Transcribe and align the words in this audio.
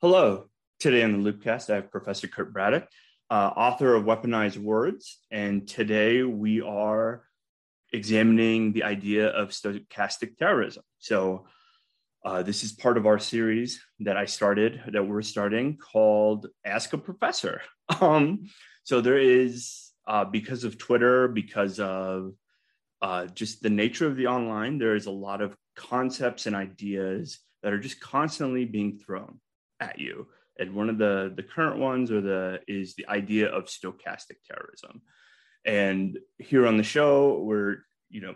Hello. 0.00 0.44
Today 0.78 1.02
on 1.02 1.10
the 1.10 1.32
Loopcast, 1.32 1.70
I 1.70 1.74
have 1.74 1.90
Professor 1.90 2.28
Kurt 2.28 2.52
Braddock, 2.52 2.86
uh, 3.30 3.50
author 3.56 3.96
of 3.96 4.04
Weaponized 4.04 4.56
Words. 4.56 5.18
And 5.32 5.66
today 5.66 6.22
we 6.22 6.60
are 6.60 7.24
examining 7.92 8.72
the 8.72 8.84
idea 8.84 9.26
of 9.26 9.48
stochastic 9.48 10.36
terrorism. 10.36 10.84
So, 11.00 11.48
uh, 12.24 12.44
this 12.44 12.62
is 12.62 12.70
part 12.70 12.96
of 12.96 13.06
our 13.06 13.18
series 13.18 13.80
that 13.98 14.16
I 14.16 14.26
started, 14.26 14.80
that 14.92 15.04
we're 15.04 15.20
starting, 15.22 15.78
called 15.78 16.46
Ask 16.64 16.92
a 16.92 16.98
Professor. 16.98 17.60
Um, 18.00 18.50
so, 18.84 19.00
there 19.00 19.18
is, 19.18 19.90
uh, 20.06 20.26
because 20.26 20.62
of 20.62 20.78
Twitter, 20.78 21.26
because 21.26 21.80
of 21.80 22.34
uh, 23.02 23.26
just 23.26 23.64
the 23.64 23.70
nature 23.70 24.06
of 24.06 24.14
the 24.14 24.28
online, 24.28 24.78
there 24.78 24.94
is 24.94 25.06
a 25.06 25.10
lot 25.10 25.42
of 25.42 25.56
concepts 25.74 26.46
and 26.46 26.54
ideas 26.54 27.40
that 27.64 27.72
are 27.72 27.80
just 27.80 27.98
constantly 27.98 28.64
being 28.64 28.96
thrown 28.96 29.40
at 29.80 29.98
you. 29.98 30.26
And 30.58 30.74
one 30.74 30.90
of 30.90 30.98
the 30.98 31.32
the 31.36 31.42
current 31.42 31.78
ones 31.78 32.10
or 32.10 32.20
the 32.20 32.60
is 32.66 32.94
the 32.94 33.06
idea 33.08 33.48
of 33.48 33.66
stochastic 33.66 34.38
terrorism. 34.48 35.02
And 35.64 36.18
here 36.38 36.66
on 36.66 36.76
the 36.76 36.82
show 36.82 37.42
we're 37.42 37.78
you 38.10 38.20
know 38.20 38.34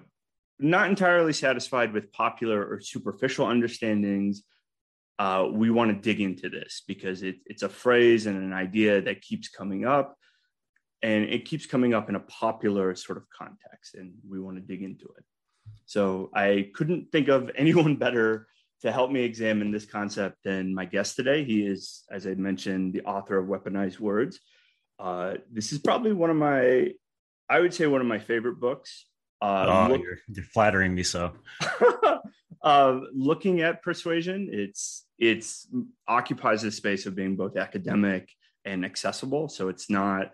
not 0.59 0.89
entirely 0.89 1.33
satisfied 1.33 1.93
with 1.93 2.13
popular 2.13 2.65
or 2.65 2.81
superficial 2.81 3.47
understandings. 3.47 4.45
Uh, 5.19 5.49
we 5.53 5.71
want 5.71 5.91
to 5.91 6.01
dig 6.01 6.21
into 6.21 6.49
this 6.49 6.83
because 6.87 7.23
it, 7.23 7.37
it's 7.47 7.63
a 7.63 7.69
phrase 7.69 8.27
and 8.27 8.37
an 8.37 8.53
idea 8.53 9.03
that 9.03 9.21
keeps 9.21 9.49
coming 9.49 9.85
up. 9.85 10.17
And 11.03 11.25
it 11.25 11.45
keeps 11.45 11.67
coming 11.67 11.95
up 11.95 12.09
in 12.09 12.15
a 12.15 12.21
popular 12.21 12.95
sort 12.95 13.19
of 13.19 13.25
context 13.37 13.97
and 13.97 14.13
we 14.29 14.41
want 14.41 14.57
to 14.57 14.63
dig 14.63 14.83
into 14.83 15.07
it. 15.19 15.25
So 15.87 16.31
i 16.35 16.71
couldn't 16.75 17.11
think 17.11 17.29
of 17.29 17.51
anyone 17.57 17.97
better 17.97 18.47
to 18.83 18.91
help 18.91 19.11
me 19.11 19.23
examine 19.23 19.71
this 19.71 19.87
concept 19.87 20.47
and 20.47 20.75
my 20.75 20.85
guest 20.85 21.17
today. 21.17 21.45
He 21.45 21.65
is, 21.65 22.03
as 22.11 22.27
I 22.27 22.35
mentioned, 22.35 22.93
the 22.93 23.03
author 23.03 23.39
of 23.39 23.47
Weaponized 23.47 24.01
Words. 24.01 24.41
Uh, 24.99 25.35
this 25.51 25.73
is 25.73 25.79
probably 25.79 26.13
one 26.13 26.31
of 26.31 26.37
my, 26.37 26.91
I 27.49 27.61
would 27.61 27.73
say, 27.73 27.87
one 27.87 28.01
of 28.01 28.07
my 28.07 28.19
favorite 28.19 28.61
books. 28.61 29.07
Uh, 29.41 29.67
oh, 29.69 29.93
look, 29.93 30.03
you're, 30.03 30.19
you're, 30.29 30.45
flattering 30.45 30.95
me 30.95 31.03
so. 31.03 31.33
uh, 32.63 33.01
looking 33.13 33.61
at 33.61 33.83
persuasion, 33.83 34.49
it's 34.53 35.05
it's 35.19 35.67
occupies 36.07 36.63
the 36.63 36.71
space 36.71 37.07
of 37.07 37.17
being 37.17 37.35
both 37.35 37.57
academic 37.57 38.29
and 38.65 38.85
accessible. 38.85 39.49
So 39.49 39.69
it's 39.69 39.91
not 39.91 40.33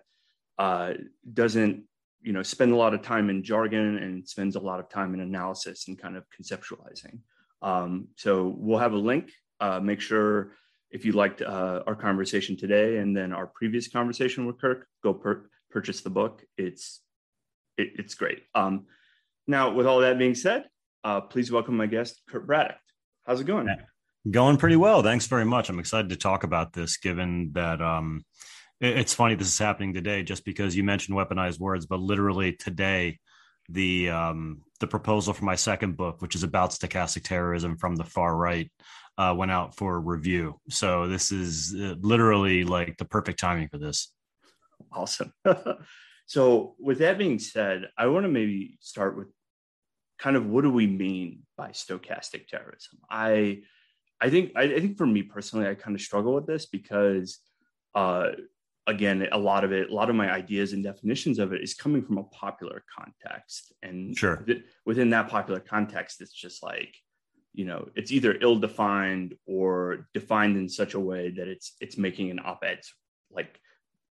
uh, 0.59 0.93
doesn't 1.33 1.83
you 2.21 2.33
know 2.33 2.43
spend 2.43 2.71
a 2.71 2.75
lot 2.75 2.93
of 2.93 3.01
time 3.01 3.31
in 3.31 3.43
jargon 3.43 3.97
and 3.97 4.27
spends 4.27 4.55
a 4.55 4.59
lot 4.59 4.79
of 4.79 4.89
time 4.89 5.15
in 5.15 5.21
analysis 5.21 5.87
and 5.87 5.97
kind 5.97 6.15
of 6.15 6.25
conceptualizing. 6.29 7.19
Um, 7.61 8.09
so 8.15 8.53
we'll 8.57 8.79
have 8.79 8.93
a 8.93 8.97
link. 8.97 9.31
Uh, 9.59 9.79
make 9.79 10.01
sure 10.01 10.53
if 10.91 11.05
you 11.05 11.11
liked 11.11 11.41
uh, 11.41 11.83
our 11.85 11.95
conversation 11.95 12.57
today 12.57 12.97
and 12.97 13.15
then 13.15 13.33
our 13.33 13.47
previous 13.47 13.87
conversation 13.87 14.45
with 14.45 14.59
Kurt, 14.59 14.87
go 15.03 15.13
per- 15.13 15.49
purchase 15.69 16.01
the 16.01 16.09
book. 16.09 16.43
It's 16.57 17.01
it, 17.77 17.91
it's 17.95 18.15
great. 18.15 18.43
Um, 18.55 18.85
now, 19.47 19.71
with 19.71 19.85
all 19.85 19.99
that 20.01 20.17
being 20.17 20.35
said, 20.35 20.65
uh, 21.03 21.21
please 21.21 21.51
welcome 21.51 21.77
my 21.77 21.87
guest, 21.87 22.21
Kurt 22.29 22.45
Braddock. 22.45 22.77
How's 23.25 23.41
it 23.41 23.45
going? 23.45 23.69
Going 24.29 24.57
pretty 24.57 24.75
well. 24.75 25.01
Thanks 25.01 25.27
very 25.27 25.45
much. 25.45 25.69
I'm 25.69 25.79
excited 25.79 26.09
to 26.09 26.15
talk 26.15 26.43
about 26.43 26.73
this, 26.73 26.97
given 26.97 27.51
that 27.53 27.81
um, 27.81 28.25
it, 28.81 28.97
it's 28.97 29.13
funny 29.13 29.35
this 29.35 29.47
is 29.47 29.59
happening 29.59 29.93
today, 29.93 30.23
just 30.23 30.45
because 30.45 30.75
you 30.75 30.83
mentioned 30.83 31.17
weaponized 31.17 31.59
words, 31.59 31.85
but 31.85 31.99
literally 31.99 32.53
today 32.53 33.19
the 33.69 34.09
um, 34.09 34.61
the 34.79 34.87
proposal 34.87 35.33
for 35.33 35.45
my 35.45 35.55
second 35.55 35.97
book, 35.97 36.21
which 36.21 36.35
is 36.35 36.43
about 36.43 36.71
stochastic 36.71 37.23
terrorism 37.23 37.77
from 37.77 37.95
the 37.95 38.03
far 38.03 38.35
right, 38.35 38.71
uh, 39.17 39.33
went 39.37 39.51
out 39.51 39.75
for 39.75 39.99
review. 39.99 40.59
So 40.69 41.07
this 41.07 41.31
is 41.31 41.75
uh, 41.75 41.95
literally 41.99 42.63
like 42.63 42.97
the 42.97 43.05
perfect 43.05 43.39
timing 43.39 43.67
for 43.69 43.77
this. 43.77 44.11
Awesome. 44.91 45.33
so 46.25 46.75
with 46.79 46.99
that 46.99 47.17
being 47.17 47.39
said, 47.39 47.89
I 47.97 48.07
want 48.07 48.23
to 48.23 48.29
maybe 48.29 48.77
start 48.81 49.17
with 49.17 49.27
kind 50.17 50.35
of 50.35 50.45
what 50.45 50.63
do 50.63 50.71
we 50.71 50.87
mean 50.87 51.43
by 51.57 51.69
stochastic 51.69 52.47
terrorism? 52.47 52.99
I 53.09 53.61
I 54.21 54.29
think 54.29 54.51
I, 54.55 54.63
I 54.63 54.79
think 54.79 54.97
for 54.97 55.05
me 55.05 55.23
personally, 55.23 55.67
I 55.67 55.75
kind 55.75 55.95
of 55.95 56.01
struggle 56.01 56.35
with 56.35 56.45
this 56.45 56.65
because 56.65 57.39
uh, 57.95 58.31
again, 58.89 59.27
a 59.31 59.37
lot 59.37 59.63
of 59.63 59.71
it, 59.71 59.89
a 59.89 59.93
lot 59.93 60.09
of 60.09 60.15
my 60.15 60.31
ideas 60.31 60.73
and 60.73 60.83
definitions 60.83 61.37
of 61.37 61.53
it 61.53 61.61
is 61.61 61.73
coming 61.75 62.03
from 62.03 62.17
a 62.17 62.23
popular 62.23 62.83
context. 62.97 63.71
And 63.83 64.17
sure. 64.17 64.43
within 64.85 65.11
that 65.11 65.29
popular 65.29 65.59
context, 65.59 66.21
it's 66.21 66.33
just 66.33 66.63
like, 66.63 66.95
you 67.53 67.65
know, 67.65 67.87
it's 67.95 68.11
either 68.11 68.37
ill-defined 68.41 69.35
or 69.45 70.07
defined 70.13 70.57
in 70.57 70.67
such 70.67 70.95
a 70.95 70.99
way 70.99 71.29
that 71.29 71.47
it's 71.47 71.75
it's 71.79 71.97
making 71.97 72.31
an 72.31 72.39
op-ed 72.43 72.81
like 73.31 73.59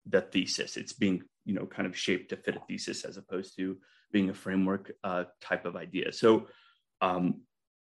the 0.07 0.21
thesis. 0.21 0.77
It's 0.77 0.93
being, 0.93 1.23
you 1.45 1.55
know, 1.55 1.67
kind 1.67 1.87
of 1.87 1.97
shaped 1.97 2.31
to 2.31 2.37
fit 2.37 2.57
a 2.57 2.61
thesis 2.69 3.05
as 3.05 3.17
opposed 3.17 3.57
to 3.57 3.79
being 4.13 4.29
a 4.31 4.35
framework 4.35 4.93
uh, 5.05 5.25
type 5.41 5.67
of 5.67 5.77
idea. 5.77 6.13
So 6.13 6.49
um, 7.01 7.43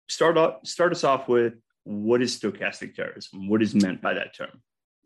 start 0.09 0.37
off 0.37 0.65
start 0.65 0.91
us 0.91 1.03
off 1.03 1.27
with 1.29 1.53
what 1.83 2.21
is 2.21 2.37
stochastic 2.37 2.95
terrorism? 2.95 3.47
What 3.47 3.61
is 3.61 3.73
meant 3.75 4.01
by 4.01 4.13
that 4.15 4.35
term? 4.35 4.61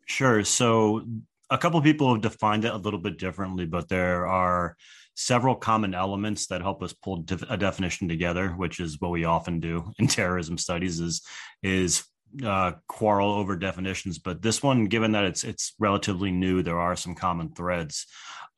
Sure. 0.05 0.43
So 0.43 1.05
a 1.49 1.57
couple 1.57 1.81
people 1.81 2.13
have 2.13 2.21
defined 2.21 2.65
it 2.65 2.73
a 2.73 2.77
little 2.77 2.99
bit 2.99 3.17
differently, 3.17 3.65
but 3.65 3.89
there 3.89 4.27
are 4.27 4.75
several 5.15 5.55
common 5.55 5.93
elements 5.93 6.47
that 6.47 6.61
help 6.61 6.81
us 6.81 6.93
pull 6.93 7.25
a 7.49 7.57
definition 7.57 8.07
together, 8.07 8.49
which 8.49 8.79
is 8.79 9.01
what 9.01 9.11
we 9.11 9.25
often 9.25 9.59
do 9.59 9.91
in 9.99 10.07
terrorism 10.07 10.57
studies. 10.57 10.99
Is 10.99 11.21
is 11.63 12.03
uh, 12.43 12.73
quarrel 12.87 13.31
over 13.31 13.55
definitions, 13.55 14.19
but 14.19 14.41
this 14.41 14.61
one, 14.61 14.85
given 14.85 15.11
that 15.13 15.25
it's 15.25 15.43
it's 15.43 15.73
relatively 15.79 16.31
new, 16.31 16.61
there 16.61 16.79
are 16.79 16.95
some 16.95 17.15
common 17.15 17.53
threads. 17.53 18.05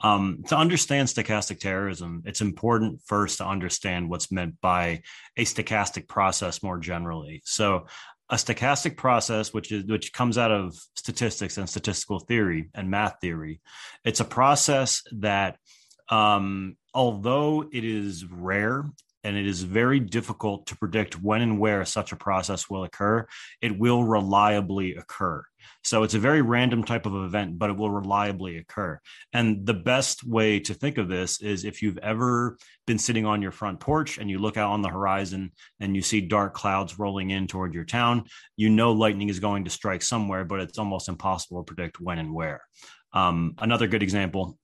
Um, 0.04 0.44
to 0.48 0.58
understand 0.58 1.08
stochastic 1.08 1.60
terrorism, 1.60 2.24
it's 2.26 2.42
important 2.42 3.02
first 3.06 3.38
to 3.38 3.46
understand 3.46 4.10
what's 4.10 4.32
meant 4.32 4.60
by 4.60 5.04
a 5.38 5.46
stochastic 5.46 6.08
process 6.08 6.64
more 6.64 6.80
generally. 6.80 7.44
So, 7.46 7.86
a 8.32 8.36
stochastic 8.36 8.96
process 8.96 9.54
which 9.54 9.74
is 9.74 9.84
which 9.84 10.14
comes 10.14 10.38
out 10.38 10.52
of 10.52 10.74
statistics 10.96 11.58
and 11.58 11.70
statistical 11.70 12.20
theory 12.20 12.70
and 12.74 12.90
math 12.90 13.16
theory. 13.22 13.60
It's 14.06 14.22
a 14.22 14.26
process 14.26 15.04
that 15.12 15.58
um, 16.10 16.78
although 16.94 17.70
it 17.72 17.84
is 17.84 18.26
rare 18.26 18.90
and 19.24 19.38
it 19.38 19.46
is 19.46 19.64
very 19.64 20.00
difficult 20.00 20.66
to 20.68 20.78
predict 20.78 21.22
when 21.22 21.42
and 21.42 21.60
where 21.60 21.86
such 21.86 22.12
a 22.12 22.16
process 22.16 22.70
will 22.70 22.84
occur 22.84 23.26
it 23.62 23.78
will 23.78 24.04
reliably 24.04 24.96
occur 24.96 25.44
so 25.84 26.04
it's 26.04 26.14
a 26.14 26.20
very 26.20 26.42
random 26.42 26.84
type 26.84 27.06
of 27.06 27.16
event, 27.16 27.58
but 27.58 27.70
it 27.70 27.78
will 27.78 27.90
reliably 27.90 28.58
occur. 28.58 29.00
And 29.34 29.66
the 29.66 29.74
best 29.74 30.24
way 30.24 30.60
to 30.62 30.74
think 30.74 30.98
of 30.98 31.10
this 31.10 31.42
is 31.42 31.66
if 31.66 31.82
you've 31.82 31.98
ever 32.00 32.58
been 32.86 32.98
sitting 32.98 33.26
on 33.26 33.42
your 33.42 33.52
front 33.52 33.80
porch 33.80 34.18
and 34.18 34.30
you 34.30 34.40
look 34.40 34.58
out 34.58 34.72
on 34.72 34.82
the 34.82 34.90
horizon 34.90 35.52
and 35.80 35.96
you 35.96 36.02
see 36.02 36.22
dark 36.22 36.54
clouds 36.54 37.00
rolling 37.00 37.32
in 37.32 37.48
toward 37.48 37.74
your 37.74 37.86
town, 37.86 38.26
you 38.58 38.70
know 38.70 38.92
lightning 38.92 39.30
is 39.30 39.40
going 39.40 39.66
to 39.66 39.70
strike 39.70 40.02
somewhere, 40.02 40.46
but 40.46 40.60
it's 40.60 40.78
almost 40.78 41.10
impossible 41.10 41.64
to 41.64 41.74
predict 41.74 42.00
when 42.00 42.20
and 42.20 42.34
where. 42.34 42.62
Um, 43.14 43.56
another 43.58 43.88
good 43.88 44.04
example 44.04 44.58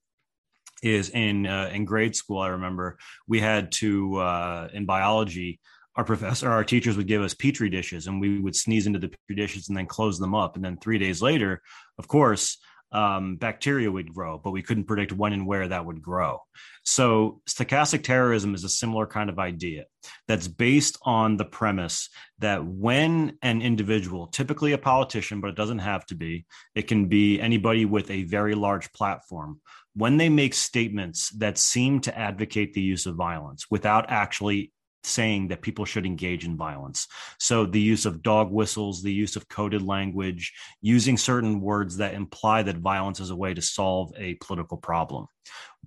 is 0.84 1.10
in 1.10 1.48
uh, 1.48 1.70
in 1.74 1.86
grade 1.86 2.16
school. 2.16 2.40
I 2.40 2.50
remember 2.50 2.98
we 3.28 3.40
had 3.40 3.72
to 3.74 4.18
uh, 4.18 4.68
in 4.74 4.86
biology 4.86 5.60
our 5.98 6.04
professor, 6.04 6.50
our 6.50 6.64
teachers 6.64 6.96
would 6.96 7.08
give 7.08 7.24
us 7.24 7.34
petri 7.34 7.70
dishes, 7.70 8.06
and 8.06 8.22
we 8.22 8.40
would 8.40 8.56
sneeze 8.56 8.86
into 8.86 9.00
the 9.00 9.10
petri 9.10 9.36
dishes 9.36 9.68
and 9.68 9.76
then 9.76 9.88
close 9.88 10.20
them 10.20 10.36
up. 10.36 10.56
And 10.56 10.64
then 10.64 10.78
three 10.78 11.00
days 11.00 11.24
later, 11.24 11.64
of 11.98 12.08
course, 12.08 12.60
um, 12.92 13.36
bacteria 13.36 13.92
would 13.92 14.14
grow, 14.14 14.38
but 14.38 14.52
we 14.52 14.62
couldn't 14.62 14.86
predict 14.86 15.12
when 15.12 15.34
and 15.34 15.46
where 15.46 15.68
that 15.68 15.86
would 15.86 16.02
grow. 16.02 16.40
So, 16.84 17.42
stochastic 17.50 18.04
terrorism 18.04 18.56
is 18.56 18.64
a 18.64 18.70
similar 18.70 19.06
kind 19.06 19.30
of 19.30 19.40
idea 19.40 19.86
that's 20.28 20.48
based 20.48 20.98
on 21.02 21.36
the 21.36 21.44
premise 21.44 22.10
that 22.40 22.66
when 22.66 23.38
an 23.42 23.62
individual, 23.62 24.28
typically 24.28 24.72
a 24.72 24.78
politician, 24.78 25.42
but 25.42 25.50
it 25.50 25.58
doesn't 25.58 25.80
have 25.80 26.06
to 26.06 26.16
be, 26.16 26.46
it 26.76 26.84
can 26.84 27.08
be 27.08 27.42
anybody 27.42 27.84
with 27.84 28.10
a 28.10 28.24
very 28.24 28.56
large 28.56 28.92
platform, 28.94 29.60
when 29.98 30.18
they 30.18 30.30
make 30.30 30.54
statements 30.54 31.32
that 31.32 31.58
seem 31.58 32.00
to 32.00 32.16
advocate 32.16 32.74
the 32.74 32.82
use 32.82 33.08
of 33.08 33.16
violence 33.16 33.66
without 33.72 34.06
actually 34.10 34.72
saying 35.04 35.48
that 35.48 35.62
people 35.62 35.86
should 35.86 36.06
engage 36.06 36.46
in 36.46 36.56
violence. 36.56 37.08
So 37.40 37.66
the 37.66 37.82
use 37.82 38.06
of 38.06 38.22
dog 38.22 38.52
whistles, 38.52 39.02
the 39.02 39.14
use 39.14 39.36
of 39.36 39.48
coded 39.48 39.82
language, 39.82 40.54
using 40.82 41.18
certain 41.18 41.62
words 41.62 41.98
that 41.98 42.14
imply 42.14 42.62
that 42.64 42.78
violence 42.78 43.20
is 43.20 43.32
a 43.32 43.36
way 43.36 43.54
to 43.54 43.62
solve 43.62 44.12
a 44.18 44.36
political 44.36 44.78
problem. 44.78 45.26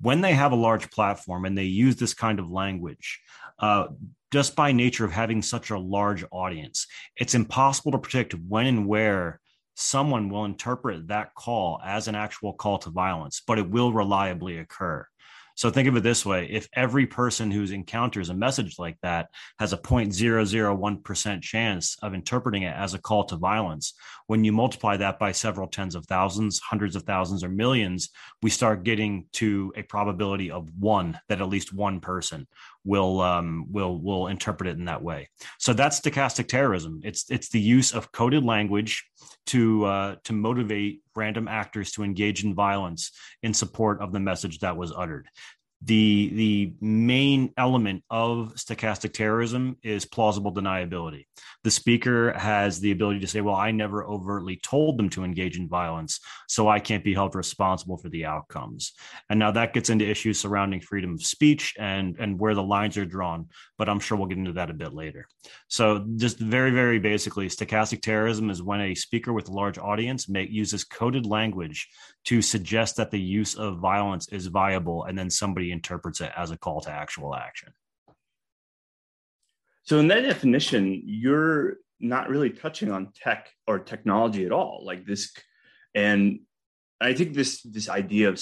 When 0.01 0.23
they 0.23 0.33
have 0.33 0.53
a 0.53 0.57
large 0.57 0.91
platform 0.91 1.45
and 1.45 1.57
they 1.57 1.65
use 1.65 1.97
this 1.97 2.15
kind 2.15 2.41
of 2.41 2.51
language, 2.51 3.21
uh, 3.59 3.89
just 4.33 4.57
by 4.57 4.73
nature 4.73 5.05
of 5.05 5.13
having 5.13 5.43
such 5.43 5.71
a 5.71 5.79
large 5.79 6.25
audience, 6.31 6.87
it's 7.17 7.35
impossible 7.35 7.93
to 7.93 7.99
predict 7.99 8.35
when 8.35 8.67
and 8.67 8.87
where 8.87 9.40
someone 9.81 10.29
will 10.29 10.45
interpret 10.45 11.09
that 11.09 11.35
call 11.35 11.81
as 11.85 12.09
an 12.09 12.15
actual 12.15 12.53
call 12.53 12.79
to 12.79 12.91
violence, 12.91 13.43
but 13.47 13.59
it 13.59 13.71
will 13.71 13.93
reliably 13.93 14.59
occur. 14.59 15.07
So 15.61 15.69
think 15.69 15.89
of 15.89 15.97
it 15.97 16.03
this 16.03 16.25
way 16.25 16.47
if 16.51 16.69
every 16.73 17.07
person 17.07 17.51
who 17.51 17.65
encounters 17.65 18.31
a 18.31 18.35
message 18.35 18.79
like 18.79 18.97
that 19.03 19.29
has 19.59 19.75
a 19.75 19.77
0.001% 19.77 21.43
chance 21.43 21.99
of 22.01 22.15
interpreting 22.15 22.63
it 22.63 22.75
as 22.75 22.95
a 22.95 22.99
call 22.99 23.25
to 23.25 23.37
violence, 23.37 23.93
when 24.27 24.43
you 24.43 24.53
multiply 24.53 24.97
that 24.97 25.19
by 25.19 25.33
several 25.33 25.69
tens 25.69 25.95
of 25.95 26.07
thousands, 26.07 26.61
hundreds 26.61 26.97
of 26.97 27.03
thousands, 27.03 27.45
or 27.45 27.51
millions, 27.51 28.09
we 28.43 28.49
start 28.49 28.85
getting 28.85 29.27
to 29.35 29.71
a 29.77 29.83
probability 29.83 30.51
of 30.51 30.67
one 30.79 31.21
that 31.29 31.43
at 31.43 31.49
least 31.51 31.75
one 31.75 32.01
person 32.01 32.47
will 32.85 33.21
um, 33.21 33.67
will 33.71 34.01
will 34.01 34.29
interpret 34.29 34.69
it 34.69 34.79
in 34.79 34.87
that 34.87 35.03
way. 35.03 35.29
So 35.59 35.73
that's 35.73 36.01
stochastic 36.01 36.49
terrorism. 36.49 37.01
It's 37.05 37.31
it's 37.31 37.49
the 37.49 37.61
use 37.61 37.93
of 37.93 38.13
coded 38.13 38.45
language 38.45 39.05
to 39.47 39.85
uh, 39.85 40.17
to 40.25 40.33
motivate 40.33 41.03
random 41.15 41.49
actors 41.49 41.93
to 41.93 42.03
engage 42.03 42.45
in 42.45 42.55
violence 42.55 43.13
in 43.43 43.53
support 43.53 44.01
of 44.01 44.13
the 44.13 44.21
message 44.21 44.61
that 44.61 44.77
was 44.77 44.93
uttered 44.97 45.29
the 45.83 46.31
the 46.35 46.75
main 46.81 47.53
element 47.57 48.05
of 48.11 48.53
stochastic 48.57 49.15
terrorism 49.15 49.79
is 49.83 50.05
plausible 50.05 50.53
deniability. 50.53 51.25
The 51.65 51.71
speaker 51.71 52.33
has 52.33 52.81
the 52.81 52.91
ability 52.93 53.21
to 53.21 53.27
say 53.27 53.41
well 53.41 53.55
i 53.55 53.71
never 53.71 54.05
overtly 54.05 54.57
told 54.57 54.99
them 54.99 55.09
to 55.11 55.25
engage 55.25 55.57
in 55.57 55.69
violence 55.69 56.21
so 56.49 56.69
i 56.69 56.81
can't 56.81 57.05
be 57.05 57.15
held 57.15 57.35
responsible 57.35 57.97
for 57.97 58.11
the 58.11 58.27
outcomes. 58.27 58.93
And 59.31 59.39
now 59.39 59.53
that 59.53 59.73
gets 59.73 59.89
into 59.89 60.09
issues 60.09 60.39
surrounding 60.39 60.81
freedom 60.81 61.15
of 61.15 61.23
speech 61.23 61.75
and 61.79 62.17
and 62.19 62.39
where 62.39 62.55
the 62.55 62.63
lines 62.63 62.99
are 62.99 63.07
drawn 63.07 63.49
but 63.81 63.89
i'm 63.89 63.99
sure 63.99 64.19
we'll 64.19 64.29
get 64.29 64.37
into 64.37 64.53
that 64.53 64.69
a 64.69 64.75
bit 64.75 64.93
later 64.93 65.27
so 65.69 66.07
just 66.17 66.39
very 66.39 66.71
very 66.71 66.99
basically 66.99 67.49
stochastic 67.49 68.03
terrorism 68.03 68.51
is 68.51 68.63
when 68.63 68.83
a 68.83 68.95
speaker 68.95 69.33
with 69.33 69.49
a 69.49 69.53
large 69.53 69.79
audience 69.79 70.29
uses 70.29 70.85
coded 70.85 71.25
language 71.25 71.89
to 72.25 72.43
suggest 72.43 72.97
that 72.97 73.11
the 73.11 73.19
use 73.21 73.55
of 73.55 73.79
violence 73.79 74.29
is 74.29 74.47
viable 74.47 75.05
and 75.05 75.19
then 75.19 75.31
somebody 75.31 75.73
interprets 75.73 76.21
it 76.21 76.31
as 76.37 76.51
a 76.51 76.59
call 76.59 76.81
to 76.83 76.91
actual 76.91 77.35
action. 77.35 77.73
So, 79.85 79.99
in 79.99 80.09
that 80.09 80.21
definition, 80.21 81.03
you're 81.05 81.77
not 81.99 82.29
really 82.29 82.51
touching 82.51 82.93
on 82.93 83.13
tech 83.15 83.51
or 83.67 83.79
technology 83.79 84.45
at 84.45 84.53
all, 84.53 84.83
like 84.85 85.07
this. 85.07 85.33
And 85.95 86.41
I 87.01 87.15
think 87.15 87.35
this 87.35 87.63
this 87.63 87.89
idea 87.89 88.29
of 88.29 88.39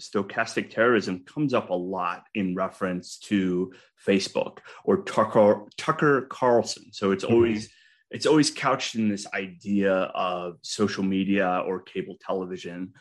stochastic 0.00 0.70
terrorism 0.70 1.24
comes 1.24 1.54
up 1.54 1.70
a 1.70 1.74
lot 1.74 2.24
in 2.34 2.54
reference 2.54 3.18
to 3.18 3.72
Facebook 4.06 4.58
or 4.84 5.02
Tucker 5.02 5.66
Tucker 5.76 6.22
Carlson. 6.22 6.92
So 6.92 7.12
it's 7.12 7.24
mm-hmm. 7.24 7.34
always 7.34 7.68
it's 8.10 8.26
always 8.26 8.50
couched 8.50 8.96
in 8.96 9.08
this 9.08 9.26
idea 9.32 9.92
of 9.92 10.58
social 10.62 11.04
media 11.04 11.62
or 11.66 11.80
cable 11.80 12.16
television. 12.20 12.94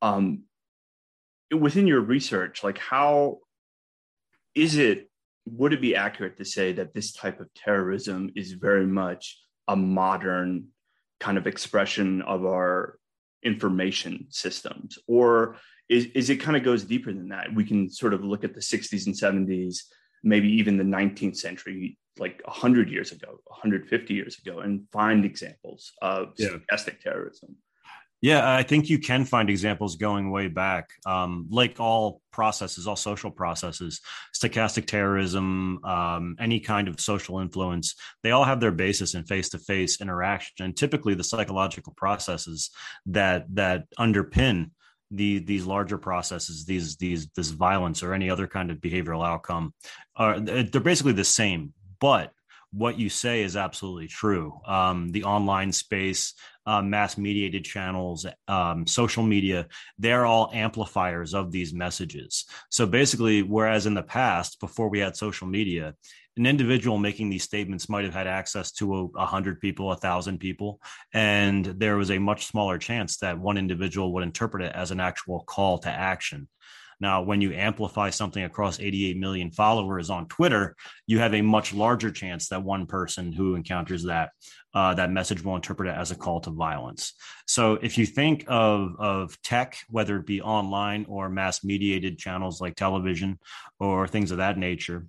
Um, 0.00 0.44
within 1.50 1.86
your 1.86 2.00
research, 2.00 2.62
like 2.62 2.78
how 2.78 3.38
is 4.54 4.76
it? 4.76 5.10
Would 5.46 5.72
it 5.72 5.80
be 5.80 5.96
accurate 5.96 6.38
to 6.38 6.44
say 6.44 6.72
that 6.72 6.94
this 6.94 7.12
type 7.12 7.40
of 7.40 7.52
terrorism 7.54 8.30
is 8.34 8.52
very 8.52 8.86
much 8.86 9.38
a 9.68 9.76
modern 9.76 10.68
kind 11.20 11.36
of 11.36 11.46
expression 11.46 12.22
of 12.22 12.44
our 12.44 12.98
information 13.42 14.26
systems, 14.30 14.98
or 15.06 15.56
is, 15.88 16.06
is 16.14 16.30
it 16.30 16.36
kind 16.36 16.56
of 16.56 16.62
goes 16.62 16.84
deeper 16.84 17.12
than 17.12 17.28
that? 17.28 17.54
We 17.54 17.64
can 17.64 17.90
sort 17.90 18.14
of 18.14 18.24
look 18.24 18.44
at 18.44 18.54
the 18.54 18.60
60s 18.60 19.06
and 19.06 19.14
70s, 19.14 19.78
maybe 20.22 20.48
even 20.48 20.76
the 20.76 20.84
19th 20.84 21.36
century 21.36 21.98
like 22.18 22.40
100 22.44 22.90
years 22.90 23.12
ago 23.12 23.38
150 23.46 24.14
years 24.14 24.38
ago 24.38 24.60
and 24.60 24.84
find 24.92 25.24
examples 25.24 25.92
of 26.00 26.32
yeah. 26.36 26.48
stochastic 26.48 27.00
terrorism 27.00 27.56
yeah 28.20 28.54
i 28.54 28.62
think 28.62 28.88
you 28.88 28.98
can 28.98 29.24
find 29.24 29.50
examples 29.50 29.96
going 29.96 30.30
way 30.30 30.46
back 30.46 30.90
um, 31.06 31.46
like 31.50 31.80
all 31.80 32.20
processes 32.30 32.86
all 32.86 32.96
social 32.96 33.30
processes 33.30 34.00
stochastic 34.34 34.86
terrorism 34.86 35.84
um, 35.84 36.36
any 36.38 36.60
kind 36.60 36.88
of 36.88 37.00
social 37.00 37.40
influence 37.40 37.94
they 38.22 38.30
all 38.30 38.44
have 38.44 38.60
their 38.60 38.72
basis 38.72 39.14
in 39.14 39.24
face-to-face 39.24 40.00
interaction 40.00 40.64
and 40.64 40.76
typically 40.76 41.14
the 41.14 41.24
psychological 41.24 41.92
processes 41.96 42.70
that 43.06 43.44
that 43.52 43.84
underpin 43.98 44.70
the 45.10 45.38
these 45.40 45.66
larger 45.66 45.98
processes 45.98 46.64
these 46.64 46.96
these 46.96 47.28
this 47.36 47.50
violence 47.50 48.02
or 48.02 48.14
any 48.14 48.30
other 48.30 48.46
kind 48.46 48.70
of 48.70 48.78
behavioral 48.78 49.26
outcome 49.26 49.72
are 50.16 50.40
they're 50.40 50.80
basically 50.80 51.12
the 51.12 51.24
same 51.24 51.72
but 52.00 52.32
what 52.76 52.98
you 52.98 53.08
say 53.08 53.42
is 53.42 53.56
absolutely 53.56 54.08
true. 54.08 54.60
Um, 54.66 55.10
the 55.10 55.24
online 55.24 55.70
space, 55.70 56.34
uh, 56.66 56.82
mass 56.82 57.16
mediated 57.16 57.64
channels, 57.64 58.26
um, 58.48 58.86
social 58.86 59.22
media, 59.22 59.68
they're 59.98 60.26
all 60.26 60.50
amplifiers 60.52 61.34
of 61.34 61.52
these 61.52 61.72
messages. 61.72 62.46
So 62.70 62.86
basically, 62.86 63.42
whereas 63.42 63.86
in 63.86 63.94
the 63.94 64.02
past, 64.02 64.58
before 64.58 64.88
we 64.88 64.98
had 64.98 65.16
social 65.16 65.46
media, 65.46 65.94
an 66.36 66.46
individual 66.46 66.98
making 66.98 67.30
these 67.30 67.44
statements 67.44 67.88
might 67.88 68.04
have 68.04 68.14
had 68.14 68.26
access 68.26 68.72
to 68.72 69.12
a, 69.16 69.24
hundred 69.24 69.60
people, 69.60 69.92
a 69.92 69.96
thousand 69.96 70.38
people, 70.38 70.80
and 71.12 71.64
there 71.64 71.96
was 71.96 72.10
a 72.10 72.18
much 72.18 72.46
smaller 72.46 72.76
chance 72.76 73.18
that 73.18 73.38
one 73.38 73.56
individual 73.56 74.12
would 74.14 74.24
interpret 74.24 74.64
it 74.64 74.72
as 74.74 74.90
an 74.90 74.98
actual 74.98 75.44
call 75.44 75.78
to 75.78 75.88
action. 75.88 76.48
Now, 77.00 77.22
when 77.22 77.40
you 77.40 77.52
amplify 77.52 78.10
something 78.10 78.44
across 78.44 78.80
88 78.80 79.16
million 79.16 79.50
followers 79.50 80.10
on 80.10 80.28
Twitter, 80.28 80.76
you 81.06 81.18
have 81.18 81.34
a 81.34 81.42
much 81.42 81.74
larger 81.74 82.10
chance 82.10 82.48
that 82.48 82.62
one 82.62 82.86
person 82.86 83.32
who 83.32 83.54
encounters 83.54 84.04
that 84.04 84.30
uh, 84.74 84.92
that 84.94 85.10
message 85.10 85.44
will 85.44 85.54
interpret 85.54 85.88
it 85.88 85.96
as 85.96 86.10
a 86.10 86.16
call 86.16 86.40
to 86.40 86.50
violence. 86.50 87.12
So, 87.46 87.74
if 87.74 87.96
you 87.98 88.06
think 88.06 88.44
of 88.48 88.96
of 88.98 89.40
tech, 89.42 89.76
whether 89.88 90.16
it 90.16 90.26
be 90.26 90.40
online 90.40 91.06
or 91.08 91.28
mass 91.28 91.64
mediated 91.64 92.18
channels 92.18 92.60
like 92.60 92.74
television 92.74 93.38
or 93.78 94.08
things 94.08 94.30
of 94.30 94.38
that 94.38 94.58
nature, 94.58 95.06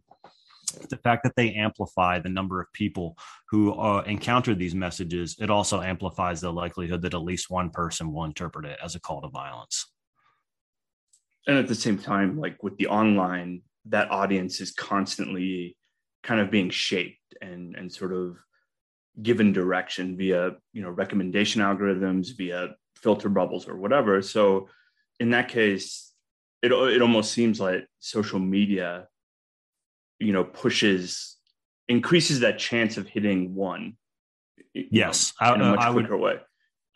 the 0.90 0.98
fact 0.98 1.24
that 1.24 1.36
they 1.36 1.54
amplify 1.54 2.20
the 2.20 2.30
number 2.30 2.62
of 2.62 2.72
people 2.74 3.18
who 3.50 3.74
uh, 3.74 4.04
encounter 4.06 4.54
these 4.54 4.76
messages, 4.76 5.36
it 5.40 5.50
also 5.50 5.82
amplifies 5.82 6.42
the 6.42 6.52
likelihood 6.52 7.02
that 7.04 7.14
at 7.14 7.22
least 7.22 7.50
one 7.50 7.70
person 7.70 8.12
will 8.12 8.26
interpret 8.26 8.66
it 8.66 8.78
as 8.84 8.96
a 8.96 9.00
call 9.00 9.22
to 9.22 9.30
violence 9.30 9.88
and 11.48 11.58
at 11.58 11.68
the 11.68 11.76
same 11.76 11.98
time 11.98 12.40
like 12.40 12.62
with 12.64 12.78
the 12.78 12.88
online 12.88 13.62
that 13.86 14.10
audience 14.12 14.62
is 14.62 14.72
constantly 14.72 15.78
kind 16.24 16.42
of 16.42 16.50
being 16.50 16.70
shaped 16.70 17.36
and 17.42 17.76
and 17.76 17.92
sort 17.92 18.14
of 18.14 18.38
given 19.22 19.54
direction 19.54 20.18
via 20.18 20.52
you 20.74 20.82
know 20.82 20.90
recommendation 20.90 21.62
algorithms 21.62 22.36
via 22.36 22.70
filter 22.96 23.30
bubbles 23.30 23.68
or 23.68 23.78
whatever. 23.78 24.22
So 24.22 24.70
in 25.20 25.30
that 25.32 25.48
case 25.48 26.12
it 26.62 26.72
it 26.72 27.02
almost 27.02 27.32
seems 27.32 27.60
like 27.60 27.88
social 28.00 28.40
media 28.40 29.08
you 30.20 30.34
know 30.34 30.44
pushes 30.44 31.38
increases 31.88 32.40
that 32.40 32.58
chance 32.58 32.98
of 32.98 33.08
hitting 33.08 33.54
one 33.54 33.96
yes. 34.74 35.34
Know, 35.40 35.54
in 35.54 35.62
a 35.62 35.66
uh, 35.66 35.72
much 35.72 35.80
I, 35.80 35.92
quicker 35.92 36.18
would, 36.18 36.36
way 36.36 36.42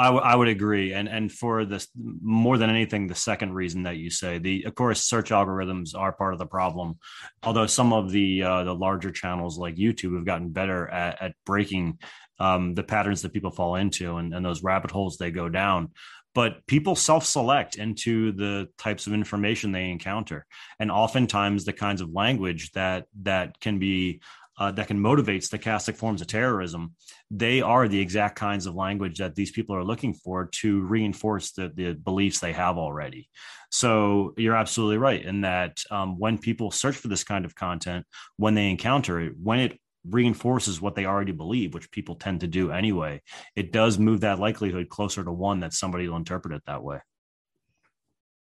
I, 0.01 0.06
w- 0.06 0.24
I 0.24 0.34
would 0.34 0.48
agree, 0.48 0.94
and 0.94 1.10
and 1.10 1.29
for 1.29 1.65
this 1.65 1.89
more 1.96 2.58
than 2.58 2.70
anything, 2.70 3.08
the 3.08 3.15
second 3.15 3.53
reason 3.53 3.84
that 3.84 3.98
you 3.98 4.10
say 4.10 4.39
the 4.39 4.63
of 4.63 4.74
course 4.74 5.03
search 5.03 5.29
algorithms 5.29 5.94
are 5.94 6.13
part 6.13 6.34
of 6.34 6.39
the 6.39 6.46
problem. 6.46 6.98
Although 7.44 7.68
some 7.68 7.91
of 7.91 8.10
the 8.10 8.44
uh, 8.44 8.63
the 8.63 8.74
larger 8.74 9.12
channels 9.12 9.58
like 9.58 9.75
YouTube 9.75 10.15
have 10.15 10.25
gotten 10.25 10.50
better 10.50 10.88
at, 10.88 11.22
at 11.22 11.36
breaking 11.46 12.00
um, 12.39 12.75
the 12.75 12.84
patterns 12.84 13.22
that 13.22 13.34
people 13.34 13.51
fall 13.51 13.75
into 13.75 14.15
and, 14.15 14.34
and 14.34 14.46
those 14.46 14.63
rabbit 14.63 14.91
holes 14.91 15.18
they 15.18 15.32
go 15.32 15.50
down. 15.50 15.89
But 16.36 16.65
people 16.68 16.96
self-select 16.96 17.75
into 17.75 18.32
the 18.32 18.70
types 18.77 19.08
of 19.08 19.13
information 19.13 19.72
they 19.72 19.89
encounter, 19.89 20.46
and 20.79 20.91
oftentimes 20.91 21.65
the 21.65 21.74
kinds 21.74 22.01
of 22.01 22.13
language 22.13 22.72
that 22.72 23.06
that 23.24 23.60
can 23.60 23.79
be 23.79 24.22
uh, 24.60 24.72
that 24.72 24.88
can 24.88 25.00
motivate 25.00 25.42
stochastic 25.42 25.96
forms 25.96 26.22
of 26.22 26.28
terrorism, 26.28 26.94
they 27.32 27.62
are 27.62 27.88
the 27.88 28.00
exact 28.00 28.36
kinds 28.36 28.66
of 28.66 28.75
language 28.75 29.18
that 29.18 29.34
these 29.34 29.51
people 29.51 29.75
are 29.75 29.84
looking 29.84 30.13
for 30.13 30.50
to 30.51 30.82
reinforce 30.82 31.54
the, 31.54 31.72
the 31.74 31.94
beliefs 31.94 32.39
they 32.39 32.51
have 32.51 32.78
already. 32.78 33.30
So 33.72 34.34
you're 34.36 34.56
absolutely 34.56 34.98
right 34.98 35.24
in 35.24 35.42
that 35.42 35.82
um, 35.89 36.20
when 36.20 36.38
people 36.38 36.72
search 36.72 36.98
for 36.98 37.08
this 37.08 37.24
kind 37.24 37.46
of 37.46 37.56
content, 37.56 38.06
when 38.36 38.54
they 38.54 38.70
encounter 38.70 39.22
it, 39.22 39.34
when 39.42 39.60
it 39.60 39.80
reinforces 40.08 40.82
what 40.82 40.96
they 40.96 41.06
already 41.06 41.32
believe, 41.32 41.74
which 41.74 41.92
people 41.92 42.16
tend 42.16 42.42
to 42.42 42.48
do 42.48 42.72
anyway, 42.72 43.22
it 43.56 43.72
does 43.72 43.98
move 43.98 44.22
that 44.22 44.39
likelihood 44.39 44.89
closer 44.89 45.24
to 45.24 45.32
one 45.32 45.62
that 45.62 45.74
somebody 45.74 46.10
will 46.10 46.18
interpret 46.18 46.54
it 46.54 46.63
that 46.68 46.84
way. 46.84 47.00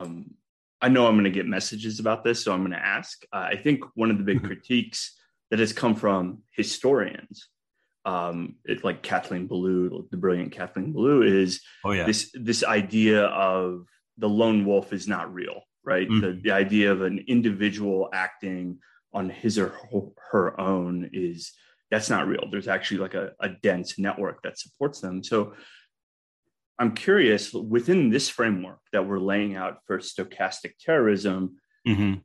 Um, 0.01 0.31
I 0.81 0.89
know 0.89 1.05
I'm 1.07 1.13
going 1.13 1.25
to 1.25 1.29
get 1.29 1.45
messages 1.45 1.99
about 1.99 2.23
this, 2.23 2.43
so 2.43 2.51
I'm 2.51 2.61
going 2.61 2.71
to 2.71 2.85
ask. 2.85 3.23
Uh, 3.31 3.47
I 3.51 3.55
think 3.55 3.83
one 3.95 4.11
of 4.11 4.17
the 4.17 4.23
big 4.23 4.43
critiques 4.43 5.20
that 5.51 5.59
has 5.59 5.73
come 5.73 5.95
from 5.95 6.39
historians. 6.51 7.47
Um, 8.03 8.55
like 8.83 9.03
Kathleen 9.03 9.47
Belew, 9.47 10.07
the 10.09 10.17
brilliant 10.17 10.51
Kathleen 10.51 10.91
Belew, 10.91 11.21
is 11.21 11.61
oh, 11.85 11.91
yeah. 11.91 12.05
this 12.05 12.31
this 12.33 12.63
idea 12.63 13.25
of 13.25 13.85
the 14.17 14.29
lone 14.29 14.65
wolf 14.65 14.91
is 14.91 15.07
not 15.07 15.31
real, 15.31 15.61
right? 15.83 16.09
Mm-hmm. 16.09 16.21
The, 16.21 16.41
the 16.43 16.51
idea 16.51 16.91
of 16.91 17.03
an 17.03 17.23
individual 17.27 18.09
acting 18.11 18.79
on 19.13 19.29
his 19.29 19.59
or 19.59 19.75
her 20.31 20.59
own 20.59 21.11
is 21.13 21.51
that's 21.91 22.09
not 22.09 22.27
real. 22.27 22.47
There's 22.49 22.69
actually 22.69 23.01
like 23.01 23.13
a, 23.13 23.33
a 23.39 23.49
dense 23.49 23.99
network 23.99 24.41
that 24.43 24.57
supports 24.57 25.01
them. 25.01 25.23
So 25.23 25.53
I'm 26.79 26.95
curious 26.95 27.53
within 27.53 28.09
this 28.09 28.29
framework 28.29 28.79
that 28.93 29.05
we're 29.05 29.19
laying 29.19 29.55
out 29.55 29.79
for 29.85 29.99
stochastic 29.99 30.77
terrorism, 30.79 31.57
mm-hmm. 31.87 32.19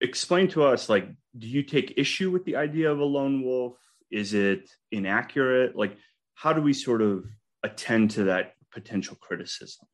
Explain 0.00 0.48
to 0.48 0.64
us 0.64 0.88
like, 0.88 1.08
do 1.38 1.46
you 1.46 1.62
take 1.62 1.94
issue 1.96 2.30
with 2.30 2.44
the 2.44 2.56
idea 2.56 2.90
of 2.90 2.98
a 2.98 3.04
lone 3.04 3.42
wolf? 3.42 3.78
Is 4.10 4.34
it 4.34 4.70
inaccurate? 4.90 5.76
Like, 5.76 5.96
how 6.34 6.52
do 6.52 6.62
we 6.62 6.72
sort 6.72 7.02
of 7.02 7.24
attend 7.62 8.12
to 8.12 8.24
that 8.24 8.54
potential 8.72 9.16
criticism? 9.20 9.86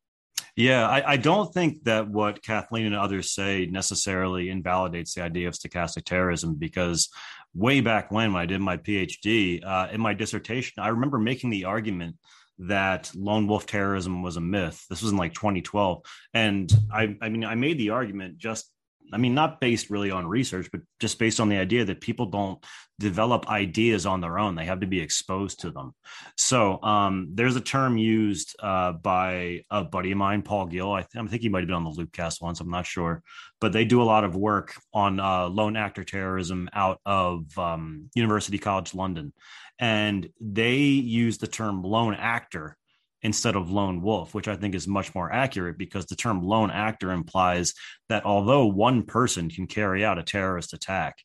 Yeah, 0.57 0.87
I, 0.87 1.13
I, 1.13 1.17
don't 1.17 1.53
think 1.53 1.83
that 1.85 2.09
what 2.09 2.43
Kathleen 2.43 2.87
and 2.87 2.95
others 2.95 3.33
say 3.33 3.67
necessarily 3.67 4.51
invalidates 4.51 5.15
the 5.15 5.23
idea 5.23 5.49
of 5.49 5.55
stochastic 5.55 6.05
terrorism 6.05 6.55
because 6.55 7.09
way 7.55 7.81
back 7.81 8.13
when, 8.13 8.33
when 8.33 8.43
I 8.43 8.47
did 8.47 8.61
my 8.61 8.77
PhD, 8.77 9.65
uh, 9.65 9.89
in 9.91 10.01
my 10.01 10.15
dissertation, 10.15 10.81
I 10.81 10.89
remember 10.89 11.19
making 11.19 11.51
the 11.51 11.65
argument 11.65 12.17
that 12.59 13.11
lone 13.17 13.49
wolf 13.49 13.67
terrorism 13.67 14.23
was 14.23 14.37
a 14.37 14.41
myth. 14.41 14.85
This 14.89 15.03
was 15.03 15.11
in 15.11 15.19
like 15.19 15.35
2012. 15.35 16.03
And 16.35 16.73
I, 16.93 17.17
I 17.21 17.29
mean, 17.29 17.45
I 17.45 17.57
made 17.57 17.79
the 17.79 17.91
argument 17.91 18.39
just 18.39 18.71
I 19.13 19.19
mean, 19.19 19.35
not 19.35 19.61
based 19.61 19.91
really 19.91 20.11
on 20.11 20.27
research, 20.27 20.69
but 20.73 20.81
just 20.99 21.19
based 21.19 21.39
on 21.39 21.49
the 21.49 21.59
idea 21.59 21.85
that 21.85 22.01
people 22.01 22.27
don't 22.27 22.65
develop 22.99 23.49
ideas 23.49 24.07
on 24.07 24.21
their 24.21 24.39
own. 24.39 24.55
They 24.55 24.65
have 24.65 24.81
to 24.81 24.87
be 24.87 25.01
exposed 25.01 25.61
to 25.61 25.71
them. 25.71 25.95
So 26.37 26.83
um, 26.83 27.29
there's 27.35 27.57
a 27.57 27.61
term 27.61 27.99
used 27.99 28.57
uh, 28.61 28.93
by 28.93 29.63
a 29.71 29.85
buddy 29.85 30.13
of 30.13 30.19
mine, 30.19 30.43
Paul 30.43 30.67
Gill. 30.67 30.93
I, 30.93 31.03
th- 31.03 31.23
I, 31.23 31.27
think 31.27 31.43
he 31.43 31.49
might 31.49 31.61
have 31.61 31.69
been 31.69 31.77
on 31.77 31.85
the 31.85 31.91
Loopcast 31.91 32.41
once. 32.41 32.61
I'm 32.61 32.71
not 32.71 32.87
sure, 32.87 33.23
but 33.61 33.73
they 33.73 33.85
do 33.85 34.03
a 34.03 34.05
lot 34.05 34.25
of 34.25 34.37
work 34.37 34.75
on 34.93 35.21
uh, 35.21 35.49
lone 35.49 35.77
actor 35.77 36.05
terrorism 36.05 36.69
out 36.73 37.01
of 37.05 37.57
um, 37.59 38.11
University 38.15 38.59
College 38.59 38.95
London, 38.95 39.33
and 39.79 40.29
they 40.41 40.77
use 40.77 41.39
the 41.39 41.47
term 41.47 41.83
lone 41.83 42.15
actor 42.15 42.77
instead 43.25 43.57
of 43.57 43.71
lone 43.71 44.03
wolf, 44.03 44.35
which 44.35 44.49
I 44.49 44.55
think 44.55 44.75
is 44.75 44.87
much 44.87 45.15
more 45.15 45.33
accurate 45.33 45.79
because 45.79 46.05
the 46.07 46.15
term 46.15 46.43
lone 46.43 46.71
actor 46.71 47.11
implies 47.11 47.73
that 48.11 48.27
although 48.27 48.67
one 48.67 49.03
person 49.03 49.49
can 49.49 49.67
carry 49.67 50.05
out 50.05 50.19
a 50.19 50.23
terrorist 50.23 50.75
attack, 50.75 51.17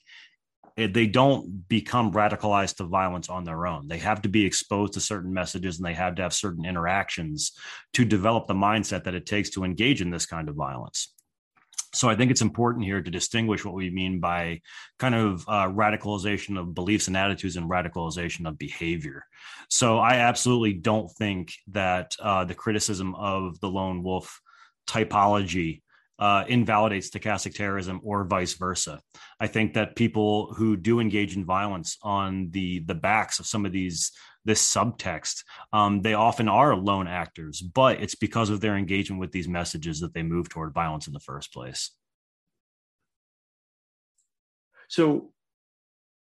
they 0.78 1.08
don't 1.08 1.68
become 1.68 2.14
radicalized 2.14 2.78
to 2.78 2.86
violence 2.86 3.28
on 3.28 3.44
their 3.44 3.68
own. 3.68 3.90
They 3.90 3.98
have 3.98 4.22
to 4.22 4.30
be 4.30 4.46
exposed 4.46 4.94
to 4.94 5.02
certain 5.02 5.34
messages 5.34 5.78
and 5.78 5.86
they 5.86 5.94
have 5.94 6.16
to 6.16 6.22
have 6.22 6.34
certain 6.34 6.64
interactions 6.64 7.52
to 7.94 8.06
develop 8.06 8.48
the 8.48 8.54
mindset 8.54 9.04
that 9.04 9.16
it 9.16 9.26
takes 9.26 9.50
to 9.52 9.66
engage 9.66 10.02
in 10.02 10.10
this 10.10 10.26
kind 10.26 10.48
of 10.48 10.56
violence. 10.56 11.14
So 11.94 12.08
I 12.08 12.16
think 12.16 12.30
it's 12.30 12.42
important 12.42 12.86
here 12.86 13.02
to 13.02 13.12
distinguish 13.12 13.66
what 13.66 13.74
we 13.74 13.90
mean 13.90 14.20
by 14.20 14.62
kind 15.00 15.16
of 15.16 15.44
uh, 15.48 15.68
radicalization 15.70 16.60
of 16.60 16.76
beliefs 16.76 17.08
and 17.08 17.18
attitudes 17.18 17.56
and 17.56 17.70
radicalization 17.70 18.48
of 18.48 18.58
behavior. 18.58 19.26
So 19.70 19.98
I 19.98 20.16
absolutely 20.16 20.74
don't 20.74 21.10
think 21.12 21.54
that 21.72 22.16
uh, 22.22 22.46
the 22.46 22.54
criticism 22.54 23.16
of 23.16 23.60
the 23.60 23.70
lone 23.70 24.04
wolf 24.04 24.40
typology 24.88 25.82
uh, 26.20 26.44
invalidates 26.48 27.10
stochastic 27.10 27.56
terrorism 27.56 28.02
or 28.04 28.26
vice 28.26 28.54
versa. 28.54 29.00
I 29.40 29.48
think 29.48 29.74
that 29.74 29.96
people 29.96 30.54
who 30.54 30.76
do 30.76 31.00
engage 31.00 31.36
in 31.36 31.46
violence 31.46 31.98
on 32.04 32.50
the 32.52 32.80
the 32.80 32.96
backs 32.96 33.40
of 33.40 33.48
some 33.48 33.66
of 33.66 33.72
these 33.72 34.12
this 34.50 34.74
subtext, 34.74 35.44
um, 35.72 36.02
they 36.02 36.16
often 36.16 36.50
are 36.50 36.76
lone 36.76 37.08
actors, 37.08 37.62
but 37.62 38.02
it's 38.02 38.16
because 38.16 38.50
of 38.50 38.62
their 38.62 38.76
engagement 38.76 39.20
with 39.20 39.32
these 39.32 39.48
messages 39.48 40.00
that 40.00 40.16
they 40.16 40.24
move 40.24 40.50
toward 40.50 40.74
violence 40.74 41.06
in 41.06 41.14
the 41.14 41.20
first 41.20 41.54
place. 41.54 41.92
So 44.88 45.32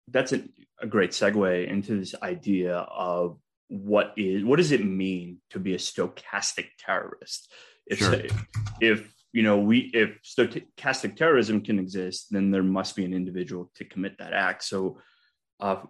that's 0.08 0.32
a, 0.32 0.42
a 0.80 0.86
great 0.86 1.10
segue 1.10 1.68
into 1.68 2.00
this 2.00 2.14
idea 2.22 2.76
of 2.78 3.38
what 3.68 4.14
is 4.16 4.42
what 4.42 4.56
does 4.56 4.72
it 4.72 4.84
mean 4.84 5.38
to 5.50 5.58
be 5.58 5.74
a 5.74 5.78
stochastic 5.78 6.68
terrorist? 6.78 7.52
If 7.86 7.98
sure. 7.98 8.22
if 8.80 9.12
you 9.32 9.42
know 9.42 9.58
we 9.58 9.90
if 9.92 10.18
stochastic 10.22 11.16
terrorism 11.16 11.60
can 11.60 11.78
exist, 11.78 12.28
then 12.30 12.50
there 12.50 12.62
must 12.62 12.96
be 12.96 13.04
an 13.04 13.12
individual 13.12 13.70
to 13.74 13.84
commit 13.84 14.16
that 14.18 14.32
act. 14.32 14.64
So 14.64 14.98
uh, 15.60 15.82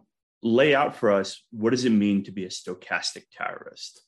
lay 0.45 0.75
out 0.75 0.95
for 0.95 1.11
us 1.11 1.43
what 1.51 1.71
does 1.71 1.87
it 1.87 1.91
mean 1.91 2.23
to 2.23 2.31
be 2.31 2.45
a 2.45 2.49
stochastic 2.49 3.25
terrorist? 3.37 4.03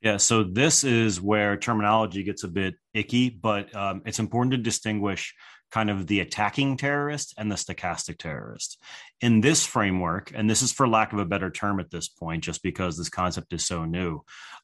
Yeah, 0.00 0.16
so 0.16 0.42
this 0.42 0.84
is 0.84 1.20
where 1.20 1.56
terminology 1.56 2.24
gets 2.24 2.42
a 2.42 2.48
bit 2.48 2.74
icky, 2.92 3.30
but 3.30 3.74
um, 3.74 4.02
it's 4.04 4.18
important 4.18 4.52
to 4.52 4.58
distinguish 4.58 5.34
kind 5.74 5.90
of 5.90 6.06
the 6.06 6.20
attacking 6.20 6.76
terrorist 6.76 7.34
and 7.36 7.50
the 7.50 7.56
stochastic 7.56 8.16
terrorist. 8.16 8.80
In 9.20 9.40
this 9.40 9.66
framework, 9.66 10.30
and 10.32 10.48
this 10.48 10.62
is 10.62 10.70
for 10.70 10.86
lack 10.86 11.12
of 11.12 11.18
a 11.18 11.24
better 11.24 11.50
term 11.50 11.80
at 11.80 11.90
this 11.90 12.06
point, 12.06 12.44
just 12.44 12.62
because 12.62 12.96
this 12.96 13.08
concept 13.08 13.52
is 13.52 13.66
so 13.66 13.84
new, 13.84 14.20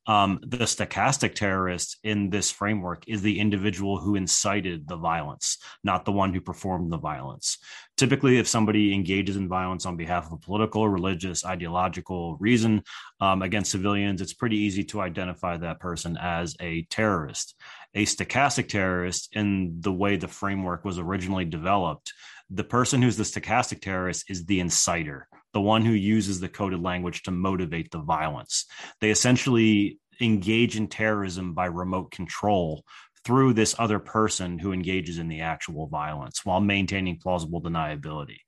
um, 0.06 0.38
the 0.42 0.58
stochastic 0.58 1.34
terrorist 1.34 1.98
in 2.04 2.30
this 2.30 2.52
framework 2.52 3.02
is 3.08 3.22
the 3.22 3.40
individual 3.40 3.98
who 3.98 4.14
incited 4.14 4.86
the 4.86 4.96
violence, 4.96 5.58
not 5.82 6.04
the 6.04 6.12
one 6.12 6.32
who 6.32 6.40
performed 6.40 6.92
the 6.92 6.98
violence. 6.98 7.58
Typically, 7.96 8.38
if 8.38 8.46
somebody 8.46 8.94
engages 8.94 9.36
in 9.36 9.48
violence 9.48 9.86
on 9.86 9.96
behalf 9.96 10.26
of 10.26 10.32
a 10.34 10.36
political, 10.36 10.88
religious, 10.88 11.44
ideological 11.44 12.36
reason 12.38 12.82
um, 13.20 13.42
against 13.42 13.72
civilians, 13.72 14.20
it's 14.20 14.32
pretty 14.32 14.58
easy 14.58 14.84
to 14.84 15.00
identify 15.00 15.56
that 15.56 15.80
person 15.80 16.16
as 16.20 16.56
a 16.60 16.82
terrorist 16.84 17.56
a 17.94 18.04
stochastic 18.04 18.68
terrorist 18.68 19.34
in 19.34 19.80
the 19.80 19.92
way 19.92 20.16
the 20.16 20.28
framework 20.28 20.84
was 20.84 20.98
originally 20.98 21.44
developed, 21.44 22.12
the 22.50 22.64
person 22.64 23.02
who's 23.02 23.16
the 23.16 23.24
stochastic 23.24 23.80
terrorist 23.80 24.30
is 24.30 24.44
the 24.44 24.60
inciter, 24.60 25.22
the 25.52 25.60
one 25.60 25.84
who 25.84 25.92
uses 25.92 26.40
the 26.40 26.48
coded 26.48 26.80
language 26.80 27.22
to 27.22 27.30
motivate 27.30 27.90
the 27.90 28.00
violence. 28.00 28.66
They 29.00 29.10
essentially 29.10 29.98
engage 30.20 30.76
in 30.76 30.88
terrorism 30.88 31.54
by 31.54 31.66
remote 31.66 32.10
control 32.10 32.84
through 33.24 33.52
this 33.52 33.74
other 33.78 33.98
person 33.98 34.58
who 34.58 34.72
engages 34.72 35.18
in 35.18 35.28
the 35.28 35.42
actual 35.42 35.86
violence 35.86 36.44
while 36.44 36.60
maintaining 36.60 37.18
plausible 37.18 37.60
deniability. 37.60 38.38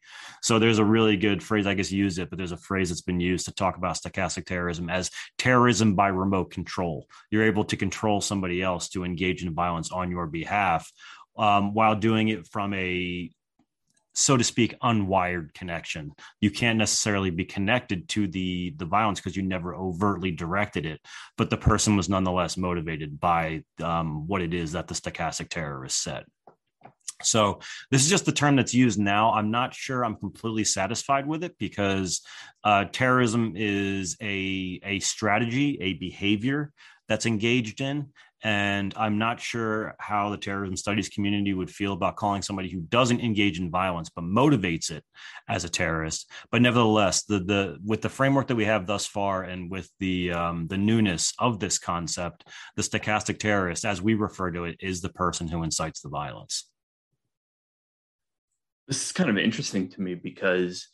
So 0.43 0.59
there's 0.59 0.79
a 0.79 0.85
really 0.85 1.17
good 1.17 1.43
phrase, 1.43 1.67
I 1.67 1.75
guess 1.75 1.93
use 1.93 2.19
it, 2.19 2.31
but 2.31 2.39
there's 2.39 2.53
a 2.53 2.57
phrase 2.57 2.89
that's 2.89 3.03
been 3.03 3.21
used 3.21 3.45
to 3.47 3.55
talk 3.55 3.77
about 3.77 3.97
stochastic 3.97 4.47
terrorism 4.47 4.89
as 4.89 5.11
terrorism 5.37 5.95
by 5.95 6.09
remote 6.09 6.51
control. 6.51 7.07
You're 7.31 7.45
able 7.45 7.65
to 7.65 7.77
control 7.77 8.21
somebody 8.21 8.63
else 8.63 8.89
to 8.91 9.05
engage 9.05 9.45
in 9.45 9.55
violence 9.55 9.93
on 9.93 10.11
your 10.11 10.27
behalf 10.27 10.91
um, 11.37 11.75
while 11.75 11.95
doing 11.95 12.29
it 12.29 12.47
from 12.47 12.73
a 12.75 13.31
so 14.15 14.37
to 14.37 14.45
speak 14.45 14.79
unwired 14.83 15.55
connection. 15.55 16.13
You 16.41 16.51
can't 16.51 16.79
necessarily 16.79 17.31
be 17.31 17.45
connected 17.45 18.09
to 18.11 18.29
the 18.29 18.75
the 18.77 18.85
violence 18.85 19.21
because 19.21 19.37
you 19.37 19.43
never 19.43 19.75
overtly 19.75 20.31
directed 20.31 20.87
it 20.87 21.01
but 21.37 21.51
the 21.51 21.57
person 21.57 21.97
was 21.97 22.09
nonetheless 22.09 22.57
motivated 22.57 23.21
by 23.21 23.63
um, 23.83 24.27
what 24.27 24.43
it 24.43 24.55
is 24.55 24.73
that 24.73 24.87
the 24.89 24.95
stochastic 24.95 25.49
terrorist 25.49 26.03
said. 26.03 26.25
So 27.23 27.61
this 27.91 28.03
is 28.03 28.11
just 28.11 28.27
the 28.27 28.33
term 28.33 28.57
that's 28.57 28.75
used 28.75 28.99
now. 28.99 29.33
I'm 29.33 29.51
not 29.51 29.75
sure 29.75 30.05
i'm 30.05 30.17
completely 30.17 30.65
satisfied 30.65 31.27
with 31.27 31.45
it 31.45 31.57
because 31.59 32.21
uh, 32.65 32.87
terrorism 32.93 33.55
is 33.57 34.17
a 34.21 34.81
a 34.85 34.99
strategy 35.01 35.79
a 35.81 35.95
behavior 35.95 36.73
that's 37.09 37.27
engaged 37.27 37.81
in 37.81 38.09
and 38.43 38.93
I'm 38.97 39.19
not 39.19 39.41
sure 39.41 39.95
how 39.99 40.31
the 40.31 40.37
terrorism 40.37 40.77
studies 40.77 41.09
community 41.09 41.55
would 41.55 41.71
feel 41.71 41.93
about 41.93 42.17
calling 42.17 42.43
somebody 42.43 42.69
who 42.69 42.81
doesn't 42.81 43.21
engage 43.21 43.61
in 43.61 43.71
violence 43.71 44.11
but 44.11 44.25
motivates 44.25 44.91
it 44.91 45.05
as 45.49 45.65
a 45.65 45.69
terrorist. 45.69 46.29
But 46.51 46.63
nevertheless, 46.63 47.25
the 47.25 47.39
the 47.39 47.79
with 47.85 48.03
the 48.03 48.09
framework 48.09 48.49
that 48.49 48.57
we 48.57 48.65
have 48.65 48.87
thus 48.87 49.07
far, 49.07 49.45
and 49.45 49.71
with 49.71 49.89
the 50.01 50.33
um, 50.33 50.67
the 50.67 50.79
newness 50.79 51.33
of 51.39 51.61
this 51.61 51.79
concept, 51.79 52.49
the 52.77 52.83
stochastic 52.83 53.39
terrorist, 53.39 53.85
as 53.85 54.03
we 54.03 54.15
refer 54.15 54.51
to 54.51 54.65
it, 54.65 54.77
is 54.81 55.01
the 55.01 55.11
person 55.11 55.47
who 55.47 55.63
incites 55.63 56.01
the 56.01 56.09
violence. 56.09 56.69
This 58.89 59.05
is 59.05 59.13
kind 59.13 59.31
of 59.31 59.39
interesting 59.39 59.89
to 59.91 60.01
me 60.01 60.15
because 60.15 60.89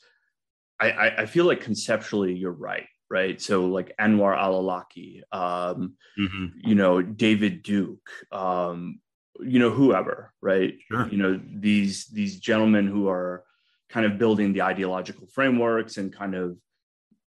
I, 0.78 0.90
I, 0.90 1.23
I 1.23 1.26
feel 1.26 1.47
like 1.47 1.62
conceptually 1.62 2.35
you're 2.35 2.52
right 2.52 2.87
right? 3.11 3.41
So 3.41 3.67
like 3.67 3.97
Anwar 3.99 4.37
al-Awlaki, 4.37 5.23
um, 5.33 5.95
mm-hmm. 6.19 6.47
you 6.59 6.75
know, 6.75 7.03
David 7.03 7.62
Duke, 7.62 8.09
um, 8.33 9.00
you 9.41 9.59
know, 9.59 9.71
whoever, 9.71 10.33
right? 10.41 10.75
Sure. 10.91 11.09
You 11.09 11.17
know, 11.19 11.41
these 11.55 12.07
these 12.07 12.38
gentlemen 12.41 12.87
who 12.87 13.09
are 13.09 13.45
kind 13.88 14.05
of 14.05 14.19
building 14.19 14.53
the 14.53 14.62
ideological 14.62 15.27
frameworks 15.29 15.97
and 15.97 16.15
kind 16.15 16.35
of 16.35 16.57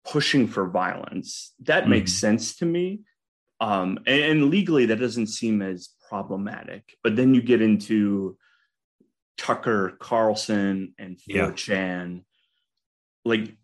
pushing 0.05 0.47
for 0.47 0.69
violence. 0.69 1.53
That 1.65 1.83
mm-hmm. 1.83 1.91
makes 1.91 2.13
sense 2.13 2.57
to 2.57 2.67
me. 2.67 3.01
Um, 3.61 3.99
and, 4.07 4.23
and 4.23 4.51
legally, 4.51 4.87
that 4.87 5.01
doesn't 5.01 5.29
seem 5.29 5.63
as 5.63 5.89
problematic. 6.09 6.97
But 7.03 7.17
then 7.17 7.35
you 7.35 7.43
get 7.43 7.61
into 7.61 8.39
Tucker 9.37 9.97
Carlson 9.99 10.95
and 10.99 11.19
4chan. 11.19 12.17
Yeah 12.17 12.21
like 13.27 13.57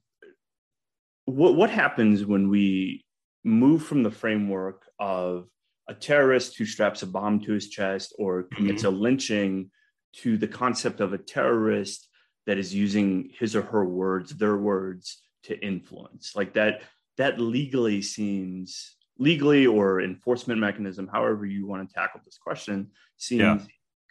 what 1.25 1.55
what 1.55 1.71
happens 1.71 2.25
when 2.25 2.49
we 2.49 3.05
move 3.45 3.85
from 3.85 4.03
the 4.03 4.11
framework 4.11 4.85
of 4.99 5.49
a 5.89 5.95
terrorist 5.95 6.57
who 6.57 6.65
straps 6.65 7.03
a 7.03 7.07
bomb 7.07 7.41
to 7.41 7.53
his 7.53 7.69
chest 7.69 8.15
or 8.19 8.45
commits 8.45 8.83
mm-hmm. 8.83 8.95
a 8.95 8.99
lynching 8.99 9.71
to 10.15 10.37
the 10.37 10.49
concept 10.49 11.01
of 11.01 11.13
a 11.13 11.19
terrorist 11.19 12.09
that 12.47 12.59
is 12.59 12.75
using 12.75 13.31
his 13.39 13.57
or 13.57 13.63
her 13.63 13.85
words, 13.85 14.33
their 14.33 14.57
words 14.57 15.23
to 15.45 15.59
influence. 15.65 16.33
Like 16.35 16.55
that, 16.55 16.83
that 17.17 17.41
legally 17.41 18.03
seems 18.03 18.97
legally 19.19 19.67
or 19.67 20.01
enforcement 20.01 20.61
mechanism, 20.61 21.09
however 21.09 21.47
you 21.47 21.67
want 21.67 21.89
to 21.89 21.95
tackle 21.95 22.21
this 22.25 22.39
question, 22.39 22.91
seems 23.17 23.41
yeah. 23.41 23.59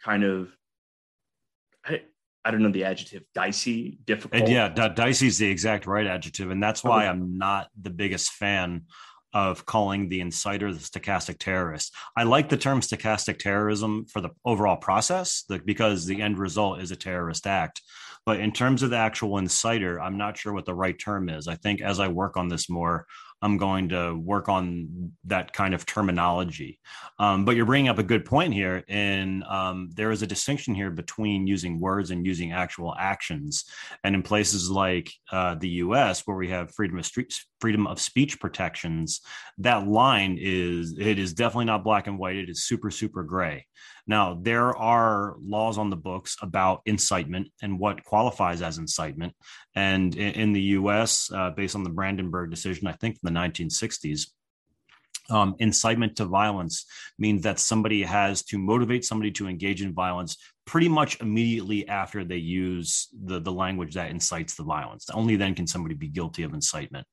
kind 0.02 0.24
of 0.24 0.54
I, 1.84 2.02
I 2.44 2.50
don't 2.50 2.62
know 2.62 2.70
the 2.70 2.84
adjective 2.84 3.22
dicey, 3.34 3.98
difficult. 4.04 4.42
And 4.42 4.52
yeah, 4.52 4.68
d- 4.68 4.94
dicey 4.94 5.28
is 5.28 5.38
the 5.38 5.48
exact 5.48 5.86
right 5.86 6.06
adjective, 6.06 6.50
and 6.50 6.62
that's 6.62 6.82
why 6.82 7.06
I'm 7.06 7.38
not 7.38 7.68
the 7.80 7.90
biggest 7.90 8.32
fan 8.32 8.82
of 9.34 9.64
calling 9.64 10.08
the 10.08 10.20
inciter 10.20 10.72
the 10.72 11.00
stochastic 11.00 11.38
terrorist. 11.38 11.94
I 12.16 12.24
like 12.24 12.48
the 12.48 12.56
term 12.56 12.80
stochastic 12.80 13.38
terrorism 13.38 14.06
for 14.06 14.20
the 14.20 14.30
overall 14.44 14.76
process 14.76 15.44
the, 15.48 15.58
because 15.58 16.04
the 16.04 16.20
end 16.20 16.38
result 16.38 16.80
is 16.80 16.90
a 16.90 16.96
terrorist 16.96 17.46
act. 17.46 17.80
But 18.26 18.40
in 18.40 18.52
terms 18.52 18.82
of 18.82 18.90
the 18.90 18.98
actual 18.98 19.40
inciter, 19.40 20.00
I'm 20.00 20.18
not 20.18 20.36
sure 20.36 20.52
what 20.52 20.66
the 20.66 20.74
right 20.74 20.98
term 20.98 21.28
is. 21.28 21.48
I 21.48 21.56
think 21.56 21.80
as 21.80 21.98
I 21.98 22.08
work 22.08 22.36
on 22.36 22.48
this 22.48 22.68
more, 22.68 23.06
I'm 23.42 23.56
going 23.56 23.88
to 23.88 24.14
work 24.14 24.48
on 24.48 25.12
that 25.24 25.52
kind 25.52 25.74
of 25.74 25.84
terminology. 25.84 26.78
Um, 27.18 27.44
but 27.44 27.56
you're 27.56 27.66
bringing 27.66 27.88
up 27.88 27.98
a 27.98 28.04
good 28.04 28.24
point 28.24 28.54
here. 28.54 28.84
And 28.88 29.42
um, 29.44 29.90
there 29.94 30.12
is 30.12 30.22
a 30.22 30.26
distinction 30.26 30.74
here 30.74 30.90
between 30.90 31.46
using 31.48 31.80
words 31.80 32.12
and 32.12 32.24
using 32.24 32.52
actual 32.52 32.94
actions. 32.96 33.64
And 34.04 34.14
in 34.14 34.22
places 34.22 34.70
like 34.70 35.12
uh, 35.32 35.56
the 35.56 35.68
US, 35.68 36.26
where 36.26 36.36
we 36.36 36.50
have 36.50 36.74
freedom 36.74 36.98
of 36.98 37.06
street, 37.06 37.34
freedom 37.60 37.86
of 37.86 38.00
speech 38.00 38.38
protections, 38.38 39.20
that 39.58 39.88
line 39.88 40.38
is 40.40 40.96
it 40.98 41.18
is 41.18 41.34
definitely 41.34 41.66
not 41.66 41.84
black 41.84 42.06
and 42.06 42.18
white. 42.18 42.36
It 42.36 42.48
is 42.48 42.64
super, 42.64 42.90
super 42.90 43.24
gray. 43.24 43.66
Now, 44.06 44.38
there 44.40 44.76
are 44.76 45.36
laws 45.40 45.78
on 45.78 45.90
the 45.90 45.96
books 45.96 46.36
about 46.42 46.82
incitement 46.86 47.48
and 47.62 47.78
what 47.78 48.04
qualifies 48.04 48.62
as 48.62 48.78
incitement. 48.78 49.34
And 49.74 50.14
in, 50.14 50.32
in 50.34 50.52
the 50.52 50.62
US, 50.78 51.30
uh, 51.32 51.50
based 51.50 51.74
on 51.74 51.84
the 51.84 51.90
Brandenburg 51.90 52.50
decision, 52.50 52.86
I 52.86 52.92
think 52.92 53.18
from 53.18 53.32
the 53.32 53.40
1960s, 53.40 54.28
um, 55.30 55.54
incitement 55.58 56.16
to 56.16 56.24
violence 56.24 56.84
means 57.18 57.42
that 57.42 57.58
somebody 57.58 58.02
has 58.02 58.42
to 58.44 58.58
motivate 58.58 59.04
somebody 59.04 59.30
to 59.32 59.48
engage 59.48 59.82
in 59.82 59.94
violence 59.94 60.36
pretty 60.64 60.88
much 60.88 61.20
immediately 61.20 61.88
after 61.88 62.24
they 62.24 62.36
use 62.36 63.08
the, 63.24 63.40
the 63.40 63.50
language 63.50 63.94
that 63.94 64.10
incites 64.10 64.54
the 64.54 64.62
violence. 64.62 65.08
Only 65.10 65.36
then 65.36 65.54
can 65.54 65.66
somebody 65.66 65.94
be 65.94 66.08
guilty 66.08 66.42
of 66.44 66.54
incitement. 66.54 67.06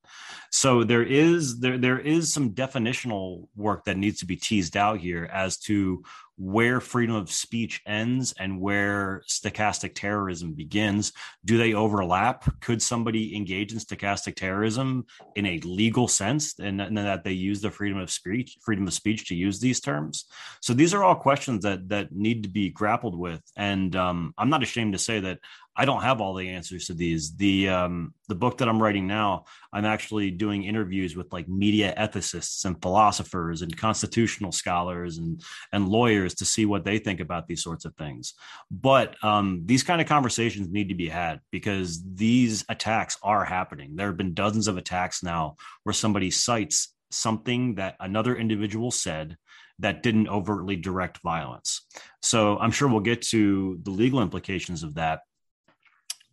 So 0.51 0.83
there 0.83 1.03
is 1.03 1.59
there 1.59 1.77
there 1.77 1.99
is 1.99 2.31
some 2.31 2.51
definitional 2.51 3.47
work 3.55 3.85
that 3.85 3.97
needs 3.97 4.19
to 4.19 4.25
be 4.25 4.35
teased 4.35 4.77
out 4.77 4.99
here 4.99 5.29
as 5.31 5.57
to 5.61 6.03
where 6.39 6.79
freedom 6.79 7.15
of 7.15 7.29
speech 7.29 7.81
ends 7.85 8.33
and 8.39 8.61
where 8.61 9.21
stochastic 9.27 9.93
terrorism 9.93 10.53
begins. 10.53 11.11
Do 11.43 11.57
they 11.57 11.73
overlap? 11.73 12.61
Could 12.61 12.81
somebody 12.81 13.35
engage 13.35 13.73
in 13.73 13.79
stochastic 13.79 14.35
terrorism 14.35 15.05
in 15.35 15.45
a 15.45 15.59
legal 15.59 16.07
sense 16.07 16.57
and, 16.57 16.81
and 16.81 16.97
that 16.97 17.25
they 17.25 17.33
use 17.33 17.59
the 17.59 17.69
freedom 17.69 17.97
of 17.97 18.09
speech, 18.09 18.57
freedom 18.61 18.87
of 18.87 18.93
speech 18.93 19.27
to 19.27 19.35
use 19.35 19.59
these 19.59 19.81
terms? 19.81 20.25
So 20.61 20.73
these 20.73 20.93
are 20.93 21.03
all 21.03 21.15
questions 21.15 21.63
that 21.63 21.89
that 21.89 22.13
need 22.13 22.43
to 22.43 22.49
be 22.49 22.69
grappled 22.69 23.19
with. 23.19 23.41
And 23.57 23.93
um, 23.97 24.33
I'm 24.37 24.49
not 24.49 24.63
ashamed 24.63 24.93
to 24.93 24.99
say 24.99 25.19
that 25.19 25.39
I 25.79 25.85
don't 25.85 26.01
have 26.01 26.19
all 26.19 26.33
the 26.33 26.49
answers 26.49 26.87
to 26.87 26.93
these. 26.93 27.37
The 27.37 27.69
um, 27.69 28.13
the 28.27 28.35
book 28.35 28.57
that 28.57 28.67
I'm 28.67 28.83
writing 28.83 29.07
now, 29.07 29.45
I'm 29.71 29.85
actually 29.85 30.29
doing 30.29 30.65
interviews 30.65 31.15
with 31.15 31.31
like 31.31 31.47
media 31.47 31.93
ethicists 31.97 32.65
and 32.65 32.81
philosophers 32.81 33.61
and 33.61 33.77
constitutional 33.77 34.51
scholars 34.51 35.19
and 35.19 35.41
and 35.71 35.87
lawyers 35.87 36.35
to 36.35 36.45
see 36.45 36.65
what 36.65 36.83
they 36.83 36.99
think 36.99 37.21
about 37.21 37.47
these 37.47 37.63
sorts 37.63 37.85
of 37.85 37.95
things. 37.95 38.33
But 38.69 39.15
um, 39.23 39.61
these 39.63 39.83
kind 39.83 40.01
of 40.01 40.07
conversations 40.07 40.69
need 40.69 40.89
to 40.89 40.95
be 40.95 41.07
had 41.07 41.39
because 41.49 42.03
these 42.03 42.65
attacks 42.67 43.17
are 43.23 43.45
happening. 43.45 43.95
There 43.95 44.07
have 44.07 44.17
been 44.17 44.33
dozens 44.33 44.67
of 44.67 44.75
attacks 44.75 45.23
now 45.23 45.55
where 45.83 45.93
somebody 45.93 46.29
cites 46.29 46.93
something 47.09 47.75
that 47.75 47.95
another 48.01 48.35
individual 48.35 48.91
said 48.91 49.37
that 49.79 50.03
didn't 50.03 50.27
overtly 50.27 50.75
direct 50.75 51.19
violence. 51.19 51.85
So 52.21 52.57
I'm 52.57 52.71
sure 52.71 52.89
we'll 52.89 52.99
get 52.99 53.21
to 53.29 53.79
the 53.81 53.91
legal 53.91 54.21
implications 54.21 54.83
of 54.83 54.95
that. 54.95 55.21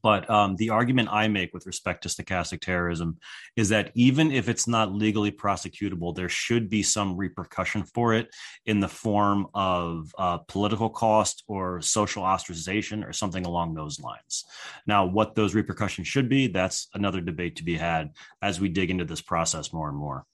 But 0.07 0.31
um, 0.31 0.55
the 0.55 0.71
argument 0.71 1.09
I 1.11 1.27
make 1.27 1.53
with 1.53 1.67
respect 1.67 2.05
to 2.05 2.09
stochastic 2.09 2.61
terrorism 2.61 3.19
is 3.57 3.71
that 3.71 3.91
even 3.97 4.31
if 4.31 4.49
it's 4.49 4.69
not 4.69 4.95
legally 4.95 5.33
prosecutable, 5.33 6.15
there 6.15 6.29
should 6.29 6.71
be 6.71 6.85
some 6.85 7.17
repercussion 7.17 7.83
for 7.83 8.15
it 8.15 8.33
in 8.67 8.79
the 8.79 8.87
form 8.87 9.49
of 9.53 10.15
uh, 10.17 10.39
political 10.47 10.89
cost 10.91 11.43
or 11.49 11.81
social 11.83 12.23
ostracization 12.23 13.05
or 13.05 13.13
something 13.13 13.45
along 13.47 13.75
those 13.75 13.99
lines. 13.99 14.45
Now, 14.87 15.07
what 15.07 15.35
those 15.35 15.57
repercussions 15.57 16.07
should 16.07 16.29
be, 16.29 16.47
that's 16.47 16.87
another 16.95 17.21
debate 17.21 17.57
to 17.57 17.65
be 17.65 17.77
had 17.77 18.13
as 18.41 18.61
we 18.61 18.69
dig 18.69 18.93
into 18.93 19.05
this 19.05 19.21
process 19.21 19.73
more 19.73 19.89
and 19.89 19.99
more. 19.99 20.25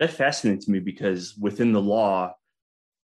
That 0.00 0.10
fascinates 0.10 0.66
me 0.66 0.80
because 0.80 1.36
within 1.38 1.70
the 1.70 1.80
law, 1.80 2.34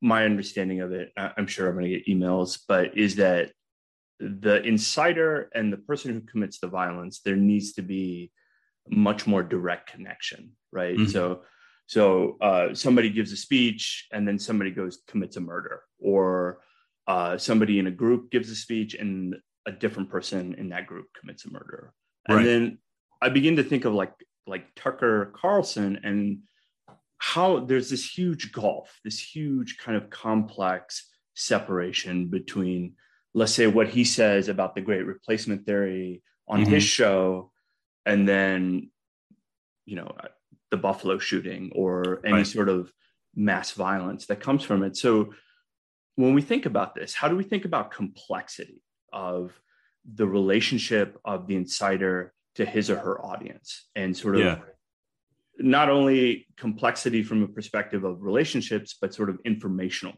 my 0.01 0.25
understanding 0.25 0.81
of 0.81 0.91
it, 0.93 1.13
I'm 1.19 1.47
sure 1.47 1.69
I'm 1.69 1.75
going 1.75 1.85
to 1.85 1.99
get 1.99 2.07
emails, 2.07 2.61
but 2.67 2.97
is 2.97 3.17
that 3.17 3.53
the 4.21 4.61
inciter 4.61 5.47
and 5.55 5.73
the 5.73 5.79
person 5.79 6.13
who 6.13 6.21
commits 6.21 6.61
the 6.61 6.69
violence, 6.69 7.21
there 7.25 7.37
needs 7.37 7.73
to 7.73 7.83
be 7.83 8.31
much 8.89 9.27
more 9.27 9.43
direct 9.43 9.91
connection, 9.91 10.53
right? 10.73 10.97
Mm-hmm. 10.97 11.11
So, 11.11 11.43
so 11.87 12.37
uh, 12.41 12.75
somebody 12.75 13.11
gives 13.11 13.33
a 13.33 13.37
speech 13.37 14.07
and 14.13 14.29
then 14.29 14.39
somebody 14.39 14.71
goes 14.71 15.03
commits 15.09 15.37
a 15.37 15.41
murder, 15.41 15.83
or 15.99 16.61
uh, 17.07 17.39
somebody 17.39 17.79
in 17.79 17.87
a 17.87 17.91
group 17.91 18.31
gives 18.31 18.51
a 18.51 18.57
speech 18.57 18.95
and 18.95 19.37
a 19.67 19.73
different 19.73 20.11
person 20.11 20.55
in 20.55 20.69
that 20.69 20.87
group 20.87 21.07
commits 21.19 21.47
a 21.47 21.51
murder, 21.51 21.93
and 22.29 22.37
right. 22.37 22.45
then 22.45 22.79
I 23.23 23.29
begin 23.31 23.57
to 23.57 23.65
think 23.65 23.85
of 23.85 23.95
like 23.95 24.13
like 24.47 24.75
Tucker 24.75 25.33
Carlson 25.35 26.01
and 26.05 26.41
how 27.19 27.61
there's 27.61 27.91
this 27.91 28.17
huge 28.17 28.51
gulf, 28.53 28.99
this 29.05 29.19
huge 29.19 29.77
kind 29.79 29.97
of 29.97 30.09
complex 30.09 31.09
separation 31.35 32.27
between 32.27 32.95
let's 33.35 33.55
say 33.55 33.67
what 33.67 33.89
he 33.89 34.05
says 34.05 34.49
about 34.49 34.75
the 34.75 34.81
great 34.81 35.07
replacement 35.07 35.65
theory 35.65 36.23
on 36.49 36.63
mm-hmm. 36.63 36.73
his 36.73 36.85
show 36.85 37.51
and 38.07 38.29
then 38.29 38.91
you 39.85 39.97
know 39.97 40.13
the 40.71 40.77
buffalo 40.77 41.19
shooting 41.19 41.71
or 41.75 42.21
any 42.25 42.39
right. 42.39 42.47
sort 42.47 42.69
of 42.69 42.93
mass 43.35 43.73
violence 43.73 44.27
that 44.27 44.41
comes 44.41 44.63
from 44.63 44.83
it 44.83 44.97
so 44.97 45.33
when 46.17 46.35
we 46.35 46.43
think 46.43 46.67
about 46.67 46.95
this 46.95 47.15
how 47.15 47.29
do 47.29 47.37
we 47.37 47.45
think 47.45 47.65
about 47.65 47.91
complexity 47.91 48.83
of 49.13 49.53
the 50.15 50.27
relationship 50.27 51.19
of 51.25 51.47
the 51.47 51.55
inciter 51.55 52.31
to 52.55 52.65
his 52.65 52.91
or 52.91 52.99
her 52.99 53.25
audience 53.25 53.89
and 53.95 54.17
sort 54.17 54.37
of 54.37 54.43
yeah. 54.43 54.59
not 55.59 55.89
only 55.89 56.47
complexity 56.57 57.23
from 57.23 57.43
a 57.43 57.49
perspective 57.49 58.03
of 58.03 58.23
relationships 58.23 58.97
but 59.01 59.15
sort 59.15 59.31
of 59.31 59.39
informational 59.45 60.15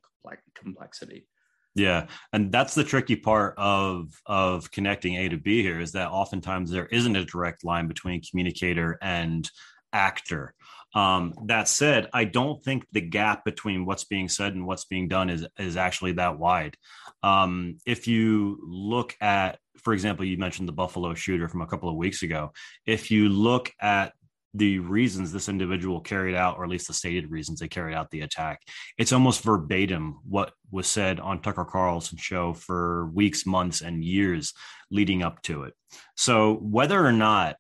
complexity 0.54 1.26
yeah, 1.74 2.06
and 2.32 2.52
that's 2.52 2.74
the 2.74 2.84
tricky 2.84 3.16
part 3.16 3.54
of 3.56 4.08
of 4.26 4.70
connecting 4.70 5.16
A 5.16 5.28
to 5.30 5.38
B 5.38 5.62
here 5.62 5.80
is 5.80 5.92
that 5.92 6.10
oftentimes 6.10 6.70
there 6.70 6.86
isn't 6.86 7.16
a 7.16 7.24
direct 7.24 7.64
line 7.64 7.88
between 7.88 8.22
communicator 8.22 8.98
and 9.00 9.50
actor. 9.92 10.54
Um, 10.94 11.32
that 11.46 11.68
said, 11.68 12.08
I 12.12 12.24
don't 12.24 12.62
think 12.62 12.84
the 12.92 13.00
gap 13.00 13.46
between 13.46 13.86
what's 13.86 14.04
being 14.04 14.28
said 14.28 14.54
and 14.54 14.66
what's 14.66 14.84
being 14.84 15.08
done 15.08 15.30
is 15.30 15.46
is 15.58 15.76
actually 15.76 16.12
that 16.12 16.38
wide. 16.38 16.76
Um, 17.22 17.78
if 17.86 18.06
you 18.06 18.58
look 18.62 19.16
at, 19.20 19.58
for 19.78 19.94
example, 19.94 20.26
you 20.26 20.36
mentioned 20.36 20.68
the 20.68 20.72
Buffalo 20.72 21.14
shooter 21.14 21.48
from 21.48 21.62
a 21.62 21.66
couple 21.66 21.88
of 21.88 21.96
weeks 21.96 22.22
ago. 22.22 22.52
If 22.84 23.10
you 23.10 23.30
look 23.30 23.72
at 23.80 24.12
the 24.54 24.78
reasons 24.80 25.32
this 25.32 25.48
individual 25.48 26.00
carried 26.00 26.34
out, 26.34 26.58
or 26.58 26.64
at 26.64 26.70
least 26.70 26.88
the 26.88 26.94
stated 26.94 27.30
reasons 27.30 27.60
they 27.60 27.68
carried 27.68 27.94
out 27.94 28.10
the 28.10 28.20
attack. 28.20 28.60
It's 28.98 29.12
almost 29.12 29.42
verbatim 29.42 30.18
what 30.28 30.52
was 30.70 30.86
said 30.86 31.20
on 31.20 31.40
Tucker 31.40 31.64
Carlson's 31.64 32.20
show 32.20 32.52
for 32.52 33.06
weeks, 33.14 33.46
months, 33.46 33.80
and 33.80 34.04
years 34.04 34.52
leading 34.90 35.22
up 35.22 35.40
to 35.42 35.62
it. 35.64 35.74
So 36.16 36.54
whether 36.54 37.04
or 37.04 37.12
not 37.12 37.56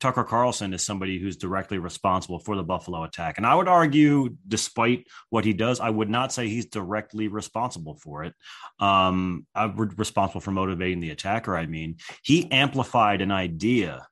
Tucker 0.00 0.22
Carlson 0.22 0.72
is 0.72 0.84
somebody 0.84 1.18
who's 1.18 1.36
directly 1.36 1.78
responsible 1.78 2.38
for 2.38 2.54
the 2.54 2.62
Buffalo 2.62 3.02
attack. 3.02 3.36
And 3.36 3.46
I 3.46 3.54
would 3.54 3.66
argue, 3.66 4.36
despite 4.46 5.06
what 5.30 5.44
he 5.44 5.52
does, 5.52 5.80
I 5.80 5.90
would 5.90 6.08
not 6.08 6.32
say 6.32 6.48
he's 6.48 6.66
directly 6.66 7.26
responsible 7.26 7.96
for 7.96 8.22
it. 8.22 8.34
Um, 8.78 9.46
I'm 9.56 9.76
responsible 9.76 10.40
for 10.40 10.52
motivating 10.52 11.00
the 11.00 11.10
attacker. 11.10 11.56
I 11.56 11.66
mean, 11.66 11.96
he 12.22 12.50
amplified 12.52 13.22
an 13.22 13.32
idea 13.32 14.06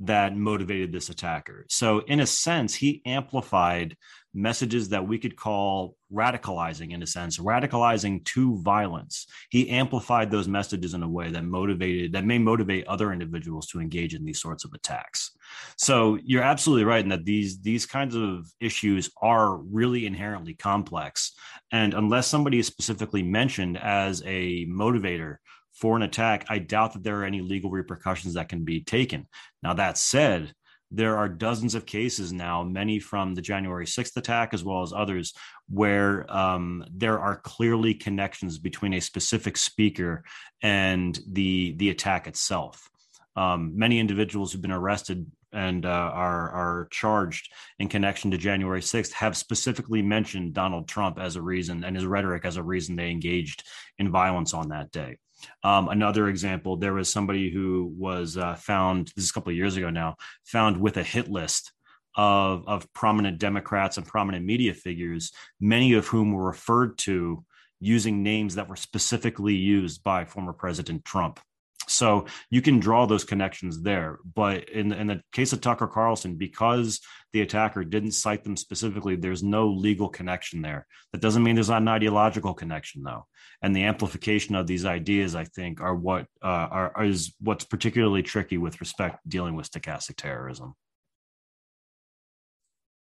that 0.00 0.36
motivated 0.36 0.92
this 0.92 1.08
attacker. 1.08 1.66
So, 1.68 2.00
in 2.00 2.20
a 2.20 2.26
sense, 2.26 2.74
he 2.74 3.02
amplified 3.04 3.96
messages 4.32 4.90
that 4.90 5.08
we 5.08 5.18
could 5.18 5.34
call 5.34 5.96
radicalizing, 6.12 6.92
in 6.92 7.02
a 7.02 7.06
sense, 7.06 7.38
radicalizing 7.38 8.24
to 8.24 8.58
violence. 8.62 9.26
He 9.50 9.70
amplified 9.70 10.30
those 10.30 10.46
messages 10.46 10.94
in 10.94 11.02
a 11.02 11.08
way 11.08 11.30
that 11.30 11.44
motivated, 11.44 12.12
that 12.12 12.24
may 12.24 12.38
motivate 12.38 12.86
other 12.86 13.12
individuals 13.12 13.66
to 13.68 13.80
engage 13.80 14.14
in 14.14 14.24
these 14.24 14.40
sorts 14.40 14.64
of 14.64 14.72
attacks. 14.72 15.32
So, 15.76 16.18
you're 16.22 16.42
absolutely 16.42 16.84
right 16.84 17.02
in 17.02 17.08
that 17.08 17.24
these 17.24 17.60
these 17.60 17.84
kinds 17.84 18.14
of 18.14 18.46
issues 18.60 19.10
are 19.20 19.56
really 19.56 20.06
inherently 20.06 20.54
complex, 20.54 21.32
and 21.72 21.92
unless 21.92 22.28
somebody 22.28 22.60
is 22.60 22.68
specifically 22.68 23.24
mentioned 23.24 23.78
as 23.78 24.22
a 24.24 24.66
motivator 24.66 25.38
for 25.80 25.96
an 25.96 26.02
attack, 26.02 26.46
I 26.48 26.58
doubt 26.58 26.94
that 26.94 27.02
there 27.02 27.20
are 27.20 27.24
any 27.24 27.40
legal 27.40 27.70
repercussions 27.70 28.34
that 28.34 28.48
can 28.48 28.64
be 28.64 28.80
taken. 28.80 29.28
Now, 29.62 29.74
that 29.74 29.96
said, 29.96 30.52
there 30.90 31.18
are 31.18 31.28
dozens 31.28 31.74
of 31.74 31.84
cases 31.84 32.32
now, 32.32 32.62
many 32.62 32.98
from 32.98 33.34
the 33.34 33.42
January 33.42 33.84
6th 33.84 34.16
attack, 34.16 34.54
as 34.54 34.64
well 34.64 34.82
as 34.82 34.92
others, 34.92 35.34
where 35.68 36.30
um, 36.34 36.84
there 36.90 37.20
are 37.20 37.36
clearly 37.36 37.92
connections 37.94 38.58
between 38.58 38.94
a 38.94 39.00
specific 39.00 39.56
speaker 39.56 40.24
and 40.62 41.18
the, 41.28 41.74
the 41.76 41.90
attack 41.90 42.26
itself. 42.26 42.88
Um, 43.36 43.78
many 43.78 44.00
individuals 44.00 44.52
who've 44.52 44.62
been 44.62 44.72
arrested 44.72 45.30
and 45.52 45.86
uh, 45.86 45.88
are 45.88 46.50
are 46.50 46.88
charged 46.90 47.50
in 47.78 47.88
connection 47.88 48.30
to 48.30 48.36
January 48.36 48.80
6th 48.80 49.12
have 49.12 49.36
specifically 49.36 50.02
mentioned 50.02 50.52
Donald 50.52 50.88
Trump 50.88 51.18
as 51.18 51.36
a 51.36 51.42
reason 51.42 51.84
and 51.84 51.96
his 51.96 52.04
rhetoric 52.04 52.44
as 52.44 52.56
a 52.56 52.62
reason 52.62 52.96
they 52.96 53.10
engaged 53.10 53.64
in 53.98 54.10
violence 54.10 54.52
on 54.52 54.68
that 54.68 54.90
day. 54.90 55.16
Um, 55.62 55.88
another 55.88 56.28
example, 56.28 56.76
there 56.76 56.94
was 56.94 57.12
somebody 57.12 57.50
who 57.50 57.92
was 57.96 58.36
uh, 58.36 58.54
found, 58.54 59.12
this 59.14 59.24
is 59.24 59.30
a 59.30 59.32
couple 59.32 59.50
of 59.50 59.56
years 59.56 59.76
ago 59.76 59.90
now, 59.90 60.16
found 60.44 60.80
with 60.80 60.96
a 60.96 61.02
hit 61.02 61.28
list 61.30 61.72
of, 62.16 62.66
of 62.66 62.92
prominent 62.92 63.38
Democrats 63.38 63.96
and 63.96 64.06
prominent 64.06 64.44
media 64.44 64.74
figures, 64.74 65.32
many 65.60 65.94
of 65.94 66.06
whom 66.06 66.32
were 66.32 66.46
referred 66.46 66.98
to 66.98 67.44
using 67.80 68.22
names 68.22 68.56
that 68.56 68.68
were 68.68 68.76
specifically 68.76 69.54
used 69.54 70.02
by 70.02 70.24
former 70.24 70.52
President 70.52 71.04
Trump. 71.04 71.40
So 71.88 72.26
you 72.50 72.62
can 72.62 72.78
draw 72.78 73.06
those 73.06 73.24
connections 73.24 73.80
there. 73.82 74.18
But 74.34 74.68
in, 74.68 74.92
in 74.92 75.06
the 75.06 75.22
case 75.32 75.52
of 75.52 75.60
Tucker 75.60 75.86
Carlson, 75.86 76.36
because 76.36 77.00
the 77.32 77.40
attacker 77.40 77.84
didn't 77.84 78.12
cite 78.12 78.44
them 78.44 78.56
specifically, 78.56 79.16
there's 79.16 79.42
no 79.42 79.68
legal 79.68 80.08
connection 80.08 80.62
there. 80.62 80.86
That 81.12 81.20
doesn't 81.20 81.42
mean 81.42 81.54
there's 81.54 81.70
not 81.70 81.82
an 81.82 81.88
ideological 81.88 82.54
connection, 82.54 83.02
though. 83.02 83.26
And 83.62 83.74
the 83.74 83.84
amplification 83.84 84.54
of 84.54 84.66
these 84.66 84.84
ideas, 84.84 85.34
I 85.34 85.44
think, 85.44 85.80
are 85.80 85.94
what 85.94 86.26
uh, 86.42 86.68
are, 86.70 87.04
is 87.04 87.34
what's 87.40 87.64
particularly 87.64 88.22
tricky 88.22 88.58
with 88.58 88.80
respect 88.80 89.26
dealing 89.28 89.56
with 89.56 89.70
stochastic 89.70 90.16
terrorism. 90.16 90.74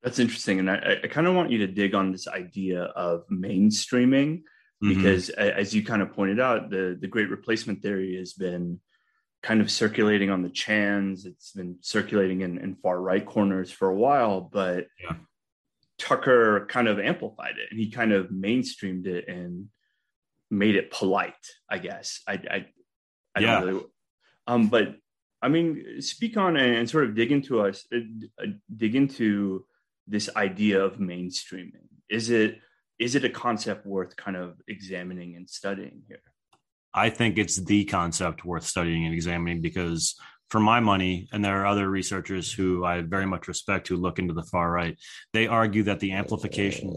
That's 0.04 0.20
interesting, 0.20 0.58
and 0.60 0.70
I, 0.70 0.98
I 1.04 1.08
kind 1.08 1.28
of 1.28 1.36
want 1.36 1.52
you 1.52 1.60
to 1.60 1.68
dig 1.68 1.94
on 1.94 2.12
this 2.12 2.28
idea 2.28 2.86
of 2.86 3.28
mainstreaming 3.30 4.42
Mm-hmm. 4.84 4.96
because 4.96 5.30
as 5.30 5.76
you 5.76 5.84
kind 5.84 6.02
of 6.02 6.14
pointed 6.14 6.40
out 6.40 6.72
the 6.72 6.98
the 7.00 7.08
great 7.08 7.30
replacement 7.30 7.84
theory 7.84 8.18
has 8.18 8.34
been 8.34 8.80
kind 9.44 9.62
of 9.62 9.70
circulating 9.70 10.32
on 10.32 10.42
the 10.42 10.50
chans 10.50 11.26
it's 11.26 11.52
been 11.52 11.78
circulating 11.82 12.42
in, 12.42 12.58
in 12.58 12.76
far 12.76 13.00
right 13.00 13.24
corners 13.24 13.70
for 13.70 13.90
a 13.90 13.96
while 13.96 14.42
but 14.42 14.88
yeah. 15.04 15.18
tucker 16.00 16.66
kind 16.68 16.88
of 16.88 17.00
amplified 17.00 17.56
it 17.60 17.68
and 17.70 17.80
he 17.80 17.92
kind 17.92 18.12
of 18.12 18.30
mainstreamed 18.30 19.06
it 19.06 19.28
and 19.28 19.68
made 20.50 20.76
it 20.76 20.90
polite 20.90 21.34
i 21.70 21.78
guess 21.78 22.22
i 22.28 22.34
i, 22.34 22.66
I 23.36 23.40
yeah. 23.40 23.60
don't 23.60 23.68
really 23.68 23.86
um 24.48 24.68
but 24.70 24.96
i 25.44 25.48
mean 25.48 26.02
speak 26.02 26.38
on 26.38 26.58
and, 26.58 26.76
and 26.76 26.90
sort 26.90 27.04
of 27.04 27.14
dig 27.14 27.32
into 27.32 27.62
us 27.62 27.86
uh, 27.94 28.46
dig 28.76 28.96
into 28.96 29.64
this 30.08 30.28
idea 30.36 30.84
of 30.84 30.98
mainstreaming 30.98 31.88
is 32.10 32.32
it 32.32 32.58
is 33.02 33.16
it 33.16 33.26
a 33.26 33.30
concept 33.30 33.86
worth 33.86 34.16
kind 34.16 34.38
of 34.38 34.54
examining 34.68 35.36
and 35.36 35.50
studying 35.50 36.04
here? 36.08 36.22
I 36.94 37.10
think 37.10 37.38
it's 37.38 37.58
the 37.58 37.84
concept 37.86 38.46
worth 38.46 38.64
studying 38.64 39.06
and 39.06 39.14
examining 39.14 39.60
because 39.60 40.16
for 40.52 40.60
my 40.60 40.82
money, 40.82 41.28
and 41.32 41.44
there 41.44 41.62
are 41.62 41.66
other 41.66 41.90
researchers 41.90 42.52
who 42.52 42.86
I 42.86 43.02
very 43.02 43.26
much 43.26 43.48
respect 43.48 43.88
who 43.88 43.96
look 43.96 44.20
into 44.20 44.34
the 44.34 44.44
far 44.44 44.70
right, 44.70 44.98
they 45.34 45.48
argue 45.48 45.84
that 45.84 46.00
the 46.00 46.12
amplification. 46.12 46.90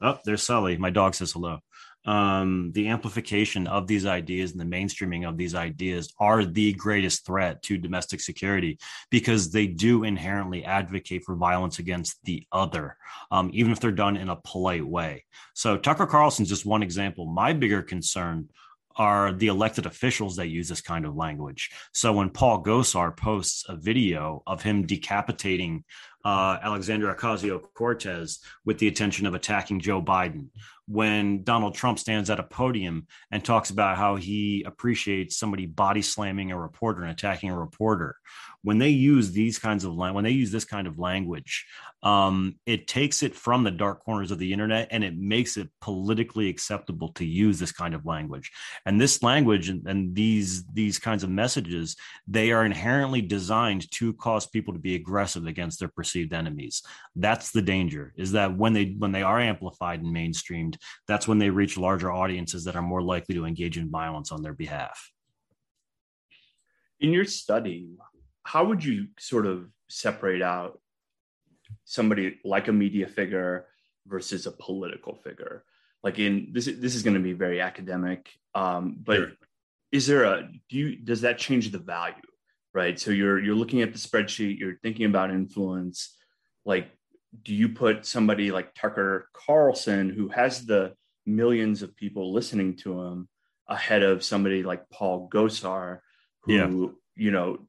Uh. 0.00 0.12
Oh, 0.12 0.18
there's 0.24 0.42
Sully. 0.42 0.78
My 0.78 0.90
dog 0.90 1.14
says 1.14 1.32
hello 1.32 1.58
um, 2.04 2.70
the 2.72 2.88
amplification 2.88 3.66
of 3.66 3.86
these 3.86 4.06
ideas 4.06 4.52
and 4.52 4.60
the 4.60 4.76
mainstreaming 4.76 5.28
of 5.28 5.36
these 5.36 5.54
ideas 5.54 6.12
are 6.18 6.44
the 6.44 6.72
greatest 6.74 7.24
threat 7.24 7.62
to 7.62 7.78
domestic 7.78 8.20
security 8.20 8.78
because 9.10 9.50
they 9.50 9.66
do 9.66 10.04
inherently 10.04 10.64
advocate 10.64 11.24
for 11.24 11.34
violence 11.34 11.78
against 11.78 12.22
the 12.24 12.46
other, 12.52 12.96
um, 13.30 13.50
even 13.52 13.72
if 13.72 13.80
they're 13.80 13.90
done 13.90 14.16
in 14.16 14.28
a 14.28 14.36
polite 14.36 14.86
way. 14.86 15.24
So, 15.54 15.76
Tucker 15.76 16.06
Carlson's 16.06 16.48
just 16.48 16.66
one 16.66 16.82
example. 16.82 17.26
My 17.26 17.52
bigger 17.52 17.82
concern 17.82 18.48
are 18.96 19.32
the 19.32 19.48
elected 19.48 19.86
officials 19.86 20.36
that 20.36 20.48
use 20.48 20.68
this 20.68 20.80
kind 20.80 21.04
of 21.04 21.16
language. 21.16 21.70
So 21.92 22.12
when 22.12 22.30
Paul 22.30 22.62
Gosar 22.62 23.16
posts 23.16 23.64
a 23.68 23.76
video 23.76 24.42
of 24.46 24.62
him 24.62 24.86
decapitating 24.86 25.84
uh, 26.24 26.58
Ocasio 26.62 27.60
Cortez 27.74 28.40
with 28.64 28.78
the 28.78 28.88
intention 28.88 29.26
of 29.26 29.34
attacking 29.34 29.80
Joe 29.80 30.00
Biden, 30.00 30.48
when 30.86 31.42
Donald 31.44 31.74
Trump 31.74 31.98
stands 31.98 32.30
at 32.30 32.40
a 32.40 32.44
podium 32.44 33.06
and 33.30 33.44
talks 33.44 33.70
about 33.70 33.96
how 33.96 34.16
he 34.16 34.62
appreciates 34.64 35.36
somebody 35.36 35.66
body 35.66 36.02
slamming 36.02 36.50
a 36.50 36.58
reporter 36.58 37.02
and 37.02 37.10
attacking 37.10 37.50
a 37.50 37.58
reporter. 37.58 38.16
When 38.64 38.78
they 38.78 38.88
use 38.88 39.30
these 39.30 39.58
kinds 39.60 39.84
of 39.84 39.94
when 39.94 40.24
they 40.24 40.30
use 40.32 40.50
this 40.50 40.64
kind 40.64 40.88
of 40.88 40.98
language, 40.98 41.64
um, 42.02 42.56
it 42.66 42.88
takes 42.88 43.22
it 43.22 43.34
from 43.34 43.62
the 43.62 43.70
dark 43.70 44.04
corners 44.04 44.32
of 44.32 44.38
the 44.38 44.52
internet 44.52 44.88
and 44.90 45.04
it 45.04 45.16
makes 45.16 45.56
it 45.56 45.68
politically 45.80 46.48
acceptable 46.48 47.12
to 47.12 47.24
use 47.24 47.58
this 47.60 47.72
kind 47.72 47.94
of 47.94 48.04
language. 48.04 48.50
And 48.84 49.00
this 49.00 49.22
language 49.22 49.68
and, 49.68 49.86
and 49.86 50.14
these 50.14 50.66
these 50.66 50.98
kinds 50.98 51.22
of 51.22 51.30
messages, 51.30 51.94
they 52.26 52.50
are 52.50 52.64
inherently 52.64 53.22
designed 53.22 53.88
to 53.92 54.12
cause 54.14 54.46
people 54.46 54.74
to 54.74 54.80
be 54.80 54.96
aggressive 54.96 55.46
against 55.46 55.78
their 55.78 55.88
perceived 55.88 56.32
enemies. 56.32 56.82
That's 57.14 57.52
the 57.52 57.62
danger. 57.62 58.12
Is 58.16 58.32
that 58.32 58.56
when 58.56 58.72
they 58.72 58.96
when 58.98 59.12
they 59.12 59.22
are 59.22 59.38
amplified 59.38 60.02
and 60.02 60.14
mainstreamed 60.14 60.76
that's 61.06 61.28
when 61.28 61.38
they 61.38 61.50
reach 61.50 61.76
larger 61.76 62.12
audiences 62.12 62.64
that 62.64 62.76
are 62.76 62.82
more 62.82 63.02
likely 63.02 63.34
to 63.34 63.44
engage 63.44 63.78
in 63.78 63.90
violence 63.90 64.32
on 64.32 64.42
their 64.42 64.52
behalf. 64.52 65.10
In 67.00 67.12
your 67.12 67.24
study, 67.24 67.88
how 68.44 68.64
would 68.66 68.84
you 68.84 69.08
sort 69.18 69.46
of 69.46 69.68
separate 69.88 70.42
out 70.42 70.80
somebody 71.84 72.38
like 72.44 72.68
a 72.68 72.72
media 72.72 73.06
figure 73.06 73.66
versus 74.06 74.46
a 74.46 74.52
political 74.52 75.14
figure? 75.14 75.64
Like 76.02 76.18
in 76.18 76.50
this, 76.52 76.66
this 76.66 76.94
is 76.94 77.02
going 77.02 77.14
to 77.14 77.22
be 77.22 77.32
very 77.32 77.60
academic, 77.60 78.30
um, 78.54 78.96
but 79.02 79.16
sure. 79.16 79.32
is 79.90 80.06
there 80.06 80.24
a 80.24 80.48
do 80.68 80.76
you 80.76 80.96
does 80.96 81.22
that 81.22 81.38
change 81.38 81.70
the 81.70 81.78
value? 81.78 82.14
Right. 82.74 82.98
So 82.98 83.10
you're 83.10 83.42
you're 83.42 83.54
looking 83.54 83.82
at 83.82 83.92
the 83.92 83.98
spreadsheet, 83.98 84.58
you're 84.58 84.78
thinking 84.82 85.06
about 85.06 85.30
influence. 85.30 86.16
Like 86.64 86.90
do 87.42 87.54
you 87.54 87.70
put 87.70 88.06
somebody 88.06 88.50
like 88.50 88.74
Tucker 88.74 89.28
Carlson, 89.32 90.10
who 90.10 90.28
has 90.28 90.66
the 90.66 90.94
millions 91.26 91.82
of 91.82 91.96
people 91.96 92.32
listening 92.32 92.76
to 92.76 93.00
him, 93.00 93.28
ahead 93.68 94.02
of 94.02 94.22
somebody 94.22 94.62
like 94.62 94.88
Paul 94.90 95.28
Gosar, 95.32 96.00
who 96.42 96.52
yeah. 96.52 96.68
you 97.16 97.30
know, 97.30 97.66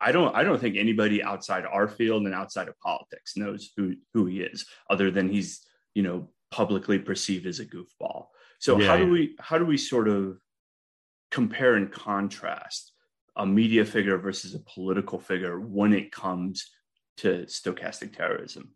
I 0.00 0.12
don't 0.12 0.34
I 0.34 0.44
don't 0.44 0.60
think 0.60 0.76
anybody 0.76 1.22
outside 1.22 1.64
our 1.64 1.88
field 1.88 2.24
and 2.24 2.34
outside 2.34 2.68
of 2.68 2.78
politics 2.80 3.36
knows 3.36 3.70
who 3.76 3.94
who 4.14 4.26
he 4.26 4.40
is, 4.40 4.66
other 4.88 5.10
than 5.10 5.28
he's 5.28 5.66
you 5.94 6.02
know 6.02 6.30
publicly 6.50 6.98
perceived 6.98 7.46
as 7.46 7.60
a 7.60 7.66
goofball. 7.66 8.26
So 8.58 8.78
yeah, 8.78 8.88
how 8.88 8.96
do 8.96 9.10
we 9.10 9.36
how 9.40 9.58
do 9.58 9.66
we 9.66 9.76
sort 9.76 10.08
of 10.08 10.38
compare 11.30 11.74
and 11.74 11.92
contrast 11.92 12.92
a 13.36 13.46
media 13.46 13.84
figure 13.84 14.18
versus 14.18 14.54
a 14.54 14.60
political 14.60 15.18
figure 15.18 15.60
when 15.60 15.92
it 15.92 16.10
comes 16.10 16.68
to 17.18 17.44
stochastic 17.46 18.16
terrorism. 18.16 18.70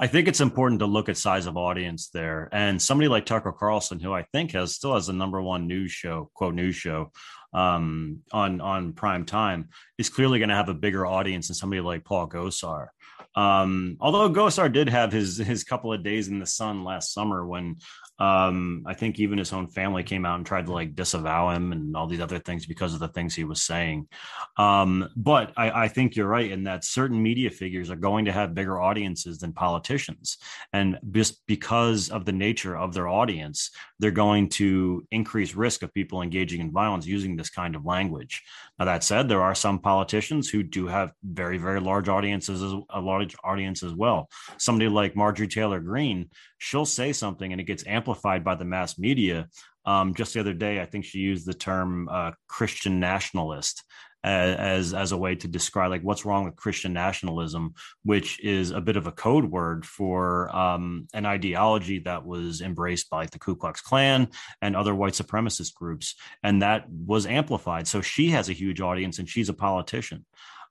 I 0.00 0.06
think 0.06 0.28
it's 0.28 0.40
important 0.40 0.78
to 0.78 0.86
look 0.86 1.08
at 1.08 1.16
size 1.16 1.46
of 1.46 1.56
audience 1.56 2.08
there. 2.08 2.48
And 2.52 2.80
somebody 2.80 3.08
like 3.08 3.26
Tucker 3.26 3.52
Carlson, 3.52 3.98
who 3.98 4.12
I 4.12 4.22
think 4.32 4.52
has 4.52 4.74
still 4.74 4.94
has 4.94 5.08
the 5.08 5.12
number 5.12 5.42
one 5.42 5.66
news 5.66 5.90
show, 5.90 6.30
quote 6.34 6.54
news 6.54 6.76
show, 6.76 7.10
um, 7.52 8.20
on 8.32 8.60
on 8.60 8.92
prime 8.92 9.24
time, 9.24 9.68
is 9.98 10.08
clearly 10.08 10.38
going 10.38 10.50
to 10.50 10.54
have 10.54 10.68
a 10.68 10.74
bigger 10.74 11.06
audience 11.06 11.48
than 11.48 11.54
somebody 11.54 11.80
like 11.80 12.04
Paul 12.04 12.28
Gosar. 12.28 12.88
Um, 13.34 13.96
although 14.00 14.30
Gosar 14.30 14.72
did 14.72 14.88
have 14.88 15.12
his 15.12 15.36
his 15.36 15.64
couple 15.64 15.92
of 15.92 16.02
days 16.02 16.28
in 16.28 16.38
the 16.38 16.46
sun 16.46 16.84
last 16.84 17.12
summer 17.12 17.46
when 17.46 17.76
um, 18.18 18.82
I 18.86 18.94
think 18.94 19.20
even 19.20 19.38
his 19.38 19.52
own 19.52 19.68
family 19.68 20.02
came 20.02 20.26
out 20.26 20.36
and 20.36 20.46
tried 20.46 20.66
to 20.66 20.72
like 20.72 20.96
disavow 20.96 21.50
him 21.50 21.70
and 21.70 21.96
all 21.96 22.08
these 22.08 22.20
other 22.20 22.40
things 22.40 22.66
because 22.66 22.92
of 22.92 22.98
the 22.98 23.08
things 23.08 23.34
he 23.34 23.44
was 23.44 23.62
saying. 23.62 24.08
Um, 24.56 25.08
but 25.16 25.52
I, 25.56 25.84
I, 25.84 25.88
think 25.88 26.16
you're 26.16 26.26
right 26.26 26.50
in 26.50 26.64
that 26.64 26.84
certain 26.84 27.22
media 27.22 27.48
figures 27.50 27.90
are 27.90 27.96
going 27.96 28.24
to 28.24 28.32
have 28.32 28.54
bigger 28.54 28.80
audiences 28.80 29.38
than 29.38 29.52
politicians. 29.52 30.38
And 30.72 30.98
just 31.12 31.46
because 31.46 32.10
of 32.10 32.24
the 32.24 32.32
nature 32.32 32.76
of 32.76 32.92
their 32.92 33.06
audience, 33.06 33.70
they're 34.00 34.10
going 34.10 34.48
to 34.50 35.06
increase 35.12 35.54
risk 35.54 35.82
of 35.84 35.94
people 35.94 36.22
engaging 36.22 36.60
in 36.60 36.72
violence 36.72 37.06
using 37.06 37.36
this 37.36 37.50
kind 37.50 37.76
of 37.76 37.86
language. 37.86 38.42
Now, 38.78 38.86
that 38.86 39.04
said, 39.04 39.28
there 39.28 39.42
are 39.42 39.54
some 39.54 39.78
politicians 39.78 40.48
who 40.48 40.64
do 40.64 40.88
have 40.88 41.12
very, 41.22 41.58
very 41.58 41.80
large 41.80 42.08
audiences, 42.08 42.62
a 42.90 43.00
large 43.00 43.36
audience 43.44 43.82
as 43.82 43.94
well. 43.94 44.28
Somebody 44.56 44.88
like 44.88 45.16
Marjorie 45.16 45.48
Taylor 45.48 45.80
Greene, 45.80 46.30
she'll 46.58 46.86
say 46.86 47.12
something 47.12 47.50
and 47.52 47.60
it 47.60 47.64
gets 47.64 47.86
amplified 47.86 48.44
by 48.44 48.54
the 48.54 48.64
mass 48.64 48.98
media. 48.98 49.48
Um, 49.84 50.14
just 50.14 50.34
the 50.34 50.40
other 50.40 50.52
day, 50.52 50.80
I 50.80 50.86
think 50.86 51.04
she 51.04 51.18
used 51.18 51.46
the 51.46 51.54
term 51.54 52.08
uh, 52.10 52.32
Christian 52.46 53.00
nationalist 53.00 53.84
as 54.24 54.94
as 54.94 55.12
a 55.12 55.16
way 55.16 55.34
to 55.36 55.46
describe 55.46 55.90
like 55.90 56.02
what's 56.02 56.24
wrong 56.24 56.44
with 56.44 56.56
Christian 56.56 56.92
nationalism, 56.92 57.74
which 58.02 58.42
is 58.44 58.70
a 58.72 58.80
bit 58.80 58.96
of 58.96 59.06
a 59.06 59.12
code 59.12 59.44
word 59.44 59.86
for 59.86 60.54
um, 60.54 61.06
an 61.14 61.24
ideology 61.24 62.00
that 62.00 62.26
was 62.26 62.60
embraced 62.60 63.08
by 63.10 63.26
the 63.26 63.38
Ku 63.38 63.54
Klux 63.54 63.80
Klan 63.80 64.28
and 64.60 64.74
other 64.74 64.94
white 64.94 65.14
supremacist 65.14 65.74
groups, 65.74 66.16
and 66.42 66.62
that 66.62 66.88
was 66.90 67.26
amplified. 67.26 67.86
So 67.86 68.00
she 68.00 68.30
has 68.30 68.48
a 68.48 68.54
huge 68.54 68.80
audience, 68.80 69.18
and 69.18 69.28
she's 69.28 69.48
a 69.48 69.54
politician. 69.54 70.26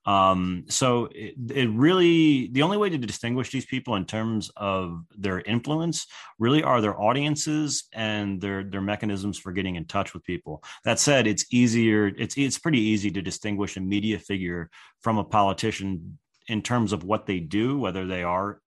Um, 0.07 0.63
so 0.69 1.09
it, 1.13 1.35
it, 1.49 1.69
really 1.69 2.47
the 2.53 2.61
only 2.61 2.77
way 2.77 2.89
to 2.89 2.97
distinguish 2.97 3.51
these 3.51 3.65
people 3.65 3.95
in 3.95 4.05
terms 4.05 4.49
of 4.55 5.03
their 5.17 5.41
influence 5.41 6.07
really 6.39 6.63
are 6.63 6.79
their 6.79 6.99
audiences 6.99 7.89
and 7.91 8.39
their 8.39 8.63
their 8.63 8.81
mechanisms 8.81 9.37
for 9.37 9.51
getting 9.51 9.75
in 9.75 9.83
touch 9.83 10.13
with 10.13 10.23
people. 10.23 10.63
That 10.85 10.99
said, 10.99 11.27
it's 11.27 11.45
easier. 11.51 12.07
It's 12.17 12.37
it's 12.37 12.57
pretty 12.57 12.79
easy 12.79 13.11
to 13.11 13.21
distinguish 13.21 13.75
a 13.75 13.81
media 13.81 14.17
figure 14.17 14.69
from 15.01 15.17
a 15.17 15.25
politician 15.25 16.17
in 16.47 16.61
terms 16.61 16.93
of 16.93 17.03
what 17.03 17.25
they 17.25 17.41
do, 17.41 17.77
whether 17.77 18.07
they 18.07 18.23
are 18.23 18.61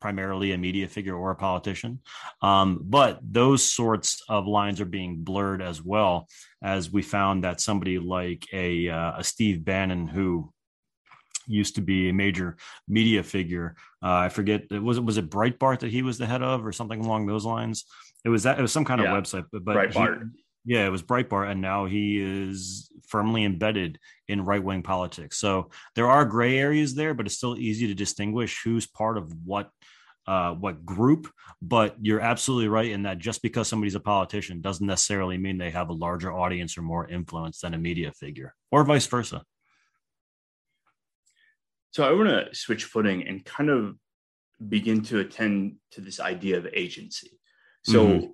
primarily 0.00 0.52
a 0.52 0.58
media 0.58 0.88
figure 0.88 1.16
or 1.16 1.30
a 1.30 1.36
politician. 1.36 2.00
Um, 2.42 2.80
but 2.82 3.18
those 3.22 3.64
sorts 3.64 4.22
of 4.28 4.46
lines 4.46 4.80
are 4.80 4.86
being 4.86 5.24
blurred 5.24 5.62
as 5.62 5.82
well 5.82 6.28
as 6.62 6.92
we 6.92 7.02
found 7.02 7.44
that 7.44 7.60
somebody 7.60 7.98
like 7.98 8.44
a, 8.52 8.88
uh, 8.88 9.18
a 9.18 9.24
Steve 9.24 9.64
Bannon, 9.64 10.06
who 10.06 10.52
used 11.46 11.76
to 11.76 11.80
be 11.80 12.08
a 12.08 12.12
major 12.12 12.56
media 12.88 13.22
figure. 13.22 13.76
Uh, 14.02 14.14
I 14.14 14.28
forget 14.28 14.70
was 14.70 14.98
it 14.98 15.04
was 15.04 15.18
it 15.18 15.30
Breitbart 15.30 15.80
that 15.80 15.90
he 15.90 16.02
was 16.02 16.18
the 16.18 16.26
head 16.26 16.42
of 16.42 16.66
or 16.66 16.72
something 16.72 17.04
along 17.04 17.26
those 17.26 17.44
lines. 17.44 17.84
It 18.24 18.28
was 18.28 18.42
that 18.44 18.58
it 18.58 18.62
was 18.62 18.72
some 18.72 18.84
kind 18.84 19.00
yeah. 19.00 19.14
of 19.14 19.22
website, 19.22 19.46
but, 19.52 19.64
but 19.64 19.76
Breitbart. 19.76 20.30
He, 20.34 20.74
yeah, 20.74 20.84
it 20.84 20.90
was 20.90 21.02
Breitbart, 21.02 21.48
and 21.48 21.60
now 21.60 21.86
he 21.86 22.18
is 22.18 22.90
firmly 23.06 23.44
embedded 23.44 24.00
in 24.26 24.44
right 24.44 24.62
wing 24.62 24.82
politics. 24.82 25.38
So 25.38 25.70
there 25.94 26.10
are 26.10 26.24
gray 26.24 26.58
areas 26.58 26.94
there, 26.94 27.14
but 27.14 27.26
it's 27.26 27.36
still 27.36 27.56
easy 27.56 27.86
to 27.86 27.94
distinguish 27.94 28.62
who's 28.64 28.86
part 28.86 29.16
of 29.16 29.32
what 29.44 29.70
uh, 30.26 30.52
what 30.52 30.84
group, 30.84 31.28
but 31.62 31.94
you're 32.00 32.20
absolutely 32.20 32.66
right 32.66 32.90
in 32.90 33.04
that 33.04 33.18
just 33.18 33.42
because 33.42 33.68
somebody's 33.68 33.94
a 33.94 34.00
politician 34.00 34.60
doesn't 34.60 34.86
necessarily 34.86 35.38
mean 35.38 35.56
they 35.56 35.70
have 35.70 35.88
a 35.88 35.92
larger 35.92 36.32
audience 36.32 36.76
or 36.76 36.82
more 36.82 37.06
influence 37.08 37.60
than 37.60 37.74
a 37.74 37.78
media 37.78 38.10
figure, 38.10 38.52
or 38.72 38.82
vice 38.82 39.06
versa. 39.06 39.44
So 41.96 42.04
I 42.04 42.12
want 42.12 42.28
to 42.28 42.54
switch 42.54 42.84
footing 42.84 43.26
and 43.26 43.42
kind 43.42 43.70
of 43.70 43.96
begin 44.68 45.00
to 45.04 45.20
attend 45.20 45.76
to 45.92 46.02
this 46.02 46.20
idea 46.20 46.58
of 46.58 46.66
agency. 46.74 47.40
So 47.84 48.06
mm-hmm. 48.06 48.26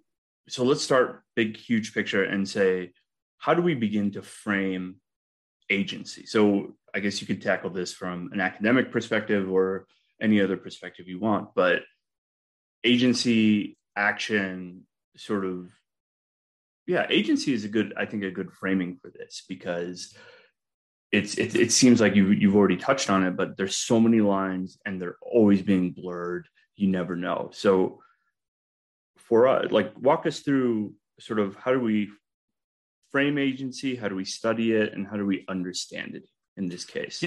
so 0.48 0.64
let's 0.64 0.82
start 0.82 1.22
big 1.36 1.56
huge 1.56 1.94
picture 1.94 2.24
and 2.24 2.48
say 2.48 2.90
how 3.38 3.54
do 3.54 3.62
we 3.62 3.74
begin 3.76 4.10
to 4.14 4.22
frame 4.22 4.96
agency? 5.70 6.26
So 6.26 6.74
I 6.92 6.98
guess 6.98 7.20
you 7.20 7.26
could 7.28 7.40
tackle 7.40 7.70
this 7.70 7.92
from 7.92 8.30
an 8.32 8.40
academic 8.40 8.90
perspective 8.90 9.48
or 9.48 9.86
any 10.20 10.40
other 10.40 10.56
perspective 10.56 11.06
you 11.06 11.20
want, 11.20 11.50
but 11.54 11.82
agency 12.82 13.78
action 13.94 14.88
sort 15.16 15.44
of 15.44 15.70
yeah, 16.88 17.06
agency 17.10 17.52
is 17.52 17.64
a 17.64 17.68
good 17.68 17.94
I 17.96 18.06
think 18.06 18.24
a 18.24 18.32
good 18.32 18.50
framing 18.50 18.96
for 18.96 19.12
this 19.12 19.44
because 19.48 20.16
it's 21.12 21.34
it, 21.34 21.54
it 21.54 21.70
seems 21.70 22.00
like 22.00 22.16
you 22.16 22.30
you've 22.30 22.56
already 22.56 22.78
touched 22.78 23.10
on 23.10 23.22
it, 23.24 23.36
but 23.36 23.56
there's 23.56 23.76
so 23.76 24.00
many 24.00 24.20
lines 24.20 24.78
and 24.86 25.00
they're 25.00 25.18
always 25.20 25.62
being 25.62 25.92
blurred. 25.92 26.48
You 26.74 26.88
never 26.88 27.14
know. 27.16 27.50
So 27.52 28.00
for 29.16 29.46
us, 29.46 29.70
like 29.70 29.92
walk 29.98 30.26
us 30.26 30.40
through 30.40 30.94
sort 31.20 31.38
of 31.38 31.54
how 31.56 31.72
do 31.72 31.80
we 31.80 32.10
frame 33.10 33.36
agency, 33.36 33.94
how 33.94 34.08
do 34.08 34.16
we 34.16 34.24
study 34.24 34.72
it, 34.72 34.94
and 34.94 35.06
how 35.06 35.16
do 35.16 35.26
we 35.26 35.44
understand 35.48 36.16
it 36.16 36.28
in 36.56 36.68
this 36.68 36.84
case? 36.84 37.22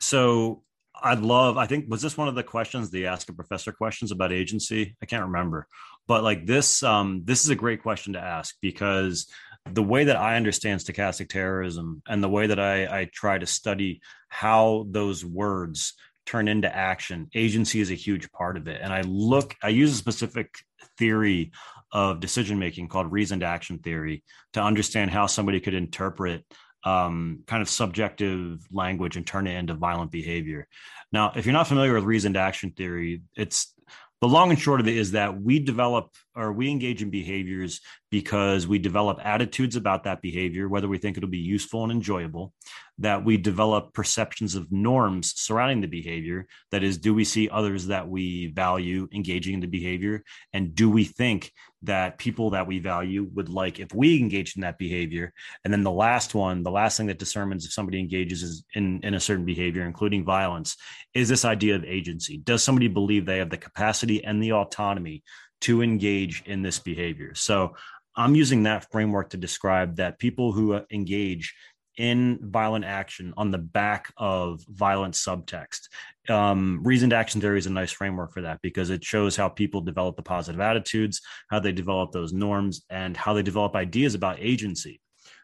So 0.00 0.62
I'd 1.00 1.20
love, 1.20 1.56
I 1.56 1.66
think, 1.66 1.88
was 1.88 2.02
this 2.02 2.16
one 2.16 2.28
of 2.28 2.34
the 2.34 2.42
questions, 2.42 2.90
the 2.90 3.06
ask 3.06 3.28
a 3.28 3.32
professor 3.32 3.72
questions 3.72 4.10
about 4.10 4.32
agency? 4.32 4.96
I 5.02 5.06
can't 5.06 5.24
remember. 5.24 5.66
But 6.06 6.24
like 6.24 6.46
this, 6.46 6.82
um, 6.82 7.22
this 7.24 7.44
is 7.44 7.50
a 7.50 7.54
great 7.54 7.82
question 7.82 8.14
to 8.14 8.20
ask 8.20 8.56
because 8.60 9.28
the 9.72 9.82
way 9.82 10.04
that 10.04 10.16
I 10.16 10.36
understand 10.36 10.80
stochastic 10.80 11.28
terrorism 11.28 12.02
and 12.06 12.22
the 12.22 12.28
way 12.28 12.46
that 12.46 12.58
I, 12.58 13.00
I 13.00 13.10
try 13.12 13.38
to 13.38 13.46
study 13.46 14.00
how 14.28 14.86
those 14.90 15.24
words 15.24 15.94
turn 16.26 16.48
into 16.48 16.74
action, 16.74 17.28
agency 17.34 17.80
is 17.80 17.90
a 17.90 17.94
huge 17.94 18.30
part 18.32 18.56
of 18.56 18.68
it. 18.68 18.80
And 18.82 18.92
I 18.92 19.02
look, 19.02 19.54
I 19.62 19.68
use 19.68 19.92
a 19.92 19.96
specific 19.96 20.54
theory 20.98 21.52
of 21.92 22.20
decision 22.20 22.58
making 22.58 22.88
called 22.88 23.10
reasoned 23.10 23.42
action 23.42 23.78
theory 23.78 24.22
to 24.52 24.60
understand 24.60 25.10
how 25.10 25.26
somebody 25.26 25.60
could 25.60 25.74
interpret 25.74 26.44
um, 26.84 27.44
kind 27.46 27.62
of 27.62 27.68
subjective 27.68 28.60
language 28.70 29.16
and 29.16 29.26
turn 29.26 29.46
it 29.46 29.56
into 29.56 29.74
violent 29.74 30.10
behavior. 30.10 30.66
Now, 31.12 31.32
if 31.34 31.46
you're 31.46 31.54
not 31.54 31.66
familiar 31.66 31.94
with 31.94 32.04
reasoned 32.04 32.36
action 32.36 32.72
theory, 32.72 33.22
it's 33.34 33.72
the 34.20 34.28
long 34.28 34.50
and 34.50 34.58
short 34.58 34.80
of 34.80 34.88
it 34.88 34.96
is 34.96 35.12
that 35.12 35.40
we 35.40 35.60
develop 35.60 36.10
or 36.34 36.52
we 36.52 36.70
engage 36.70 37.02
in 37.02 37.10
behaviors 37.10 37.80
because 38.10 38.66
we 38.66 38.78
develop 38.78 39.18
attitudes 39.24 39.76
about 39.76 40.04
that 40.04 40.22
behavior, 40.22 40.68
whether 40.68 40.88
we 40.88 40.98
think 40.98 41.16
it'll 41.16 41.28
be 41.28 41.38
useful 41.38 41.84
and 41.84 41.92
enjoyable, 41.92 42.52
that 42.98 43.24
we 43.24 43.36
develop 43.36 43.92
perceptions 43.92 44.56
of 44.56 44.72
norms 44.72 45.34
surrounding 45.36 45.80
the 45.80 45.86
behavior. 45.86 46.46
That 46.72 46.82
is, 46.82 46.98
do 46.98 47.14
we 47.14 47.24
see 47.24 47.48
others 47.48 47.86
that 47.86 48.08
we 48.08 48.48
value 48.48 49.08
engaging 49.12 49.54
in 49.54 49.60
the 49.60 49.66
behavior? 49.66 50.24
And 50.52 50.74
do 50.74 50.90
we 50.90 51.04
think 51.04 51.52
that 51.82 52.18
people 52.18 52.50
that 52.50 52.66
we 52.66 52.78
value 52.78 53.30
would 53.34 53.48
like 53.48 53.78
if 53.78 53.94
we 53.94 54.18
engage 54.18 54.56
in 54.56 54.62
that 54.62 54.78
behavior? 54.78 55.32
And 55.64 55.72
then 55.72 55.82
the 55.82 55.90
last 55.90 56.34
one, 56.34 56.62
the 56.62 56.70
last 56.70 56.96
thing 56.96 57.06
that 57.06 57.18
determines 57.18 57.64
if 57.64 57.72
somebody 57.72 58.00
engages 58.00 58.64
in, 58.74 59.00
in 59.02 59.14
a 59.14 59.20
certain 59.20 59.44
behavior, 59.44 59.84
including 59.84 60.24
violence, 60.24 60.76
is 61.14 61.28
this 61.28 61.44
idea 61.44 61.76
of 61.76 61.84
agency. 61.84 62.38
Does 62.38 62.62
somebody 62.62 62.88
believe 62.88 63.26
they 63.26 63.38
have 63.38 63.50
the 63.50 63.56
capacity 63.56 64.24
and 64.24 64.42
the 64.42 64.52
autonomy 64.52 65.22
to 65.62 65.82
engage 65.82 66.42
in 66.46 66.62
this 66.62 66.78
behavior? 66.78 67.34
So 67.34 67.74
I'm 68.16 68.34
using 68.34 68.64
that 68.64 68.90
framework 68.90 69.30
to 69.30 69.36
describe 69.36 69.96
that 69.96 70.18
people 70.18 70.52
who 70.52 70.74
uh, 70.74 70.82
engage 70.90 71.54
in 71.98 72.38
violent 72.40 72.84
action 72.84 73.34
on 73.36 73.50
the 73.50 73.58
back 73.58 74.12
of 74.16 74.64
violent 74.68 75.14
subtext. 75.14 75.88
Um, 76.28 76.80
reasoned 76.84 77.12
action 77.12 77.40
theory 77.40 77.58
is 77.58 77.66
a 77.66 77.70
nice 77.70 77.90
framework 77.90 78.32
for 78.32 78.42
that 78.42 78.60
because 78.62 78.90
it 78.90 79.04
shows 79.04 79.36
how 79.36 79.48
people 79.48 79.80
develop 79.80 80.16
the 80.16 80.22
positive 80.22 80.60
attitudes, 80.60 81.20
how 81.50 81.58
they 81.58 81.72
develop 81.72 82.12
those 82.12 82.32
norms, 82.32 82.84
and 82.88 83.16
how 83.16 83.34
they 83.34 83.42
develop 83.42 83.74
ideas 83.74 84.14
about 84.14 84.38
agency. 84.38 85.00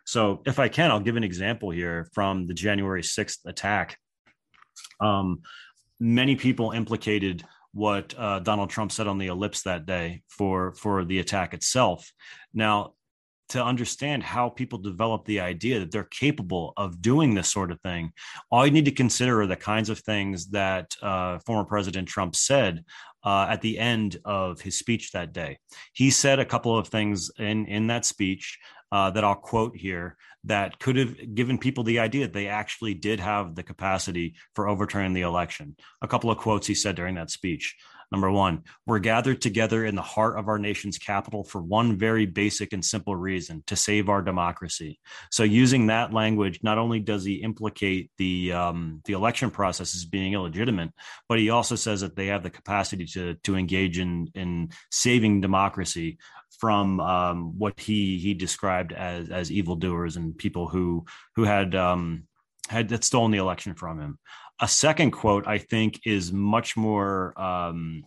So, 0.07 0.43
if 0.47 0.59
I 0.59 0.69
can, 0.69 0.91
I'll 0.91 1.01
give 1.01 1.17
an 1.17 1.25
example 1.25 1.71
here 1.71 2.09
from 2.13 2.47
the 2.47 2.55
January 2.55 3.03
6th 3.03 3.39
attack. 3.47 3.99
Um, 5.01 5.41
many 5.99 6.37
people 6.37 6.71
implicated 6.71 7.45
what 7.73 8.15
uh, 8.17 8.39
Donald 8.39 8.71
Trump 8.71 8.93
said 8.93 9.09
on 9.09 9.19
the 9.19 9.27
ellipse 9.27 9.63
that 9.63 9.87
day 9.87 10.23
for 10.29 10.75
for 10.75 11.05
the 11.05 11.19
attack 11.19 11.55
itself. 11.55 12.13
Now, 12.53 12.95
to 13.51 13.63
understand 13.63 14.23
how 14.23 14.49
people 14.49 14.79
develop 14.79 15.25
the 15.25 15.41
idea 15.41 15.79
that 15.79 15.91
they're 15.91 16.05
capable 16.05 16.73
of 16.77 17.03
doing 17.03 17.35
this 17.35 17.49
sort 17.49 17.71
of 17.71 17.81
thing, 17.83 18.13
all 18.51 18.65
you 18.65 18.73
need 18.73 18.85
to 18.87 18.91
consider 18.91 19.43
are 19.43 19.47
the 19.47 19.57
kinds 19.57 19.91
of 19.91 19.99
things 19.99 20.47
that 20.49 20.97
uh, 21.03 21.39
former 21.41 21.65
President 21.65 22.09
Trump 22.09 22.35
said 22.35 22.85
uh, 23.25 23.47
at 23.49 23.61
the 23.63 23.79
end 23.79 24.19
of 24.25 24.61
his 24.61 24.79
speech 24.79 25.13
that 25.13 25.33
day. 25.33 25.59
He 25.93 26.11
said 26.11 26.39
a 26.39 26.45
couple 26.45 26.77
of 26.77 26.89
things 26.89 27.31
in 27.39 27.67
in 27.67 27.87
that 27.89 28.05
speech 28.05 28.59
uh, 28.93 29.11
that 29.11 29.25
I'll 29.25 29.35
quote 29.35 29.77
here 29.77 30.17
that 30.45 30.79
could 30.79 30.97
have 30.97 31.35
given 31.35 31.59
people 31.59 31.85
the 31.85 31.99
idea 31.99 32.27
that 32.27 32.33
they 32.33 32.49
actually 32.49 32.95
did 32.95 33.19
have 33.19 33.55
the 33.55 33.63
capacity 33.63 34.35
for 34.55 34.69
overturning 34.69 35.15
the 35.15 35.23
election. 35.23 35.75
A 36.03 36.09
couple 36.09 36.31
of 36.31 36.39
quotes 36.39 36.67
he 36.67 36.75
said 36.75 36.95
during 36.95 37.15
that 37.15 37.31
speech. 37.31 37.77
Number 38.13 38.31
one, 38.31 38.63
we're 38.87 38.99
gathered 38.99 39.41
together 39.41 39.85
in 39.85 39.95
the 39.95 40.03
heart 40.03 40.39
of 40.39 40.49
our 40.49 40.59
nation's 40.59 40.99
capital 40.99 41.45
for 41.45 41.63
one 41.63 41.99
very 41.99 42.27
basic 42.27 42.73
and 42.73 42.85
simple 42.85 43.17
reason 43.17 43.63
to 43.67 43.77
save 43.77 44.09
our 44.09 44.23
democracy. 44.23 45.01
So, 45.31 45.43
using 45.43 45.87
that 45.87 46.13
language, 46.13 46.61
not 46.63 46.79
only 46.79 47.01
does 47.01 47.25
he 47.25 47.37
implicate 47.37 48.11
the 48.19 48.53
um, 48.53 49.03
the 49.05 49.15
election 49.15 49.51
process 49.51 49.95
as 49.95 50.05
being 50.05 50.35
illegitimate, 50.35 50.91
but 51.29 51.39
he 51.39 51.51
also 51.51 51.77
says 51.77 52.01
that 52.01 52.17
they 52.17 52.27
have 52.27 52.43
the 52.43 52.51
capacity 52.51 53.07
to 53.07 53.35
to 53.45 53.57
engage 53.57 53.99
in 53.99 54.29
in 54.35 54.71
saving 54.91 55.41
democracy 55.41 56.19
from 56.59 57.01
um, 57.01 57.59
what 57.59 57.79
he 57.81 58.19
he 58.19 58.35
described 58.35 58.93
as 58.93 59.29
as 59.29 59.51
evildoers 59.51 60.17
and 60.17 60.37
people 60.39 60.69
who 60.69 61.05
who 61.37 61.45
had 61.45 61.75
um, 61.75 62.25
had, 62.69 62.91
had 62.91 63.05
stolen 63.05 63.31
the 63.31 63.39
election 63.39 63.75
from 63.75 64.01
him. 64.01 64.19
A 64.61 64.69
second 64.69 65.11
quote 65.11 65.47
I 65.47 65.59
think 65.59 66.01
is 66.05 66.33
much 66.33 66.77
more 66.77 67.39
um, 67.41 68.05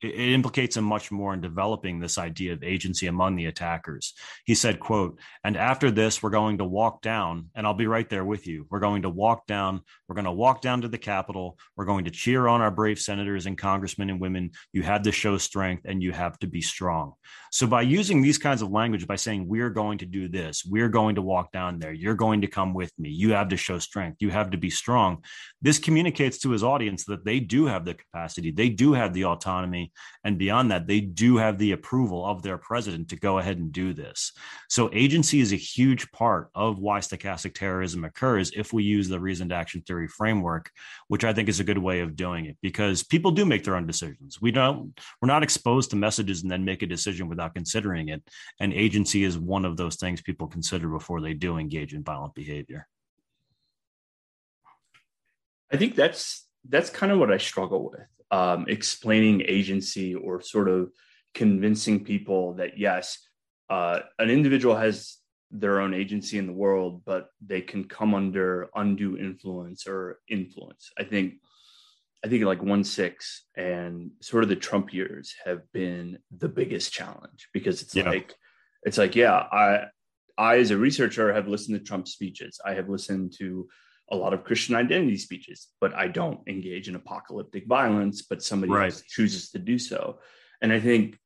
it 0.00 0.30
implicates 0.32 0.76
him 0.76 0.84
much 0.84 1.10
more 1.10 1.34
in 1.34 1.40
developing 1.40 1.98
this 1.98 2.18
idea 2.18 2.52
of 2.52 2.62
agency 2.62 3.08
among 3.08 3.34
the 3.34 3.46
attackers. 3.46 4.14
He 4.44 4.54
said, 4.54 4.78
quote, 4.78 5.18
and 5.42 5.56
after 5.56 5.90
this, 5.90 6.22
we're 6.22 6.30
going 6.30 6.58
to 6.58 6.64
walk 6.64 7.02
down, 7.02 7.50
and 7.54 7.66
I'll 7.66 7.74
be 7.74 7.88
right 7.88 8.08
there 8.08 8.24
with 8.24 8.46
you. 8.46 8.66
We're 8.70 8.78
going 8.78 9.02
to 9.02 9.10
walk 9.10 9.46
down. 9.46 9.82
We're 10.06 10.14
going 10.14 10.24
to 10.26 10.32
walk 10.32 10.60
down 10.62 10.82
to 10.82 10.88
the 10.88 10.98
Capitol. 10.98 11.58
We're 11.76 11.84
going 11.84 12.04
to 12.04 12.12
cheer 12.12 12.46
on 12.46 12.60
our 12.60 12.70
brave 12.70 13.00
senators 13.00 13.46
and 13.46 13.58
congressmen 13.58 14.10
and 14.10 14.20
women. 14.20 14.52
You 14.72 14.82
have 14.82 15.02
to 15.02 15.12
show 15.12 15.36
strength 15.38 15.82
and 15.84 16.02
you 16.02 16.12
have 16.12 16.38
to 16.40 16.46
be 16.46 16.60
strong. 16.60 17.14
So 17.50 17.66
by 17.66 17.82
using 17.82 18.20
these 18.20 18.38
kinds 18.38 18.62
of 18.62 18.70
language, 18.70 19.06
by 19.06 19.16
saying, 19.16 19.48
we're 19.48 19.70
going 19.70 19.98
to 19.98 20.06
do 20.06 20.28
this, 20.28 20.64
we're 20.64 20.88
going 20.88 21.14
to 21.14 21.22
walk 21.22 21.52
down 21.52 21.78
there, 21.78 21.92
you're 21.92 22.14
going 22.14 22.40
to 22.42 22.46
come 22.46 22.74
with 22.74 22.92
me, 22.98 23.08
you 23.08 23.32
have 23.32 23.48
to 23.48 23.56
show 23.56 23.78
strength, 23.78 24.18
you 24.20 24.30
have 24.30 24.50
to 24.50 24.58
be 24.58 24.70
strong, 24.70 25.24
this 25.62 25.78
communicates 25.78 26.38
to 26.38 26.50
his 26.50 26.62
audience 26.62 27.04
that 27.06 27.24
they 27.24 27.40
do 27.40 27.66
have 27.66 27.84
the 27.84 27.94
capacity, 27.94 28.50
they 28.50 28.68
do 28.68 28.92
have 28.92 29.12
the 29.12 29.24
autonomy. 29.24 29.92
And 30.24 30.38
beyond 30.38 30.70
that, 30.70 30.86
they 30.86 31.00
do 31.00 31.36
have 31.38 31.58
the 31.58 31.72
approval 31.72 32.24
of 32.24 32.42
their 32.42 32.58
president 32.58 33.08
to 33.10 33.16
go 33.16 33.38
ahead 33.38 33.58
and 33.58 33.72
do 33.72 33.94
this. 33.94 34.32
So 34.68 34.90
agency 34.92 35.40
is 35.40 35.52
a 35.52 35.56
huge 35.56 36.10
part 36.12 36.50
of 36.54 36.78
why 36.78 37.00
stochastic 37.00 37.54
terrorism 37.54 38.04
occurs 38.04 38.52
if 38.54 38.72
we 38.72 38.82
use 38.84 39.08
the 39.08 39.20
reasoned 39.20 39.52
action 39.52 39.82
theory 39.82 40.08
framework, 40.08 40.70
which 41.08 41.24
I 41.24 41.32
think 41.32 41.48
is 41.48 41.60
a 41.60 41.64
good 41.64 41.78
way 41.78 42.00
of 42.00 42.16
doing 42.16 42.46
it 42.46 42.56
because 42.62 43.02
people 43.02 43.30
do 43.30 43.44
make 43.44 43.64
their 43.64 43.76
own 43.76 43.86
decisions. 43.86 44.40
We 44.40 44.50
don't, 44.50 44.98
we're 45.20 45.28
not 45.28 45.42
exposed 45.42 45.90
to 45.90 45.96
messages 45.96 46.42
and 46.42 46.50
then 46.50 46.64
make 46.64 46.82
a 46.82 46.86
decision 46.86 47.28
without 47.38 47.54
considering 47.54 48.08
it. 48.08 48.22
And 48.60 48.72
agency 48.72 49.22
is 49.22 49.38
one 49.38 49.64
of 49.64 49.76
those 49.76 49.96
things 49.96 50.20
people 50.20 50.48
consider 50.48 50.88
before 50.88 51.20
they 51.20 51.34
do 51.34 51.56
engage 51.56 51.94
in 51.94 52.02
violent 52.02 52.34
behavior. 52.34 52.88
I 55.72 55.76
think 55.76 55.94
that's 55.94 56.46
that's 56.68 56.90
kind 56.90 57.12
of 57.12 57.18
what 57.18 57.30
I 57.30 57.38
struggle 57.38 57.90
with 57.90 58.06
um, 58.30 58.66
explaining 58.68 59.42
agency 59.46 60.14
or 60.14 60.40
sort 60.40 60.68
of 60.68 60.90
convincing 61.34 62.04
people 62.04 62.54
that 62.54 62.78
yes, 62.78 63.18
uh, 63.70 64.00
an 64.18 64.30
individual 64.30 64.74
has 64.74 65.18
their 65.50 65.80
own 65.80 65.94
agency 65.94 66.36
in 66.38 66.46
the 66.46 66.52
world, 66.52 67.02
but 67.06 67.28
they 67.46 67.60
can 67.60 67.84
come 67.84 68.14
under 68.14 68.68
undue 68.74 69.16
influence 69.16 69.86
or 69.86 70.18
influence. 70.28 70.90
I 70.98 71.04
think, 71.04 71.34
I 72.24 72.28
think 72.28 72.44
like 72.44 72.62
one 72.62 72.84
six 72.84 73.44
and 73.56 74.10
sort 74.20 74.42
of 74.42 74.48
the 74.48 74.56
Trump 74.56 74.92
years 74.92 75.34
have 75.44 75.62
been 75.72 76.18
the 76.36 76.48
biggest 76.48 76.92
challenge 76.92 77.48
because 77.52 77.82
it's 77.82 77.94
yeah. 77.94 78.08
like, 78.08 78.34
it's 78.82 78.98
like, 78.98 79.14
yeah, 79.14 79.34
I, 79.34 79.86
I 80.36 80.58
as 80.58 80.70
a 80.70 80.76
researcher 80.76 81.32
have 81.32 81.48
listened 81.48 81.78
to 81.78 81.84
Trump 81.84 82.08
speeches. 82.08 82.60
I 82.64 82.74
have 82.74 82.88
listened 82.88 83.34
to 83.38 83.68
a 84.10 84.16
lot 84.16 84.32
of 84.32 84.44
Christian 84.44 84.74
identity 84.74 85.16
speeches, 85.18 85.68
but 85.80 85.94
I 85.94 86.08
don't 86.08 86.40
engage 86.48 86.88
in 86.88 86.94
apocalyptic 86.94 87.66
violence, 87.66 88.22
but 88.22 88.42
somebody 88.42 88.72
right. 88.72 88.86
else 88.86 89.02
chooses 89.02 89.50
to 89.50 89.58
do 89.58 89.78
so. 89.78 90.18
And 90.62 90.72
I 90.72 90.80
think 90.80 91.18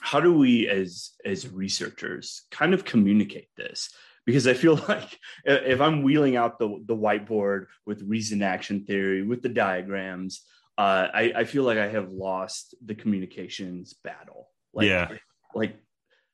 how 0.00 0.20
do 0.20 0.36
we 0.36 0.68
as 0.68 1.10
as 1.24 1.48
researchers 1.48 2.42
kind 2.50 2.74
of 2.74 2.84
communicate 2.84 3.48
this? 3.56 3.90
Because 4.28 4.46
I 4.46 4.52
feel 4.52 4.74
like 4.88 5.18
if 5.46 5.80
I'm 5.80 6.02
wheeling 6.02 6.36
out 6.36 6.58
the, 6.58 6.68
the 6.84 6.94
whiteboard 6.94 7.68
with 7.86 8.02
reason 8.02 8.42
action 8.42 8.84
theory, 8.84 9.22
with 9.22 9.40
the 9.40 9.48
diagrams, 9.48 10.42
uh, 10.76 11.08
I, 11.14 11.32
I 11.34 11.44
feel 11.44 11.62
like 11.62 11.78
I 11.78 11.88
have 11.88 12.12
lost 12.12 12.74
the 12.84 12.94
communications 12.94 13.94
battle. 13.94 14.50
Like, 14.74 14.86
yeah. 14.86 15.08
Like 15.54 15.76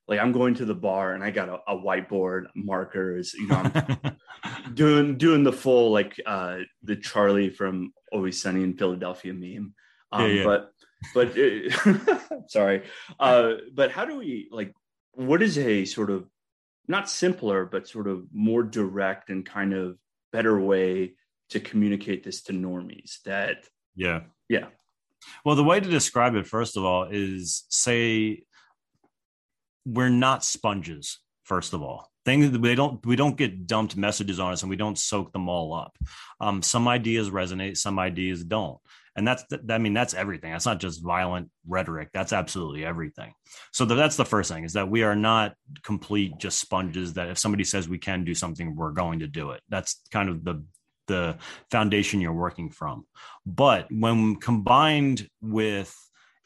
like 0.09 0.19
I'm 0.19 0.33
going 0.33 0.55
to 0.55 0.65
the 0.65 0.75
bar 0.75 1.15
and 1.15 1.23
I 1.23 1.31
got 1.31 1.49
a, 1.49 1.61
a 1.69 1.77
whiteboard, 1.77 2.47
markers, 2.57 3.33
you 3.33 3.47
know, 3.47 3.71
I'm 4.43 4.75
doing 4.75 5.17
doing 5.17 5.45
the 5.45 5.53
full 5.53 5.93
like 5.93 6.21
uh 6.27 6.59
the 6.83 6.97
Charlie 6.97 7.51
from 7.51 7.93
Always 8.11 8.43
Sunny 8.43 8.65
in 8.65 8.77
Philadelphia 8.77 9.33
meme. 9.33 9.73
Um, 10.11 10.23
yeah, 10.23 10.35
yeah. 10.35 10.45
but 10.45 10.71
but 11.15 11.33
it, 11.37 11.73
sorry. 12.49 12.83
Uh 13.21 13.53
but 13.73 13.93
how 13.93 14.05
do 14.05 14.19
we 14.19 14.49
like 14.51 14.75
what 15.13 15.43
is 15.43 15.59
a 15.59 15.85
sort 15.85 16.11
of 16.11 16.27
not 16.89 17.09
simpler 17.09 17.65
but 17.65 17.89
sort 17.89 18.07
of 18.07 18.27
more 18.33 18.63
direct 18.63 19.31
and 19.31 19.47
kind 19.47 19.73
of 19.73 19.97
better 20.33 20.59
way 20.59 21.15
to 21.51 21.61
communicate 21.61 22.25
this 22.25 22.43
to 22.43 22.53
normies 22.53 23.23
that 23.25 23.65
yeah. 23.97 24.21
Yeah. 24.49 24.67
Well 25.45 25.57
the 25.57 25.65
way 25.65 25.81
to 25.81 25.89
describe 25.89 26.35
it 26.35 26.47
first 26.47 26.77
of 26.77 26.85
all 26.85 27.05
is 27.11 27.65
say 27.69 28.45
we're 29.87 30.09
not 30.09 30.45
sponges 30.45 31.21
first 31.45 31.73
of 31.75 31.83
all 31.83 32.11
things 32.25 32.51
that 32.51 32.63
they 32.63 32.75
don't 32.75 33.05
we 33.05 33.17
don't 33.17 33.37
get 33.37 33.67
dumped 33.67 33.97
messages 33.97 34.41
on 34.41 34.53
us 34.53 34.63
and 34.63 34.71
we 34.71 34.77
don't 34.77 34.99
soak 34.99 35.33
them 35.33 35.49
all 35.49 35.75
up. 35.75 35.97
Um, 36.41 36.63
some 36.63 36.89
ideas 36.89 37.31
resonate 37.31 37.77
some 37.77 37.99
ideas 37.99 38.45
don't. 38.45 38.79
And 39.17 39.29
that's 39.29 39.45
i 39.71 39.79
mean 39.79 39.95
that's 39.95 40.15
everything. 40.15 40.53
That's 40.53 40.67
not 40.67 40.81
just 40.81 41.03
violent 41.03 41.51
rhetoric. 41.67 42.11
That's 42.13 42.33
absolutely 42.33 42.85
everything. 42.85 43.33
So 43.73 43.85
that's 43.85 44.17
the 44.17 44.25
first 44.25 44.51
thing 44.51 44.65
is 44.65 44.73
that 44.73 44.89
we 44.89 45.03
are 45.03 45.17
not 45.17 45.55
complete 45.83 46.39
just 46.39 46.59
sponges 46.59 47.15
that 47.15 47.29
if 47.29 47.39
somebody 47.39 47.65
says 47.65 47.89
we 47.89 47.99
can 47.99 48.25
do 48.25 48.35
something 48.35 48.75
we're 48.75 48.93
going 48.93 49.21
to 49.21 49.29
do 49.29 49.51
it. 49.51 49.63
That's 49.69 50.01
kind 50.11 50.29
of 50.29 50.45
the 50.45 50.65
the 51.07 51.37
foundation 51.71 52.21
you're 52.21 52.33
working 52.33 52.71
from. 52.71 53.07
But 53.47 53.87
when 53.91 54.37
combined 54.37 55.29
with 55.43 55.95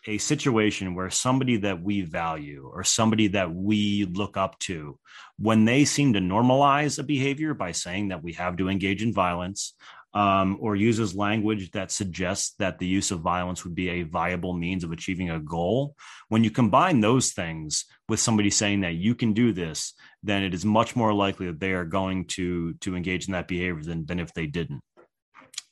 a 0.09 0.18
situation 0.18 0.94
where 0.94 1.11
somebody 1.11 1.59
that 1.59 1.83
we 1.83 2.01
value 2.01 2.71
or 2.73 2.83
somebody 2.83 3.29
that 3.29 3.55
we 3.55 4.07
look 4.07 4.37
up 4.37 4.59
to, 4.61 4.99
when 5.38 5.64
they 5.64 5.85
seem 5.85 6.14
to 6.14 6.21
normalize 6.21 6.99
a 6.99 7.03
behavior 7.03 7.53
by 7.55 7.73
saying 7.73 8.09
that 8.09 8.23
we 8.23 8.33
have 8.33 8.57
to 8.57 8.68
engage 8.68 9.03
in 9.03 9.12
violence, 9.12 9.75
um, 10.14 10.57
or 10.61 10.75
uses 10.75 11.14
language 11.14 11.71
that 11.73 11.90
suggests 11.90 12.55
that 12.59 12.79
the 12.79 12.87
use 12.87 13.11
of 13.11 13.21
violence 13.21 13.62
would 13.64 13.75
be 13.75 13.90
a 13.90 14.03
viable 14.05 14.55
means 14.55 14.83
of 14.83 14.90
achieving 14.92 15.31
a 15.31 15.38
goal, 15.38 15.94
when 16.29 16.42
you 16.42 16.51
combine 16.51 17.01
those 17.01 17.33
things 17.33 17.85
with 18.09 18.18
somebody 18.18 18.51
saying 18.51 18.81
that 18.81 18.94
you 18.94 19.14
can 19.14 19.35
do 19.35 19.53
this, 19.53 19.92
then 20.23 20.42
it 20.42 20.55
is 20.55 20.64
much 20.64 20.97
more 20.97 21.12
likely 21.12 21.47
that 21.47 21.61
they 21.61 21.73
are 21.73 21.85
going 21.85 22.25
to 22.25 22.73
to 22.81 22.97
engage 22.97 23.27
in 23.27 23.33
that 23.33 23.49
behavior 23.49 23.83
than, 23.83 24.07
than 24.07 24.18
if 24.18 24.33
they 24.33 24.47
didn't. 24.47 24.81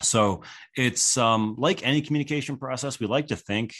So 0.03 0.42
it's 0.77 1.16
um, 1.16 1.55
like 1.59 1.87
any 1.87 2.03
communication 2.03 2.59
process. 2.59 3.01
We 3.01 3.07
like 3.07 3.29
to 3.29 3.37
think 3.37 3.75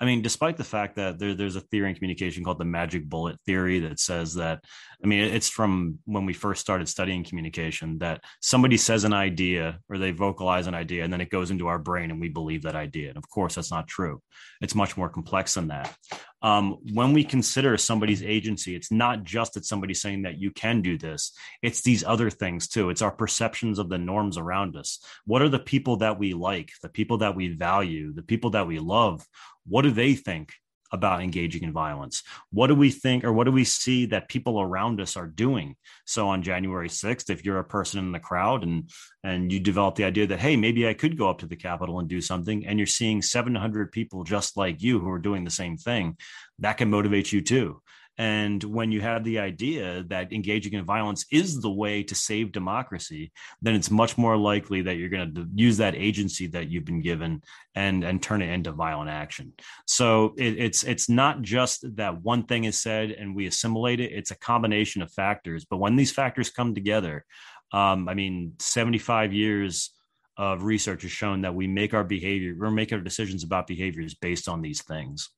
I 0.00 0.04
mean, 0.04 0.22
despite 0.22 0.56
the 0.56 0.64
fact 0.64 0.96
that 0.96 1.18
there, 1.18 1.34
there's 1.34 1.56
a 1.56 1.60
theory 1.60 1.88
in 1.88 1.94
communication 1.94 2.44
called 2.44 2.58
the 2.58 2.64
magic 2.64 3.08
bullet 3.08 3.38
theory 3.46 3.78
that 3.80 4.00
says 4.00 4.34
that, 4.34 4.64
I 5.02 5.06
mean, 5.06 5.20
it's 5.20 5.48
from 5.48 5.98
when 6.04 6.26
we 6.26 6.32
first 6.32 6.60
started 6.60 6.88
studying 6.88 7.24
communication 7.24 7.98
that 7.98 8.22
somebody 8.40 8.76
says 8.76 9.04
an 9.04 9.12
idea 9.12 9.78
or 9.88 9.98
they 9.98 10.10
vocalize 10.10 10.66
an 10.66 10.74
idea 10.74 11.04
and 11.04 11.12
then 11.12 11.20
it 11.20 11.30
goes 11.30 11.50
into 11.50 11.68
our 11.68 11.78
brain 11.78 12.10
and 12.10 12.20
we 12.20 12.28
believe 12.28 12.62
that 12.62 12.74
idea. 12.74 13.08
And 13.08 13.18
of 13.18 13.28
course, 13.28 13.54
that's 13.54 13.70
not 13.70 13.88
true. 13.88 14.22
It's 14.60 14.74
much 14.74 14.96
more 14.96 15.08
complex 15.08 15.54
than 15.54 15.68
that. 15.68 15.96
Um, 16.42 16.78
when 16.92 17.12
we 17.12 17.22
consider 17.22 17.76
somebody's 17.76 18.22
agency, 18.22 18.74
it's 18.74 18.90
not 18.90 19.22
just 19.22 19.54
that 19.54 19.64
somebody's 19.64 20.00
saying 20.00 20.22
that 20.22 20.38
you 20.38 20.50
can 20.50 20.82
do 20.82 20.98
this, 20.98 21.32
it's 21.62 21.82
these 21.82 22.02
other 22.02 22.30
things 22.30 22.66
too. 22.66 22.90
It's 22.90 23.02
our 23.02 23.12
perceptions 23.12 23.78
of 23.78 23.88
the 23.88 23.98
norms 23.98 24.36
around 24.36 24.76
us. 24.76 24.98
What 25.24 25.42
are 25.42 25.48
the 25.48 25.60
people 25.60 25.98
that 25.98 26.18
we 26.18 26.34
like, 26.34 26.70
the 26.82 26.88
people 26.88 27.18
that 27.18 27.36
we 27.36 27.48
value, 27.54 28.12
the 28.12 28.22
people 28.22 28.50
that 28.50 28.66
we 28.66 28.80
love? 28.80 29.24
What 29.66 29.82
do 29.82 29.90
they 29.90 30.14
think 30.14 30.52
about 30.92 31.22
engaging 31.22 31.62
in 31.62 31.72
violence? 31.72 32.22
What 32.50 32.66
do 32.66 32.74
we 32.74 32.90
think 32.90 33.24
or 33.24 33.32
what 33.32 33.44
do 33.44 33.50
we 33.50 33.64
see 33.64 34.06
that 34.06 34.28
people 34.28 34.60
around 34.60 35.00
us 35.00 35.16
are 35.16 35.26
doing? 35.26 35.74
So 36.04 36.28
on 36.28 36.42
January 36.42 36.88
6th, 36.88 37.30
if 37.30 37.44
you're 37.44 37.58
a 37.58 37.64
person 37.64 37.98
in 37.98 38.12
the 38.12 38.20
crowd 38.20 38.62
and 38.62 38.90
and 39.24 39.50
you 39.50 39.58
develop 39.58 39.94
the 39.94 40.04
idea 40.04 40.26
that 40.26 40.40
hey, 40.40 40.56
maybe 40.56 40.86
I 40.86 40.94
could 40.94 41.16
go 41.16 41.30
up 41.30 41.38
to 41.38 41.46
the 41.46 41.56
Capitol 41.56 41.98
and 41.98 42.08
do 42.08 42.20
something 42.20 42.66
and 42.66 42.78
you're 42.78 42.86
seeing 42.86 43.22
700 43.22 43.90
people 43.90 44.24
just 44.24 44.56
like 44.56 44.82
you 44.82 45.00
who 45.00 45.10
are 45.10 45.18
doing 45.18 45.44
the 45.44 45.50
same 45.50 45.76
thing, 45.76 46.16
that 46.58 46.76
can 46.76 46.90
motivate 46.90 47.32
you 47.32 47.40
too. 47.40 47.80
And 48.18 48.62
when 48.62 48.92
you 48.92 49.00
have 49.00 49.24
the 49.24 49.38
idea 49.38 50.04
that 50.08 50.32
engaging 50.32 50.74
in 50.74 50.84
violence 50.84 51.24
is 51.32 51.60
the 51.60 51.70
way 51.70 52.02
to 52.02 52.14
save 52.14 52.52
democracy, 52.52 53.32
then 53.62 53.74
it's 53.74 53.90
much 53.90 54.18
more 54.18 54.36
likely 54.36 54.82
that 54.82 54.96
you're 54.96 55.08
going 55.08 55.34
to 55.34 55.48
use 55.54 55.78
that 55.78 55.94
agency 55.94 56.46
that 56.48 56.68
you've 56.68 56.84
been 56.84 57.00
given 57.00 57.42
and 57.74 58.04
and 58.04 58.22
turn 58.22 58.42
it 58.42 58.50
into 58.50 58.72
violent 58.72 59.08
action. 59.08 59.54
So 59.86 60.34
it, 60.36 60.58
it's 60.58 60.82
it's 60.82 61.08
not 61.08 61.40
just 61.40 61.84
that 61.96 62.22
one 62.22 62.44
thing 62.44 62.64
is 62.64 62.78
said 62.78 63.12
and 63.12 63.34
we 63.34 63.46
assimilate 63.46 64.00
it. 64.00 64.12
It's 64.12 64.30
a 64.30 64.38
combination 64.38 65.00
of 65.00 65.10
factors. 65.10 65.64
But 65.64 65.78
when 65.78 65.96
these 65.96 66.12
factors 66.12 66.50
come 66.50 66.74
together, 66.74 67.24
um, 67.72 68.08
I 68.08 68.14
mean, 68.14 68.52
75 68.58 69.32
years 69.32 69.90
of 70.36 70.64
research 70.64 71.02
has 71.02 71.12
shown 71.12 71.42
that 71.42 71.54
we 71.54 71.66
make 71.66 71.94
our 71.94 72.04
behavior, 72.04 72.54
we're 72.58 72.70
making 72.70 72.98
our 72.98 73.04
decisions 73.04 73.44
about 73.44 73.66
behaviors 73.66 74.14
based 74.14 74.48
on 74.48 74.60
these 74.60 74.82
things. 74.82 75.30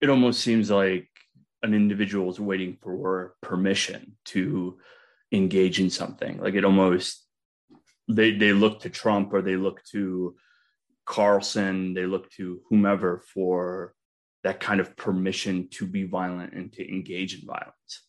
It 0.00 0.10
almost 0.10 0.40
seems 0.40 0.70
like 0.70 1.08
an 1.62 1.74
individual 1.74 2.30
is 2.30 2.38
waiting 2.38 2.78
for 2.82 3.34
permission 3.42 4.16
to 4.26 4.78
engage 5.32 5.80
in 5.80 5.90
something. 5.90 6.38
Like 6.38 6.54
it 6.54 6.64
almost 6.64 7.24
they 8.08 8.32
they 8.32 8.52
look 8.52 8.80
to 8.80 8.90
Trump 8.90 9.32
or 9.32 9.42
they 9.42 9.56
look 9.56 9.82
to 9.92 10.36
Carlson, 11.04 11.94
they 11.94 12.06
look 12.06 12.30
to 12.32 12.60
whomever 12.68 13.22
for 13.32 13.94
that 14.44 14.60
kind 14.60 14.80
of 14.80 14.96
permission 14.96 15.68
to 15.70 15.86
be 15.86 16.04
violent 16.04 16.52
and 16.52 16.72
to 16.72 16.88
engage 16.88 17.34
in 17.34 17.46
violence. 17.46 18.06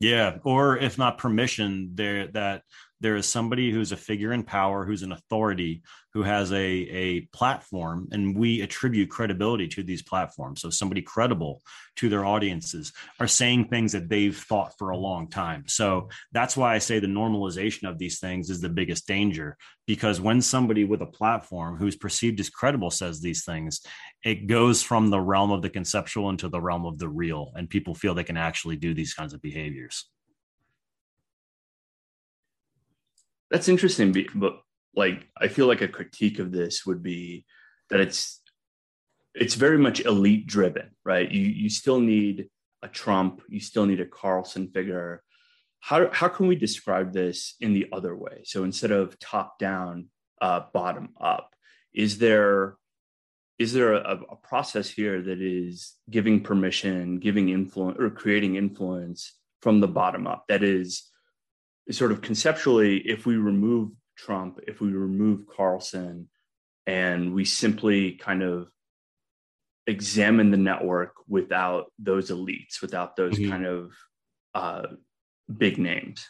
Yeah, 0.00 0.38
or 0.44 0.76
if 0.76 0.98
not 0.98 1.18
permission, 1.18 1.92
there 1.94 2.26
that 2.28 2.62
there 3.02 3.16
is 3.16 3.26
somebody 3.26 3.72
who's 3.72 3.90
a 3.90 3.96
figure 3.96 4.32
in 4.32 4.44
power, 4.44 4.86
who's 4.86 5.02
an 5.02 5.10
authority, 5.10 5.82
who 6.12 6.22
has 6.22 6.52
a, 6.52 6.56
a 6.56 7.20
platform, 7.32 8.06
and 8.12 8.36
we 8.36 8.60
attribute 8.60 9.10
credibility 9.10 9.66
to 9.66 9.82
these 9.82 10.02
platforms. 10.02 10.60
So 10.60 10.70
somebody 10.70 11.02
credible 11.02 11.62
to 11.96 12.08
their 12.08 12.24
audiences 12.24 12.92
are 13.18 13.26
saying 13.26 13.68
things 13.68 13.92
that 13.92 14.08
they've 14.08 14.36
thought 14.36 14.78
for 14.78 14.90
a 14.90 14.96
long 14.96 15.28
time. 15.28 15.64
So 15.66 16.10
that's 16.30 16.56
why 16.56 16.74
I 16.74 16.78
say 16.78 17.00
the 17.00 17.08
normalization 17.08 17.90
of 17.90 17.98
these 17.98 18.20
things 18.20 18.50
is 18.50 18.60
the 18.60 18.68
biggest 18.68 19.08
danger. 19.08 19.56
Because 19.86 20.20
when 20.20 20.40
somebody 20.40 20.84
with 20.84 21.02
a 21.02 21.06
platform 21.06 21.76
who's 21.76 21.96
perceived 21.96 22.38
as 22.38 22.50
credible 22.50 22.90
says 22.90 23.20
these 23.20 23.44
things, 23.44 23.80
it 24.22 24.46
goes 24.46 24.80
from 24.80 25.10
the 25.10 25.20
realm 25.20 25.50
of 25.50 25.62
the 25.62 25.70
conceptual 25.70 26.30
into 26.30 26.48
the 26.48 26.60
realm 26.60 26.86
of 26.86 26.98
the 26.98 27.08
real, 27.08 27.52
and 27.56 27.68
people 27.68 27.94
feel 27.96 28.14
they 28.14 28.22
can 28.22 28.36
actually 28.36 28.76
do 28.76 28.94
these 28.94 29.12
kinds 29.12 29.34
of 29.34 29.42
behaviors. 29.42 30.11
That's 33.52 33.68
interesting, 33.68 34.16
but 34.34 34.62
like 34.96 35.28
I 35.36 35.48
feel 35.48 35.66
like 35.66 35.82
a 35.82 35.88
critique 35.88 36.38
of 36.38 36.52
this 36.52 36.86
would 36.86 37.02
be 37.02 37.44
that 37.90 38.00
it's 38.00 38.40
it's 39.34 39.56
very 39.56 39.76
much 39.76 40.00
elite 40.00 40.46
driven, 40.46 40.90
right? 41.04 41.30
You 41.30 41.42
you 41.42 41.68
still 41.68 42.00
need 42.00 42.48
a 42.82 42.88
Trump, 42.88 43.42
you 43.48 43.60
still 43.60 43.84
need 43.84 44.00
a 44.00 44.06
Carlson 44.06 44.70
figure. 44.72 45.22
How 45.80 46.10
how 46.10 46.28
can 46.28 46.46
we 46.46 46.56
describe 46.56 47.12
this 47.12 47.54
in 47.60 47.74
the 47.74 47.88
other 47.92 48.16
way? 48.16 48.40
So 48.44 48.64
instead 48.64 48.90
of 48.90 49.18
top 49.18 49.58
down, 49.58 50.08
uh, 50.40 50.62
bottom 50.72 51.10
up, 51.20 51.50
is 51.92 52.16
there 52.16 52.76
is 53.58 53.74
there 53.74 53.92
a, 53.92 54.18
a 54.30 54.36
process 54.36 54.88
here 54.88 55.20
that 55.20 55.42
is 55.42 55.92
giving 56.08 56.40
permission, 56.40 57.18
giving 57.18 57.50
influence, 57.50 57.98
or 58.00 58.08
creating 58.08 58.56
influence 58.56 59.38
from 59.60 59.80
the 59.80 59.88
bottom 59.88 60.26
up? 60.26 60.44
That 60.48 60.62
is 60.62 61.11
sort 61.90 62.12
of 62.12 62.20
conceptually, 62.20 62.98
if 62.98 63.26
we 63.26 63.36
remove 63.36 63.90
Trump, 64.16 64.60
if 64.66 64.80
we 64.80 64.92
remove 64.92 65.46
Carlson, 65.46 66.28
and 66.86 67.34
we 67.34 67.44
simply 67.44 68.12
kind 68.12 68.42
of 68.42 68.68
examine 69.86 70.50
the 70.50 70.56
network 70.56 71.14
without 71.28 71.86
those 71.98 72.30
elites, 72.30 72.80
without 72.80 73.16
those 73.16 73.34
mm-hmm. 73.34 73.50
kind 73.50 73.66
of 73.66 73.92
uh, 74.54 74.82
big 75.56 75.78
names. 75.78 76.28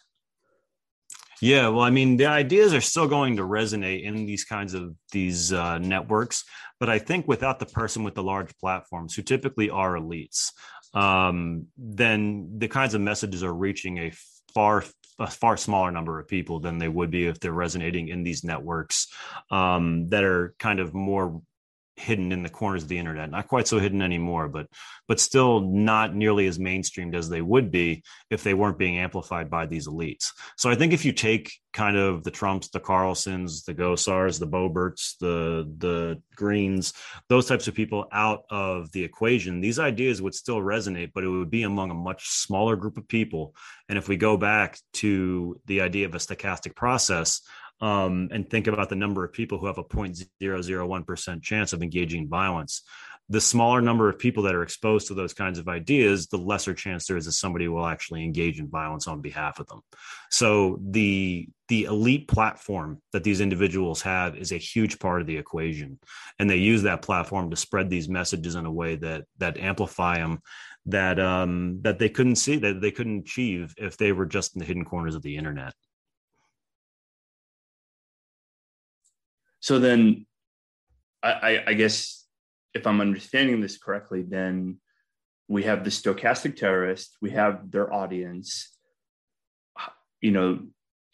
Yeah, 1.41 1.69
well, 1.69 1.81
I 1.81 1.91
mean, 1.91 2.19
the 2.19 2.27
ideas 2.27 2.73
are 2.73 2.81
still 2.81 3.09
going 3.09 3.37
to 3.37 3.43
resonate 3.43 4.05
in 4.05 4.27
these 4.27 4.45
kinds 4.45 4.75
of 4.75 4.95
these 5.11 5.53
uh, 5.53 5.79
networks, 5.79 6.45
but 6.79 6.89
I 6.89 7.01
think 7.01 7.27
without 7.27 7.59
the 7.59 7.67
person 7.67 8.05
with 8.05 8.15
the 8.15 8.23
large 8.23 8.57
platforms, 8.59 9.15
who 9.15 9.23
typically 9.23 9.69
are 9.69 9.95
elites, 9.95 10.53
um, 10.95 11.67
then 11.77 12.59
the 12.59 12.69
kinds 12.69 12.95
of 12.95 13.01
messages 13.01 13.43
are 13.43 13.53
reaching 13.53 13.99
a 13.99 14.13
far 14.55 14.85
a 15.19 15.27
far 15.27 15.57
smaller 15.57 15.91
number 15.91 16.19
of 16.19 16.27
people 16.27 16.59
than 16.61 16.79
they 16.79 16.89
would 16.89 17.11
be 17.11 17.27
if 17.27 17.39
they're 17.39 17.53
resonating 17.53 18.09
in 18.09 18.23
these 18.23 18.45
networks 18.45 19.09
um, 19.51 20.09
that 20.09 20.25
are 20.25 20.55
kind 20.59 20.81
of 20.81 20.95
more 20.95 21.43
hidden 21.97 22.33
in 22.33 22.43
the 22.43 22.49
corners 22.49 22.83
of 22.83 22.89
the 22.89 22.99
internet. 22.99 23.31
Not 23.31 23.49
quite 23.49 23.69
so 23.69 23.79
hidden 23.79 24.03
anymore 24.03 24.49
but 24.49 24.67
but 25.09 25.21
still 25.21 25.61
not 25.61 26.15
nearly 26.15 26.47
as 26.47 26.59
mainstreamed 26.59 27.15
as 27.15 27.29
they 27.29 27.43
would 27.43 27.71
be 27.71 28.03
if 28.31 28.43
they 28.43 28.55
weren't 28.55 28.79
being 28.79 28.99
amplified 28.99 29.51
by 29.51 29.67
these 29.67 29.89
elites. 29.89 30.29
So 30.57 30.71
i 30.71 30.75
think 30.75 30.93
if 30.93 31.05
you 31.05 31.13
take 31.13 31.53
kind 31.73 31.97
of 31.97 32.23
the 32.23 32.31
trumps 32.31 32.69
the 32.69 32.81
carlsons 32.81 33.65
the 33.65 33.75
gosars 33.75 34.39
the 34.39 34.47
boeberts 34.47 35.17
the 35.21 35.67
the 35.79 36.21
greens 36.37 36.93
those 37.31 37.47
types 37.47 37.67
of 37.67 37.75
people 37.75 38.07
out 38.13 38.45
of 38.51 38.93
the 38.93 39.03
equation 39.03 39.63
these 39.63 39.79
ideas 39.79 40.21
would 40.21 40.35
still 40.35 40.59
resonate 40.59 41.13
but 41.15 41.25
it 41.25 41.29
would 41.29 41.51
be 41.51 41.63
among 41.63 41.91
a 41.91 41.95
much 41.95 42.29
smaller 42.29 42.77
group 42.77 42.97
of 42.97 43.09
people. 43.09 43.55
And 43.89 43.99
if 43.99 44.09
we 44.09 44.17
go 44.17 44.37
back 44.37 44.79
to 44.95 45.61
the 45.67 45.81
idea 45.81 46.07
of 46.07 46.15
a 46.15 46.19
stochastic 46.19 46.75
process 46.75 47.43
um, 47.83 48.29
and 48.31 48.49
think 48.49 48.69
about 48.69 48.89
the 48.89 48.97
number 48.97 49.25
of 49.25 49.33
people 49.33 49.59
who 49.59 49.67
have 49.67 49.79
a 49.79 49.85
0.001% 49.85 51.43
chance 51.43 51.73
of 51.73 51.83
engaging 51.83 52.23
in 52.23 52.29
violence. 52.29 52.83
The 53.29 53.41
smaller 53.41 53.81
number 53.81 54.09
of 54.09 54.19
people 54.19 54.45
that 54.45 54.55
are 54.55 54.63
exposed 54.63 55.09
to 55.09 55.15
those 55.15 55.33
kinds 55.35 55.59
of 55.59 55.69
ideas, 55.69 56.27
the 56.27 56.37
lesser 56.37 56.75
chance 56.75 57.07
there 57.07 57.17
is 57.17 57.25
that 57.25 57.33
somebody 57.33 57.67
will 57.67 57.87
actually 57.87 58.25
engage 58.25 58.61
in 58.61 58.69
violence 58.69 59.09
on 59.09 59.21
behalf 59.21 59.59
of 59.59 59.67
them. 59.67 59.81
So 60.31 60.79
the 60.83 61.49
the 61.69 61.85
elite 61.85 62.29
platform 62.29 63.01
that 63.13 63.25
these 63.25 63.41
individuals 63.41 64.03
have 64.03 64.37
is 64.37 64.53
a 64.53 64.59
huge 64.59 64.99
part 64.99 65.23
of 65.23 65.27
the 65.27 65.39
equation, 65.39 65.99
and 66.39 66.51
they 66.51 66.57
use 66.57 66.83
that 66.83 67.03
platform 67.03 67.49
to 67.51 67.57
spread 67.57 67.89
these 67.89 68.09
messages 68.09 68.55
in 68.55 68.67
a 68.67 68.73
way 68.73 68.97
that 68.97 69.25
that 69.39 69.57
amplify 69.57 70.19
them 70.19 70.41
that 70.87 71.19
um, 71.19 71.79
that 71.83 71.99
they 71.99 72.09
couldn't 72.09 72.37
see 72.37 72.57
that 72.57 72.81
they 72.81 72.91
couldn't 72.91 73.21
achieve 73.21 73.75
if 73.79 73.97
they 73.97 74.13
were 74.13 74.27
just 74.27 74.55
in 74.55 74.61
the 74.61 74.67
hidden 74.67 74.85
corners 74.85 75.15
of 75.15 75.23
the 75.23 75.37
internet. 75.37 75.73
So 79.63 79.79
then, 79.79 80.27
I, 81.23 81.63
I 81.69 81.75
guess 81.75 82.27
if 82.75 82.85
I'm 82.85 83.01
understanding 83.01 83.61
this 83.61 83.79
correctly, 83.79 84.23
then 84.23 84.79
we 85.47 85.63
have 85.63 85.85
the 85.85 85.91
stochastic 85.91 86.57
terrorist, 86.57 87.17
we 87.23 87.31
have 87.31 87.71
their 87.71 87.93
audience. 87.93 88.77
You 90.21 90.33
know, 90.33 90.61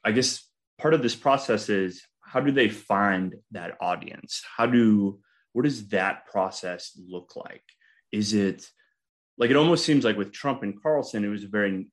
I 0.03 0.13
guess 0.13 0.47
part 0.79 0.95
of 0.95 1.03
this 1.03 1.15
process 1.15 1.69
is 1.69 2.03
how 2.21 2.41
do 2.41 2.51
they 2.51 2.71
find 2.71 3.35
that 3.51 3.77
audience? 3.83 4.43
How 4.57 4.65
do 4.65 5.21
what 5.53 5.65
does 5.65 5.89
that 5.89 6.27
process 6.27 6.99
look 7.07 7.37
like? 7.37 7.65
Is 8.13 8.33
it 8.33 8.67
like 9.37 9.51
it 9.51 9.57
almost 9.57 9.85
seems 9.85 10.05
like 10.05 10.17
with 10.17 10.33
Trump 10.33 10.63
and 10.63 10.81
Carlson, 10.83 11.23
it 11.23 11.29
was 11.29 11.45
very, 11.45 11.87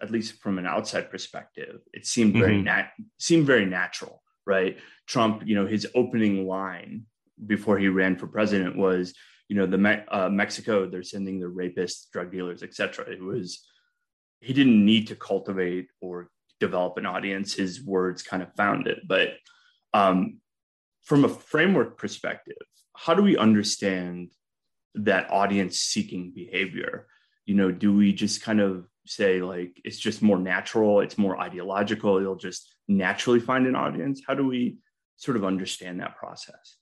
at 0.00 0.12
least 0.12 0.40
from 0.40 0.58
an 0.58 0.66
outside 0.66 1.10
perspective, 1.10 1.80
it 1.92 2.06
seemed 2.06 2.34
very 2.34 2.54
mm-hmm. 2.54 2.64
nat- 2.64 2.92
seemed 3.18 3.46
very 3.46 3.66
natural 3.66 4.21
right? 4.46 4.78
Trump, 5.06 5.42
you 5.46 5.54
know, 5.54 5.66
his 5.66 5.86
opening 5.94 6.46
line 6.46 7.04
before 7.46 7.78
he 7.78 7.88
ran 7.88 8.16
for 8.16 8.26
president 8.26 8.76
was, 8.76 9.14
you 9.48 9.56
know, 9.56 9.66
the 9.66 9.78
Me- 9.78 10.04
uh, 10.08 10.28
Mexico, 10.28 10.88
they're 10.88 11.02
sending 11.02 11.40
the 11.40 11.46
rapists, 11.46 12.10
drug 12.10 12.30
dealers, 12.30 12.62
etc. 12.62 13.10
It 13.10 13.20
was 13.20 13.66
he 14.40 14.52
didn't 14.52 14.84
need 14.84 15.06
to 15.08 15.14
cultivate 15.14 15.88
or 16.00 16.28
develop 16.58 16.96
an 16.98 17.06
audience. 17.06 17.54
His 17.54 17.82
words 17.82 18.22
kind 18.22 18.42
of 18.42 18.52
found 18.54 18.86
it. 18.86 18.98
But 19.06 19.34
um, 19.94 20.40
from 21.02 21.24
a 21.24 21.28
framework 21.28 21.96
perspective, 21.96 22.56
how 22.96 23.14
do 23.14 23.22
we 23.22 23.36
understand 23.36 24.30
that 24.94 25.30
audience 25.30 25.78
seeking 25.78 26.32
behavior? 26.34 27.06
You 27.46 27.54
know, 27.54 27.70
do 27.70 27.94
we 27.94 28.12
just 28.12 28.42
kind 28.42 28.60
of 28.60 28.86
say 29.06 29.42
like 29.42 29.80
it's 29.84 29.98
just 29.98 30.22
more 30.22 30.38
natural, 30.38 31.00
it's 31.00 31.18
more 31.18 31.40
ideological, 31.40 32.18
it'll 32.18 32.36
just 32.36 32.74
naturally 32.88 33.40
find 33.40 33.66
an 33.66 33.76
audience? 33.76 34.22
How 34.26 34.34
do 34.34 34.46
we 34.46 34.76
sort 35.16 35.36
of 35.36 35.44
understand 35.44 36.00
that 36.00 36.16
process? 36.16 36.76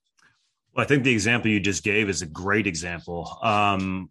Well, 0.75 0.85
I 0.85 0.87
think 0.87 1.05
the 1.05 1.13
example 1.13 1.51
you 1.51 1.61
just 1.61 1.83
gave 1.83 2.09
is 2.09 2.23
a 2.23 2.27
great 2.27 2.67
example. 2.67 3.39
Um, 3.43 4.11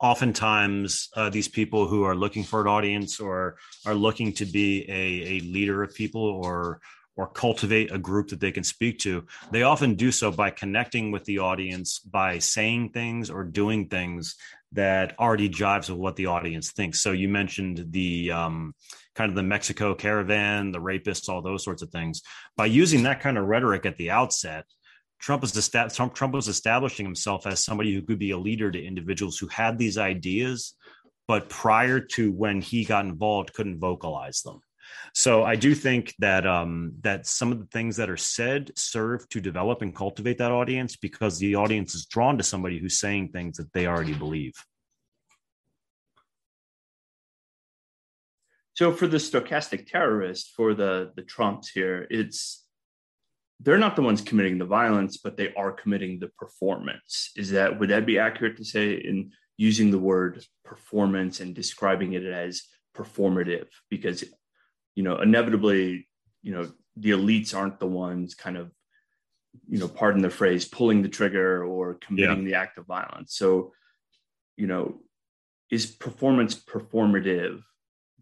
oftentimes, 0.00 1.08
uh, 1.16 1.30
these 1.30 1.48
people 1.48 1.88
who 1.88 2.04
are 2.04 2.14
looking 2.14 2.44
for 2.44 2.60
an 2.60 2.68
audience 2.68 3.18
or 3.18 3.56
are 3.84 3.94
looking 3.94 4.32
to 4.34 4.44
be 4.44 4.84
a, 4.88 5.38
a 5.38 5.40
leader 5.40 5.82
of 5.82 5.94
people 5.94 6.22
or 6.22 6.80
or 7.18 7.26
cultivate 7.28 7.90
a 7.90 7.98
group 7.98 8.28
that 8.28 8.40
they 8.40 8.52
can 8.52 8.62
speak 8.62 8.98
to, 8.98 9.24
they 9.50 9.62
often 9.62 9.94
do 9.94 10.12
so 10.12 10.30
by 10.30 10.50
connecting 10.50 11.10
with 11.10 11.24
the 11.24 11.38
audience 11.38 11.98
by 11.98 12.38
saying 12.38 12.90
things 12.90 13.30
or 13.30 13.42
doing 13.42 13.88
things 13.88 14.36
that 14.76 15.18
already 15.18 15.48
jives 15.48 15.90
with 15.90 15.98
what 15.98 16.16
the 16.16 16.26
audience 16.26 16.72
thinks. 16.72 17.02
So 17.02 17.12
you 17.12 17.28
mentioned 17.28 17.86
the 17.90 18.30
um, 18.30 18.74
kind 19.14 19.30
of 19.30 19.34
the 19.34 19.42
Mexico 19.42 19.94
caravan, 19.94 20.70
the 20.70 20.80
rapists, 20.80 21.28
all 21.28 21.42
those 21.42 21.64
sorts 21.64 21.82
of 21.82 21.90
things. 21.90 22.22
By 22.56 22.66
using 22.66 23.02
that 23.02 23.20
kind 23.20 23.36
of 23.36 23.46
rhetoric 23.46 23.84
at 23.86 23.96
the 23.96 24.10
outset, 24.10 24.64
Trump 25.18 25.42
was 25.42 25.70
Trump, 25.94 26.14
Trump 26.14 26.34
was 26.34 26.48
establishing 26.48 27.06
himself 27.06 27.46
as 27.46 27.64
somebody 27.64 27.94
who 27.94 28.02
could 28.02 28.18
be 28.18 28.30
a 28.30 28.38
leader 28.38 28.70
to 28.70 28.82
individuals 28.82 29.38
who 29.38 29.48
had 29.48 29.78
these 29.78 29.98
ideas, 29.98 30.74
but 31.26 31.48
prior 31.48 31.98
to 31.98 32.30
when 32.30 32.60
he 32.60 32.84
got 32.84 33.06
involved, 33.06 33.54
couldn't 33.54 33.80
vocalize 33.80 34.42
them. 34.42 34.60
So 35.14 35.44
I 35.44 35.56
do 35.56 35.74
think 35.74 36.14
that 36.18 36.46
um, 36.46 36.92
that 37.00 37.26
some 37.26 37.52
of 37.52 37.58
the 37.58 37.66
things 37.66 37.96
that 37.96 38.10
are 38.10 38.16
said 38.16 38.70
serve 38.76 39.28
to 39.30 39.40
develop 39.40 39.82
and 39.82 39.94
cultivate 39.94 40.38
that 40.38 40.52
audience 40.52 40.96
because 40.96 41.38
the 41.38 41.56
audience 41.56 41.94
is 41.94 42.06
drawn 42.06 42.36
to 42.38 42.44
somebody 42.44 42.78
who's 42.78 42.98
saying 42.98 43.30
things 43.30 43.56
that 43.56 43.72
they 43.72 43.86
already 43.86 44.14
believe. 44.14 44.52
So 48.74 48.92
for 48.92 49.06
the 49.06 49.16
stochastic 49.16 49.86
terrorists, 49.86 50.52
for 50.54 50.74
the 50.74 51.12
the 51.16 51.22
Trumps 51.22 51.70
here, 51.70 52.06
it's 52.10 52.66
they're 53.60 53.78
not 53.78 53.96
the 53.96 54.02
ones 54.02 54.20
committing 54.20 54.58
the 54.58 54.66
violence, 54.66 55.16
but 55.16 55.36
they 55.36 55.54
are 55.54 55.72
committing 55.72 56.18
the 56.18 56.28
performance. 56.38 57.30
Is 57.36 57.52
that 57.52 57.80
would 57.80 57.88
that 57.88 58.04
be 58.04 58.18
accurate 58.18 58.58
to 58.58 58.64
say 58.64 58.92
in 58.92 59.32
using 59.56 59.90
the 59.90 59.98
word 59.98 60.44
performance 60.64 61.40
and 61.40 61.54
describing 61.54 62.12
it 62.12 62.24
as 62.26 62.64
performative? 62.94 63.68
Because 63.88 64.24
you 64.96 65.04
know, 65.04 65.20
inevitably, 65.20 66.08
you 66.42 66.52
know, 66.52 66.72
the 66.96 67.10
elites 67.10 67.54
aren't 67.54 67.78
the 67.78 67.86
ones 67.86 68.34
kind 68.34 68.56
of, 68.56 68.72
you 69.68 69.78
know, 69.78 69.86
pardon 69.86 70.22
the 70.22 70.30
phrase, 70.30 70.64
pulling 70.64 71.02
the 71.02 71.08
trigger 71.08 71.64
or 71.64 71.94
committing 71.94 72.38
yeah. 72.38 72.44
the 72.44 72.54
act 72.54 72.78
of 72.78 72.86
violence. 72.86 73.36
So, 73.36 73.72
you 74.56 74.66
know, 74.66 75.00
is 75.70 75.86
performance 75.86 76.54
performative 76.54 77.60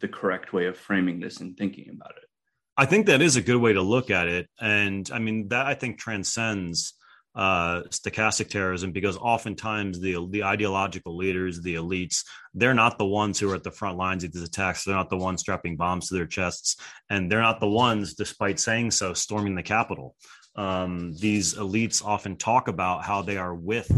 the 0.01 0.09
correct 0.09 0.53
way 0.53 0.67
of 0.67 0.77
framing 0.77 1.21
this 1.21 1.41
and 1.41 1.57
thinking 1.57 1.89
about 1.91 2.17
it? 2.17 2.29
I 2.77 2.87
think 2.87 3.07
that 3.07 3.23
is 3.23 3.37
a 3.37 3.43
good 3.43 3.61
way 3.61 3.73
to 3.73 3.83
look 3.83 4.11
at 4.11 4.27
it. 4.27 4.49
And 4.61 5.09
I 5.13 5.21
mean, 5.21 5.49
that 5.49 5.67
I 5.67 5.75
think 5.75 5.99
transcends 5.99 6.95
uh, 7.35 7.83
stochastic 7.91 8.49
terrorism 8.49 8.93
because 8.93 9.17
oftentimes 9.17 10.01
the 10.01 10.27
the 10.31 10.45
ideological 10.45 11.17
leaders, 11.17 11.61
the 11.61 11.75
elites, 11.75 12.25
they're 12.55 12.75
not 12.75 12.97
the 12.97 13.07
ones 13.07 13.41
who 13.41 13.51
are 13.51 13.57
at 13.57 13.65
the 13.65 13.71
front 13.71 13.97
lines 13.97 14.23
of 14.25 14.33
these 14.33 14.43
attacks. 14.43 14.85
They're 14.85 14.95
not 14.95 15.11
the 15.11 15.17
ones 15.17 15.41
strapping 15.41 15.77
bombs 15.77 16.09
to 16.09 16.15
their 16.15 16.27
chests, 16.27 16.77
and 17.11 17.31
they're 17.31 17.43
not 17.43 17.61
the 17.61 17.69
ones, 17.69 18.15
despite 18.15 18.61
saying 18.61 18.93
so, 18.93 19.15
storming 19.15 19.55
the 19.55 19.63
Capitol. 19.63 20.15
Um, 20.57 21.15
these 21.19 21.55
elites 21.55 22.05
often 22.05 22.37
talk 22.37 22.69
about 22.69 23.05
how 23.05 23.23
they 23.23 23.37
are 23.37 23.55
with 23.55 23.91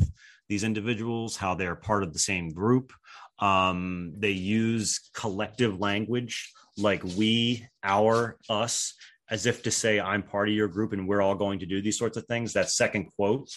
these 0.48 0.64
individuals, 0.64 1.36
how 1.36 1.54
they 1.54 1.66
are 1.66 1.76
part 1.76 2.02
of 2.02 2.12
the 2.12 2.18
same 2.18 2.50
group. 2.50 2.92
Um, 3.38 4.14
they 4.16 4.30
use 4.30 5.10
collective 5.12 5.78
language 5.78 6.52
like 6.78 7.02
we, 7.04 7.66
our, 7.82 8.38
us, 8.48 8.94
as 9.30 9.46
if 9.46 9.62
to 9.64 9.70
say, 9.70 10.00
I'm 10.00 10.22
part 10.22 10.48
of 10.48 10.54
your 10.54 10.68
group 10.68 10.92
and 10.92 11.08
we're 11.08 11.22
all 11.22 11.34
going 11.34 11.58
to 11.60 11.66
do 11.66 11.82
these 11.82 11.98
sorts 11.98 12.16
of 12.16 12.26
things. 12.26 12.52
That 12.52 12.70
second 12.70 13.10
quote 13.16 13.48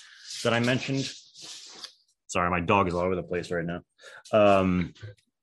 that 0.43 0.53
I 0.53 0.59
mentioned. 0.59 1.09
Sorry, 2.27 2.49
my 2.49 2.59
dog 2.59 2.87
is 2.87 2.93
all 2.93 3.01
over 3.01 3.15
the 3.15 3.23
place 3.23 3.51
right 3.51 3.65
now. 3.65 3.81
Um, 4.31 4.93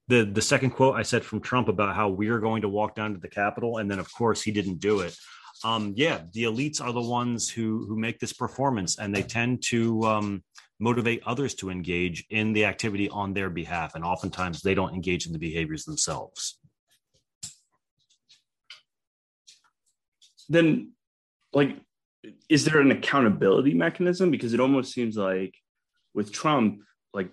the 0.09 0.25
the 0.25 0.43
second 0.43 0.71
quote 0.71 0.95
I 0.95 1.03
said 1.03 1.25
from 1.25 1.41
Trump 1.41 1.69
about 1.69 1.97
how 1.97 2.09
we're 2.09 2.39
going 2.39 2.63
to 2.63 2.69
walk 2.69 2.95
down 2.95 3.13
to 3.15 3.19
the 3.19 3.29
Capitol, 3.29 3.79
and 3.79 3.91
then 3.91 3.99
of 3.99 4.13
course 4.13 4.41
he 4.41 4.53
didn't 4.53 4.79
do 4.79 5.01
it. 5.01 5.17
Um, 5.65 5.95
yeah, 5.97 6.21
the 6.33 6.45
elites 6.45 6.81
are 6.81 6.93
the 6.93 7.01
ones 7.01 7.51
who 7.51 7.85
who 7.87 7.99
make 7.99 8.21
this 8.21 8.33
performance, 8.33 8.99
and 8.99 9.15
they 9.15 9.23
tend 9.23 9.63
to 9.65 10.03
um, 10.05 10.45
motivate 10.79 11.23
others 11.27 11.55
to 11.57 11.71
engage 11.71 12.25
in 12.31 12.53
the 12.53 12.65
activity 12.67 13.09
on 13.09 13.33
their 13.33 13.51
behalf, 13.51 13.95
and 13.95 14.05
oftentimes 14.05 14.63
they 14.63 14.75
don't 14.75 14.95
engage 14.95 15.27
in 15.27 15.33
the 15.33 15.39
behaviors 15.39 15.85
themselves. 15.85 16.61
Then 20.49 20.93
like 21.53 21.77
is 22.49 22.65
there 22.65 22.81
an 22.81 22.91
accountability 22.91 23.75
mechanism? 23.75 24.31
Because 24.31 24.53
it 24.55 24.61
almost 24.61 24.93
seems 24.93 25.17
like 25.17 25.55
with 26.15 26.33
trump 26.33 26.81
like 27.13 27.31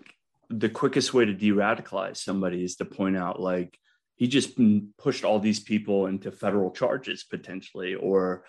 the 0.49 0.69
quickest 0.69 1.13
way 1.13 1.25
to 1.25 1.33
de-radicalize 1.33 2.17
somebody 2.17 2.63
is 2.63 2.75
to 2.75 2.85
point 2.85 3.17
out 3.17 3.39
like 3.39 3.77
he 4.15 4.27
just 4.27 4.51
pushed 4.97 5.23
all 5.23 5.39
these 5.39 5.59
people 5.59 6.05
into 6.05 6.31
federal 6.31 6.69
charges 6.69 7.23
potentially. 7.23 7.95
Or 7.95 8.45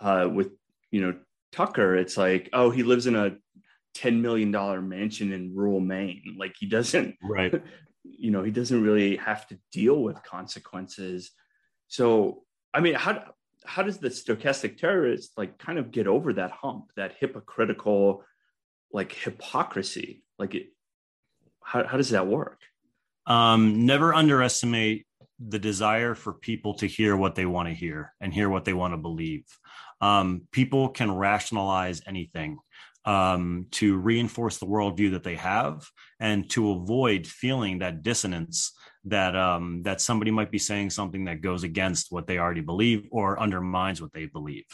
uh, 0.00 0.28
with 0.32 0.50
you 0.90 1.00
know 1.00 1.14
tucker 1.52 1.94
it's 1.94 2.16
like 2.16 2.48
oh 2.54 2.70
he 2.70 2.82
lives 2.82 3.06
in 3.06 3.14
a 3.14 3.36
10 3.94 4.22
million 4.22 4.50
dollar 4.50 4.80
mansion 4.80 5.32
in 5.32 5.54
rural 5.54 5.80
maine. 5.80 6.36
Like 6.38 6.54
he 6.58 6.66
doesn't 6.66 7.16
right. 7.22 7.62
you 8.04 8.30
know 8.30 8.42
he 8.42 8.50
doesn't 8.50 8.82
really 8.82 9.16
have 9.16 9.46
to 9.48 9.58
deal 9.72 10.02
with 10.02 10.22
consequences. 10.22 11.30
So 11.88 12.44
i 12.74 12.80
mean 12.80 12.94
how 12.94 13.22
how 13.64 13.82
does 13.82 13.98
the 13.98 14.08
stochastic 14.08 14.78
terrorist 14.78 15.32
like 15.36 15.58
kind 15.58 15.78
of 15.78 15.90
get 15.90 16.06
over 16.06 16.32
that 16.34 16.50
hump, 16.50 16.86
that 16.96 17.14
hypocritical 17.18 18.24
like 18.92 19.12
hypocrisy? 19.12 20.24
Like 20.38 20.54
it, 20.54 20.68
how, 21.62 21.86
how 21.86 21.96
does 21.96 22.10
that 22.10 22.26
work? 22.26 22.60
Um, 23.26 23.86
never 23.86 24.14
underestimate 24.14 25.06
the 25.38 25.58
desire 25.58 26.14
for 26.14 26.32
people 26.32 26.74
to 26.74 26.86
hear 26.86 27.16
what 27.16 27.34
they 27.34 27.46
want 27.46 27.68
to 27.68 27.74
hear 27.74 28.12
and 28.20 28.32
hear 28.32 28.48
what 28.48 28.64
they 28.64 28.72
want 28.72 28.92
to 28.92 28.98
believe. 28.98 29.44
Um, 30.00 30.42
people 30.50 30.88
can 30.88 31.14
rationalize 31.14 32.02
anything 32.06 32.58
um, 33.04 33.66
to 33.72 33.96
reinforce 33.96 34.58
the 34.58 34.66
worldview 34.66 35.12
that 35.12 35.24
they 35.24 35.36
have 35.36 35.88
and 36.20 36.48
to 36.50 36.72
avoid 36.72 37.26
feeling 37.26 37.78
that 37.78 38.02
dissonance 38.02 38.72
that 39.04 39.34
um, 39.36 39.82
that 39.82 40.00
somebody 40.00 40.30
might 40.30 40.50
be 40.50 40.58
saying 40.58 40.90
something 40.90 41.24
that 41.24 41.40
goes 41.40 41.64
against 41.64 42.12
what 42.12 42.26
they 42.26 42.38
already 42.38 42.60
believe 42.60 43.08
or 43.10 43.40
undermines 43.40 44.00
what 44.00 44.12
they 44.12 44.26
believe. 44.26 44.66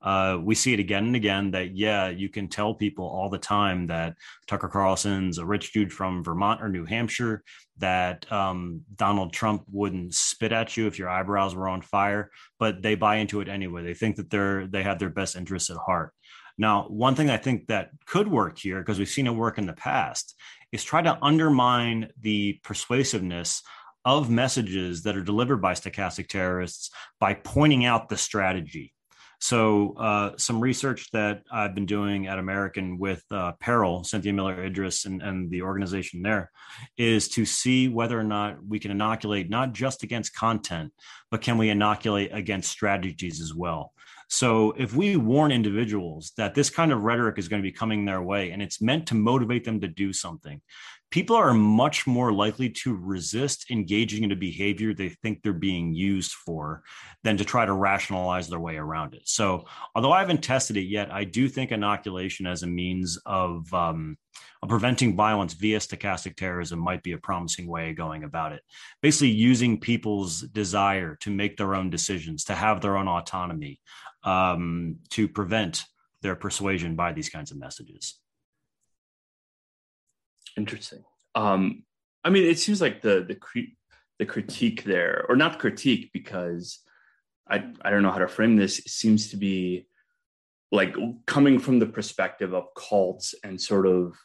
Uh, 0.00 0.38
we 0.42 0.54
see 0.54 0.74
it 0.74 0.80
again 0.80 1.06
and 1.06 1.16
again 1.16 1.50
that 1.52 1.74
yeah, 1.74 2.08
you 2.10 2.28
can 2.28 2.46
tell 2.46 2.74
people 2.74 3.06
all 3.06 3.30
the 3.30 3.38
time 3.38 3.86
that 3.86 4.14
Tucker 4.46 4.68
Carlson's 4.68 5.38
a 5.38 5.46
rich 5.46 5.72
dude 5.72 5.92
from 5.92 6.22
Vermont 6.22 6.62
or 6.62 6.68
New 6.68 6.84
Hampshire, 6.84 7.42
that 7.78 8.30
um, 8.30 8.82
Donald 8.96 9.32
Trump 9.32 9.64
wouldn't 9.72 10.14
spit 10.14 10.52
at 10.52 10.76
you 10.76 10.86
if 10.86 10.98
your 10.98 11.08
eyebrows 11.08 11.54
were 11.54 11.68
on 11.68 11.80
fire, 11.80 12.30
but 12.58 12.82
they 12.82 12.94
buy 12.94 13.16
into 13.16 13.40
it 13.40 13.48
anyway. 13.48 13.82
They 13.82 13.94
think 13.94 14.16
that 14.16 14.28
they're 14.28 14.66
they 14.66 14.82
have 14.82 14.98
their 14.98 15.08
best 15.08 15.36
interests 15.36 15.70
at 15.70 15.78
heart. 15.78 16.12
Now, 16.56 16.84
one 16.88 17.14
thing 17.14 17.30
I 17.30 17.36
think 17.36 17.66
that 17.66 17.90
could 18.06 18.28
work 18.28 18.58
here, 18.58 18.78
because 18.78 18.98
we've 18.98 19.08
seen 19.08 19.26
it 19.26 19.30
work 19.30 19.58
in 19.58 19.66
the 19.66 19.72
past, 19.72 20.36
is 20.74 20.82
try 20.82 21.00
to 21.00 21.16
undermine 21.22 22.10
the 22.20 22.58
persuasiveness 22.64 23.62
of 24.04 24.28
messages 24.28 25.04
that 25.04 25.16
are 25.16 25.22
delivered 25.22 25.62
by 25.62 25.72
stochastic 25.72 26.26
terrorists 26.26 26.90
by 27.20 27.32
pointing 27.32 27.84
out 27.84 28.08
the 28.08 28.16
strategy. 28.16 28.92
So, 29.38 29.94
uh, 29.96 30.32
some 30.36 30.60
research 30.60 31.10
that 31.12 31.42
I've 31.52 31.76
been 31.76 31.86
doing 31.86 32.26
at 32.26 32.40
American 32.40 32.98
with 32.98 33.22
uh, 33.30 33.52
Peril, 33.60 34.02
Cynthia 34.02 34.32
Miller 34.32 34.68
Idriss, 34.68 35.06
and, 35.06 35.22
and 35.22 35.48
the 35.48 35.62
organization 35.62 36.22
there 36.22 36.50
is 36.98 37.28
to 37.30 37.44
see 37.44 37.86
whether 37.86 38.18
or 38.18 38.24
not 38.24 38.56
we 38.66 38.80
can 38.80 38.90
inoculate 38.90 39.50
not 39.50 39.74
just 39.74 40.02
against 40.02 40.34
content, 40.34 40.92
but 41.30 41.40
can 41.40 41.56
we 41.56 41.68
inoculate 41.68 42.30
against 42.32 42.70
strategies 42.70 43.40
as 43.40 43.54
well. 43.54 43.92
So 44.28 44.72
if 44.72 44.94
we 44.94 45.16
warn 45.16 45.52
individuals 45.52 46.32
that 46.36 46.54
this 46.54 46.70
kind 46.70 46.92
of 46.92 47.02
rhetoric 47.02 47.38
is 47.38 47.48
going 47.48 47.62
to 47.62 47.68
be 47.68 47.72
coming 47.72 48.04
their 48.04 48.22
way 48.22 48.50
and 48.50 48.62
it's 48.62 48.80
meant 48.80 49.06
to 49.08 49.14
motivate 49.14 49.64
them 49.64 49.80
to 49.80 49.88
do 49.88 50.12
something, 50.12 50.60
people 51.10 51.36
are 51.36 51.54
much 51.54 52.06
more 52.06 52.32
likely 52.32 52.68
to 52.68 52.96
resist 52.96 53.70
engaging 53.70 54.24
in 54.24 54.32
a 54.32 54.36
behavior 54.36 54.92
they 54.92 55.08
think 55.08 55.42
they're 55.42 55.52
being 55.52 55.94
used 55.94 56.32
for 56.32 56.82
than 57.22 57.36
to 57.36 57.44
try 57.44 57.64
to 57.64 57.72
rationalize 57.72 58.48
their 58.48 58.58
way 58.58 58.76
around 58.76 59.14
it. 59.14 59.22
So 59.24 59.66
although 59.94 60.12
I 60.12 60.20
haven't 60.20 60.42
tested 60.42 60.76
it 60.76 60.82
yet, 60.82 61.12
I 61.12 61.24
do 61.24 61.48
think 61.48 61.70
inoculation 61.70 62.46
as 62.46 62.62
a 62.62 62.66
means 62.66 63.16
of, 63.26 63.72
um, 63.72 64.16
preventing 64.66 65.14
violence 65.14 65.52
via 65.52 65.78
stochastic 65.78 66.36
terrorism 66.36 66.78
might 66.78 67.02
be 67.02 67.12
a 67.12 67.18
promising 67.18 67.68
way 67.68 67.90
of 67.90 67.96
going 67.96 68.24
about 68.24 68.52
it. 68.52 68.62
Basically, 69.02 69.28
using 69.28 69.78
people's 69.78 70.40
desire 70.40 71.16
to 71.16 71.30
make 71.30 71.56
their 71.56 71.74
own 71.74 71.90
decisions, 71.90 72.44
to 72.44 72.54
have 72.54 72.80
their 72.80 72.96
own 72.96 73.06
autonomy, 73.06 73.78
um, 74.24 74.96
to 75.10 75.28
prevent 75.28 75.84
their 76.22 76.34
persuasion 76.34 76.96
by 76.96 77.12
these 77.12 77.28
kinds 77.28 77.50
of 77.50 77.58
messages. 77.58 78.18
Interesting. 80.56 81.04
Um, 81.34 81.84
I 82.24 82.30
mean, 82.30 82.44
it 82.44 82.58
seems 82.58 82.80
like 82.80 83.02
the 83.02 83.24
the 83.28 83.66
the 84.18 84.26
critique 84.26 84.84
there, 84.84 85.26
or 85.28 85.36
not 85.36 85.58
critique, 85.58 86.10
because 86.12 86.78
I 87.48 87.64
I 87.82 87.90
don't 87.90 88.02
know 88.02 88.12
how 88.12 88.18
to 88.18 88.28
frame 88.28 88.56
this. 88.56 88.76
seems 88.86 89.30
to 89.30 89.36
be 89.36 89.86
like 90.72 90.96
coming 91.26 91.58
from 91.58 91.78
the 91.78 91.86
perspective 91.86 92.54
of 92.54 92.74
cults 92.74 93.34
and 93.44 93.60
sort 93.60 93.86
of 93.86 94.16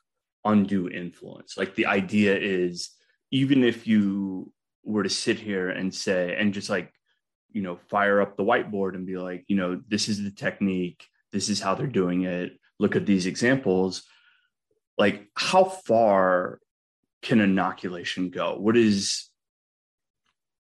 undue 0.46 0.90
influence. 0.90 1.58
Like 1.58 1.76
the 1.76 1.88
idea 1.88 2.38
is, 2.38 2.92
even 3.32 3.64
if 3.64 3.86
you 3.86 4.52
were 4.84 5.04
to 5.04 5.10
sit 5.10 5.40
here 5.40 5.70
and 5.70 5.94
say 5.94 6.36
and 6.40 6.54
just 6.54 6.70
like 6.70 6.94
you 7.52 7.62
know 7.62 7.78
fire 7.90 8.22
up 8.22 8.38
the 8.38 8.44
whiteboard 8.44 8.96
and 8.96 9.06
be 9.06 9.18
like 9.18 9.46
you 9.48 9.56
know 9.56 9.82
this 9.88 10.08
is 10.08 10.24
the 10.24 10.32
technique 10.32 11.04
this 11.32 11.50
is 11.50 11.60
how 11.60 11.76
they're 11.76 11.88
doing 11.88 12.24
it 12.24 12.60
look 12.80 12.96
at 12.96 13.06
these 13.06 13.26
examples. 13.26 14.04
Like 14.98 15.28
how 15.36 15.66
far 15.66 16.60
can 17.22 17.40
inoculation 17.40 18.30
go? 18.30 18.58
What 18.58 18.78
is 18.78 19.26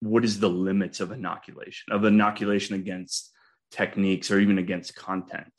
what 0.02 0.24
is 0.24 0.40
the 0.40 0.50
limits 0.50 1.00
of 1.00 1.12
inoculation 1.12 1.92
of 1.92 2.04
inoculation 2.06 2.76
against 2.76 3.32
techniques 3.72 4.32
or 4.32 4.40
even 4.40 4.58
against 4.58 4.96
content? 4.96 5.52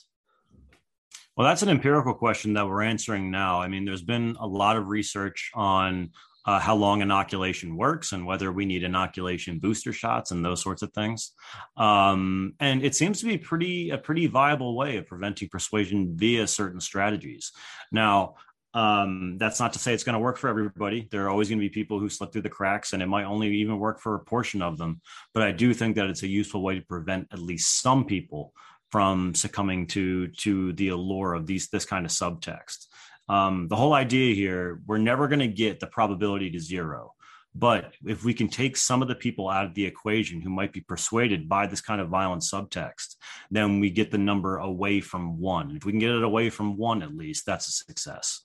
Well, 1.37 1.47
that's 1.47 1.63
an 1.63 1.69
empirical 1.69 2.15
question 2.15 2.55
that 2.55 2.67
we're 2.67 2.83
answering 2.83 3.31
now. 3.31 3.63
I 3.63 3.69
mean, 3.69 3.85
there's 3.85 4.03
been 4.03 4.37
a 4.39 4.47
lot 4.47 4.77
of 4.77 4.89
research 4.89 5.51
on 5.55 6.11
uh, 6.47 6.59
how 6.59 6.75
long 6.75 7.03
inoculation 7.03 7.77
works 7.77 8.13
and 8.13 8.27
whether 8.27 8.51
we 8.51 8.65
need 8.65 8.83
inoculation 8.83 9.59
booster 9.59 9.93
shots 9.93 10.31
and 10.31 10.45
those 10.45 10.63
sorts 10.63 10.83
of 10.83 10.93
things. 10.93 11.33
Um, 11.77 12.55
and 12.61 12.83
it 12.83 12.95
seems 12.95 13.21
to 13.21 13.27
be 13.27 13.39
pretty 13.39 13.91
a 13.91 13.99
pretty 13.99 14.27
viable 14.27 14.77
way 14.77 14.97
of 14.97 15.07
preventing 15.07 15.49
persuasion 15.49 16.17
via 16.17 16.47
certain 16.47 16.81
strategies. 16.81 17.53
Now, 17.93 18.37
um, 18.73 19.37
that's 19.39 19.59
not 19.59 19.73
to 19.73 19.79
say 19.79 19.93
it's 19.93 20.05
going 20.05 20.15
to 20.15 20.21
work 20.21 20.39
for 20.39 20.49
everybody. 20.49 21.09
There 21.11 21.25
are 21.27 21.31
always 21.31 21.49
going 21.49 21.59
to 21.59 21.65
be 21.65 21.69
people 21.69 21.99
who 21.99 22.09
slip 22.09 22.33
through 22.33 22.43
the 22.43 22.49
cracks, 22.49 22.93
and 22.93 23.03
it 23.03 23.07
might 23.07 23.25
only 23.25 23.49
even 23.57 23.79
work 23.79 24.01
for 24.01 24.15
a 24.15 24.21
portion 24.21 24.63
of 24.63 24.79
them. 24.79 25.01
But 25.35 25.43
I 25.43 25.51
do 25.53 25.75
think 25.75 25.97
that 25.97 26.07
it's 26.07 26.23
a 26.23 26.29
useful 26.29 26.63
way 26.63 26.77
to 26.77 26.87
prevent 26.87 27.29
at 27.33 27.41
least 27.41 27.81
some 27.81 28.05
people 28.05 28.55
from 28.91 29.35
succumbing 29.35 29.87
to 29.87 30.29
to 30.29 30.73
the 30.75 30.89
allure 30.89 31.35
of 31.35 31.47
these 31.47 31.69
this 31.69 31.85
kind 31.85 32.05
of 32.05 32.13
subtext. 32.13 32.87
Um, 33.31 33.69
the 33.69 33.77
whole 33.77 33.93
idea 33.93 34.35
here, 34.35 34.81
we're 34.89 34.99
never 34.99 35.29
going 35.29 35.39
to 35.39 35.47
get 35.47 35.79
the 35.79 35.87
probability 35.87 36.51
to 36.51 36.59
zero. 36.59 37.15
But 37.55 37.95
if 38.05 38.25
we 38.25 38.35
can 38.35 38.49
take 38.49 38.77
some 38.77 39.03
of 39.03 39.09
the 39.09 39.15
people 39.15 39.49
out 39.49 39.65
of 39.65 39.75
the 39.75 39.87
equation 39.87 40.41
who 40.41 40.51
might 40.51 40.73
be 40.73 40.81
persuaded 40.81 41.49
by 41.49 41.69
this 41.69 41.81
kind 41.81 42.01
of 42.01 42.09
violent 42.09 42.43
subtext, 42.43 43.15
then 43.49 43.79
we 43.79 43.91
get 43.91 44.11
the 44.11 44.19
number 44.19 44.57
away 44.57 45.01
from 45.01 45.39
one. 45.39 45.77
If 45.77 45.85
we 45.85 45.93
can 45.93 46.01
get 46.01 46.11
it 46.11 46.25
away 46.25 46.51
from 46.51 46.77
one, 46.77 47.05
at 47.05 47.17
least, 47.17 47.47
that's 47.47 47.69
a 47.69 47.71
success. 47.71 48.43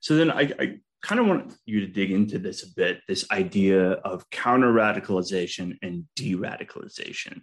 So 0.00 0.16
then 0.16 0.30
I, 0.30 0.50
I 0.58 0.78
kind 1.02 1.20
of 1.20 1.26
want 1.26 1.52
you 1.66 1.80
to 1.80 1.86
dig 1.86 2.10
into 2.10 2.38
this 2.38 2.62
a 2.62 2.74
bit 2.74 3.00
this 3.06 3.30
idea 3.30 3.92
of 4.12 4.30
counter 4.30 4.72
radicalization 4.72 5.76
and 5.82 6.04
de 6.16 6.36
radicalization. 6.36 7.42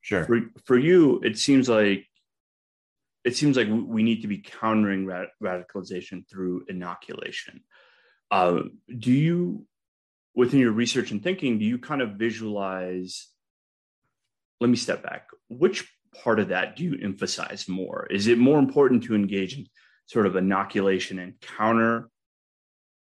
Sure. 0.00 0.24
For, 0.24 0.40
for 0.64 0.78
you, 0.78 1.20
it 1.22 1.38
seems 1.38 1.68
like 1.68 2.06
it 3.24 3.36
seems 3.36 3.56
like 3.56 3.68
we 3.70 4.02
need 4.02 4.22
to 4.22 4.28
be 4.28 4.38
countering 4.38 5.06
radicalization 5.42 6.26
through 6.28 6.64
inoculation. 6.68 7.62
Uh, 8.30 8.60
do 8.98 9.12
you, 9.12 9.66
within 10.34 10.58
your 10.58 10.72
research 10.72 11.10
and 11.10 11.22
thinking, 11.22 11.58
do 11.58 11.66
you 11.66 11.78
kind 11.78 12.00
of 12.00 12.12
visualize? 12.12 13.28
Let 14.58 14.70
me 14.70 14.76
step 14.76 15.02
back. 15.02 15.28
Which 15.48 15.86
part 16.22 16.40
of 16.40 16.48
that 16.48 16.76
do 16.76 16.84
you 16.84 16.98
emphasize 17.02 17.68
more? 17.68 18.06
Is 18.10 18.26
it 18.26 18.38
more 18.38 18.58
important 18.58 19.04
to 19.04 19.14
engage 19.14 19.58
in 19.58 19.66
sort 20.06 20.26
of 20.26 20.36
inoculation 20.36 21.18
and 21.18 21.40
counter 21.40 22.08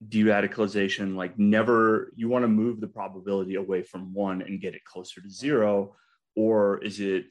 de-radicalization 0.08 1.16
like 1.16 1.38
never 1.38 2.12
you 2.16 2.28
want 2.28 2.42
to 2.42 2.48
move 2.48 2.80
the 2.80 2.86
probability 2.86 3.54
away 3.54 3.82
from 3.82 4.12
one 4.12 4.42
and 4.42 4.60
get 4.60 4.74
it 4.74 4.84
closer 4.84 5.22
to 5.22 5.30
zero 5.30 5.94
or 6.36 6.78
is 6.84 7.00
it 7.00 7.24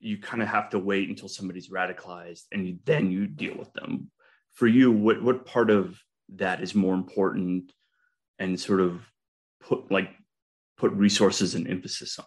you 0.00 0.18
kind 0.18 0.42
of 0.42 0.48
have 0.48 0.70
to 0.70 0.78
wait 0.78 1.08
until 1.08 1.28
somebody's 1.28 1.70
radicalized 1.70 2.42
and 2.52 2.66
you, 2.66 2.78
then 2.84 3.10
you 3.10 3.26
deal 3.26 3.56
with 3.56 3.72
them? 3.72 4.10
For 4.52 4.68
you 4.68 4.92
what 4.92 5.22
what 5.22 5.46
part 5.46 5.70
of 5.70 5.98
that 6.36 6.62
is 6.62 6.74
more 6.74 6.94
important 6.94 7.72
and 8.38 8.58
sort 8.60 8.80
of 8.80 9.00
put 9.60 9.90
like 9.90 10.10
put 10.76 10.92
resources 10.92 11.54
and 11.54 11.68
emphasis 11.68 12.18
on 12.18 12.26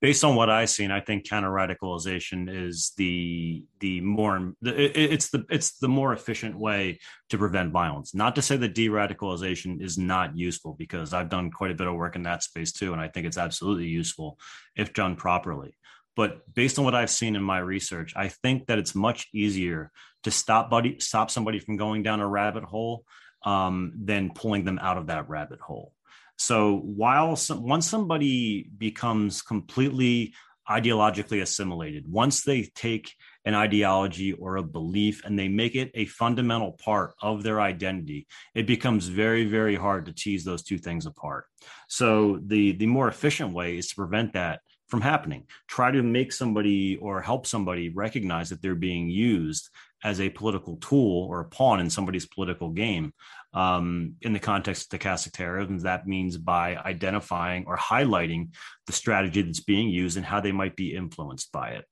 based 0.00 0.24
on 0.24 0.34
what 0.34 0.48
I've 0.48 0.70
seen, 0.70 0.90
I 0.90 1.00
think 1.00 1.28
counter 1.28 1.50
radicalization 1.50 2.48
is 2.48 2.92
the 2.96 3.64
the 3.80 4.00
more 4.00 4.54
it's 4.62 5.30
the 5.30 5.44
it's 5.50 5.78
the 5.78 5.88
more 5.88 6.12
efficient 6.12 6.58
way 6.58 6.98
to 7.28 7.38
prevent 7.38 7.72
violence. 7.72 8.14
Not 8.14 8.34
to 8.36 8.42
say 8.42 8.56
that 8.56 8.74
de 8.74 8.88
radicalization 8.88 9.82
is 9.82 9.98
not 9.98 10.36
useful, 10.36 10.74
because 10.74 11.12
I've 11.12 11.28
done 11.28 11.50
quite 11.50 11.70
a 11.70 11.74
bit 11.74 11.86
of 11.86 11.94
work 11.94 12.16
in 12.16 12.22
that 12.24 12.42
space 12.42 12.72
too, 12.72 12.92
and 12.92 13.00
I 13.00 13.08
think 13.08 13.26
it's 13.26 13.38
absolutely 13.38 13.86
useful 13.86 14.38
if 14.76 14.92
done 14.92 15.16
properly. 15.16 15.76
But 16.16 16.52
based 16.52 16.78
on 16.78 16.84
what 16.84 16.94
I've 16.94 17.10
seen 17.10 17.36
in 17.36 17.42
my 17.42 17.58
research, 17.58 18.12
I 18.16 18.28
think 18.28 18.66
that 18.66 18.78
it's 18.78 18.94
much 18.94 19.28
easier 19.32 19.90
to 20.24 20.30
stop 20.30 20.70
buddy 20.70 20.98
stop 20.98 21.30
somebody 21.30 21.58
from 21.58 21.76
going 21.76 22.02
down 22.02 22.20
a 22.20 22.28
rabbit 22.28 22.64
hole 22.64 23.04
um, 23.44 23.92
than 23.96 24.32
pulling 24.34 24.64
them 24.64 24.78
out 24.80 24.98
of 24.98 25.06
that 25.06 25.28
rabbit 25.28 25.60
hole. 25.60 25.92
So 26.40 26.78
while 26.78 27.36
some, 27.36 27.62
once 27.62 27.86
somebody 27.86 28.70
becomes 28.78 29.42
completely 29.42 30.32
ideologically 30.66 31.42
assimilated, 31.42 32.10
once 32.10 32.44
they 32.44 32.62
take 32.74 33.12
an 33.44 33.54
ideology 33.54 34.32
or 34.32 34.56
a 34.56 34.62
belief 34.62 35.22
and 35.26 35.38
they 35.38 35.48
make 35.48 35.74
it 35.74 35.90
a 35.92 36.06
fundamental 36.06 36.72
part 36.82 37.12
of 37.20 37.42
their 37.42 37.60
identity, 37.60 38.26
it 38.54 38.66
becomes 38.66 39.06
very, 39.06 39.44
very 39.44 39.76
hard 39.76 40.06
to 40.06 40.14
tease 40.14 40.42
those 40.42 40.62
two 40.62 40.78
things 40.78 41.04
apart. 41.04 41.44
So 41.88 42.40
the 42.46 42.72
the 42.72 42.86
more 42.86 43.08
efficient 43.08 43.52
way 43.52 43.76
is 43.76 43.88
to 43.88 43.96
prevent 43.96 44.32
that 44.32 44.60
from 44.88 45.02
happening. 45.02 45.44
Try 45.68 45.90
to 45.90 46.02
make 46.02 46.32
somebody 46.32 46.96
or 46.96 47.20
help 47.20 47.46
somebody 47.46 47.90
recognize 47.90 48.48
that 48.48 48.62
they're 48.62 48.74
being 48.74 49.10
used 49.10 49.68
as 50.02 50.20
a 50.20 50.30
political 50.30 50.76
tool 50.76 51.26
or 51.28 51.40
a 51.40 51.44
pawn 51.44 51.80
in 51.80 51.90
somebody's 51.90 52.26
political 52.26 52.70
game 52.70 53.12
um, 53.52 54.14
in 54.20 54.32
the 54.32 54.38
context 54.38 54.92
of 54.92 55.00
stochastic 55.00 55.32
terrorism. 55.32 55.78
That 55.78 56.06
means 56.06 56.36
by 56.36 56.76
identifying 56.76 57.64
or 57.66 57.76
highlighting 57.76 58.50
the 58.86 58.92
strategy 58.92 59.42
that's 59.42 59.60
being 59.60 59.88
used 59.88 60.16
and 60.16 60.26
how 60.26 60.40
they 60.40 60.52
might 60.52 60.76
be 60.76 60.94
influenced 60.94 61.52
by 61.52 61.70
it. 61.70 61.84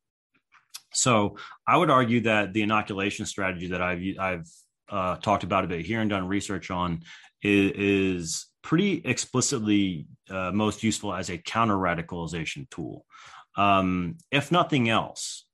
So 0.93 1.37
I 1.67 1.77
would 1.77 1.91
argue 1.91 2.23
that 2.23 2.53
the 2.53 2.63
inoculation 2.63 3.27
strategy 3.27 3.69
that 3.69 3.83
I've 3.83 4.03
I've 4.19 4.49
uh, 4.89 5.17
talked 5.17 5.45
about 5.45 5.65
a 5.65 5.69
bit 5.69 5.85
here 5.85 6.01
and 6.01 6.09
done 6.09 6.27
research 6.27 6.71
on 6.71 7.03
is, 7.43 7.73
is 7.75 8.47
pretty 8.63 9.03
explicitly 9.05 10.07
uh, 10.31 10.51
most 10.53 10.83
useful 10.83 11.15
as 11.15 11.31
a 11.31 11.39
counter 11.39 11.77
radicalization 11.77 12.69
tool. 12.71 13.05
Um, 13.57 14.17
if 14.31 14.51
nothing 14.51 14.89
else, 14.89 15.45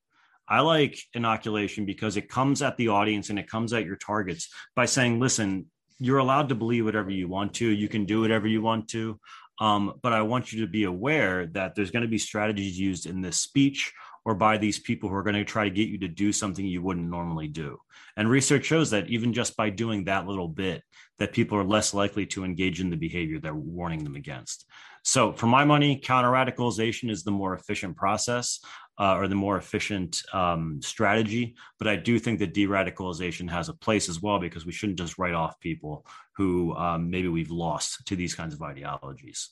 I 0.47 0.61
like 0.61 0.99
inoculation 1.15 1.87
because 1.87 2.17
it 2.17 2.29
comes 2.29 2.61
at 2.61 2.77
the 2.77 2.89
audience 2.89 3.31
and 3.31 3.39
it 3.39 3.49
comes 3.49 3.73
at 3.73 3.87
your 3.87 3.97
targets 3.97 4.53
by 4.77 4.85
saying, 4.85 5.19
listen, 5.19 5.67
you're 5.99 6.19
allowed 6.19 6.49
to 6.49 6.55
believe 6.55 6.85
whatever 6.85 7.11
you 7.11 7.29
want 7.29 7.55
to. 7.55 7.69
You 7.69 7.89
can 7.89 8.05
do 8.05 8.21
whatever 8.21 8.47
you 8.47 8.63
want 8.63 8.89
to. 8.89 9.19
Um, 9.61 9.95
but 10.03 10.13
I 10.13 10.23
want 10.23 10.53
you 10.53 10.63
to 10.63 10.67
be 10.67 10.85
aware 10.85 11.47
that 11.49 11.75
there's 11.75 11.91
going 11.91 12.03
to 12.03 12.09
be 12.09 12.19
strategies 12.19 12.79
used 12.79 13.07
in 13.07 13.21
this 13.21 13.41
speech 13.41 13.93
or 14.25 14.35
by 14.35 14.57
these 14.57 14.79
people 14.79 15.09
who 15.09 15.15
are 15.15 15.23
going 15.23 15.37
to 15.37 15.45
try 15.45 15.65
to 15.65 15.75
get 15.75 15.89
you 15.89 15.99
to 15.99 16.09
do 16.09 16.33
something 16.33 16.65
you 16.65 16.83
wouldn't 16.83 17.09
normally 17.09 17.47
do. 17.47 17.79
And 18.17 18.29
research 18.29 18.65
shows 18.65 18.91
that 18.91 19.09
even 19.09 19.33
just 19.33 19.57
by 19.57 19.71
doing 19.71 20.05
that 20.05 20.27
little 20.27 20.49
bit, 20.49 20.83
that 21.19 21.33
people 21.33 21.59
are 21.59 21.65
less 21.65 21.95
likely 21.95 22.27
to 22.27 22.45
engage 22.45 22.81
in 22.81 22.91
the 22.91 22.97
behavior 22.97 23.39
that 23.41 23.55
we're 23.55 23.61
warning 23.61 24.03
them 24.03 24.17
against. 24.17 24.67
So, 25.07 25.35
for 25.35 25.47
my 25.47 25.65
money, 25.67 26.01
counter 26.03 26.31
radicalization 26.31 27.11
is 27.11 27.23
the 27.23 27.31
more 27.31 27.55
efficient 27.55 27.97
process 27.97 28.61
uh, 28.99 29.17
or 29.17 29.29
the 29.29 29.35
more 29.35 29.57
efficient 29.57 30.23
um, 30.33 30.81
strategy. 30.83 31.57
But 31.79 31.89
I 31.89 31.97
do 31.97 32.19
think 32.19 32.39
that 32.39 32.55
de 32.55 32.67
radicalization 32.67 33.51
has 33.51 33.69
a 33.69 33.75
place 33.75 34.09
as 34.09 34.21
well 34.21 34.39
because 34.39 34.65
we 34.67 34.73
shouldn't 34.73 34.99
just 34.99 35.19
write 35.19 35.35
off 35.35 35.61
people 35.61 36.07
who 36.37 36.75
um, 36.75 37.11
maybe 37.11 37.29
we've 37.29 37.51
lost 37.51 38.07
to 38.07 38.17
these 38.17 38.35
kinds 38.35 38.55
of 38.55 38.63
ideologies. 38.63 39.51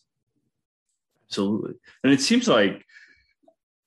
Absolutely. 1.28 1.74
And 2.04 2.12
it 2.12 2.20
seems 2.20 2.46
like 2.46 2.84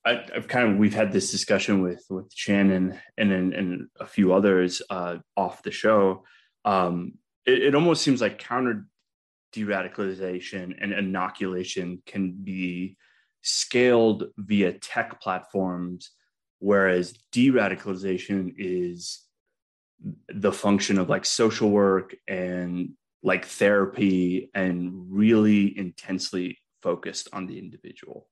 I, 0.05 0.23
have 0.33 0.47
kind 0.47 0.71
of 0.71 0.77
we've 0.77 0.93
had 0.93 1.11
this 1.11 1.31
discussion 1.31 1.81
with 1.81 2.03
with 2.09 2.31
Shannon 2.33 2.99
and 3.17 3.31
and, 3.31 3.53
and 3.53 3.87
a 3.99 4.05
few 4.05 4.33
others 4.33 4.81
uh, 4.89 5.17
off 5.35 5.63
the 5.63 5.71
show. 5.71 6.23
Um, 6.63 7.13
it, 7.45 7.63
it 7.63 7.75
almost 7.75 8.03
seems 8.03 8.21
like 8.21 8.39
counter 8.39 8.87
de-radicalization 9.53 10.75
and 10.81 10.91
inoculation 10.91 12.01
can 12.05 12.33
be 12.33 12.97
scaled 13.45 14.25
via 14.37 14.73
tech 14.73 15.21
platforms, 15.21 16.11
whereas 16.59 17.13
de-radicalization 17.31 18.53
is 18.57 19.21
the 20.27 20.51
function 20.51 20.97
of 20.97 21.09
like 21.09 21.25
social 21.25 21.69
work 21.69 22.15
and 22.27 22.93
like 23.23 23.45
therapy 23.45 24.49
and 24.53 24.91
really 25.09 25.77
intensely 25.77 26.57
focused 26.81 27.29
on 27.33 27.45
the 27.45 27.57
individual. 27.57 28.27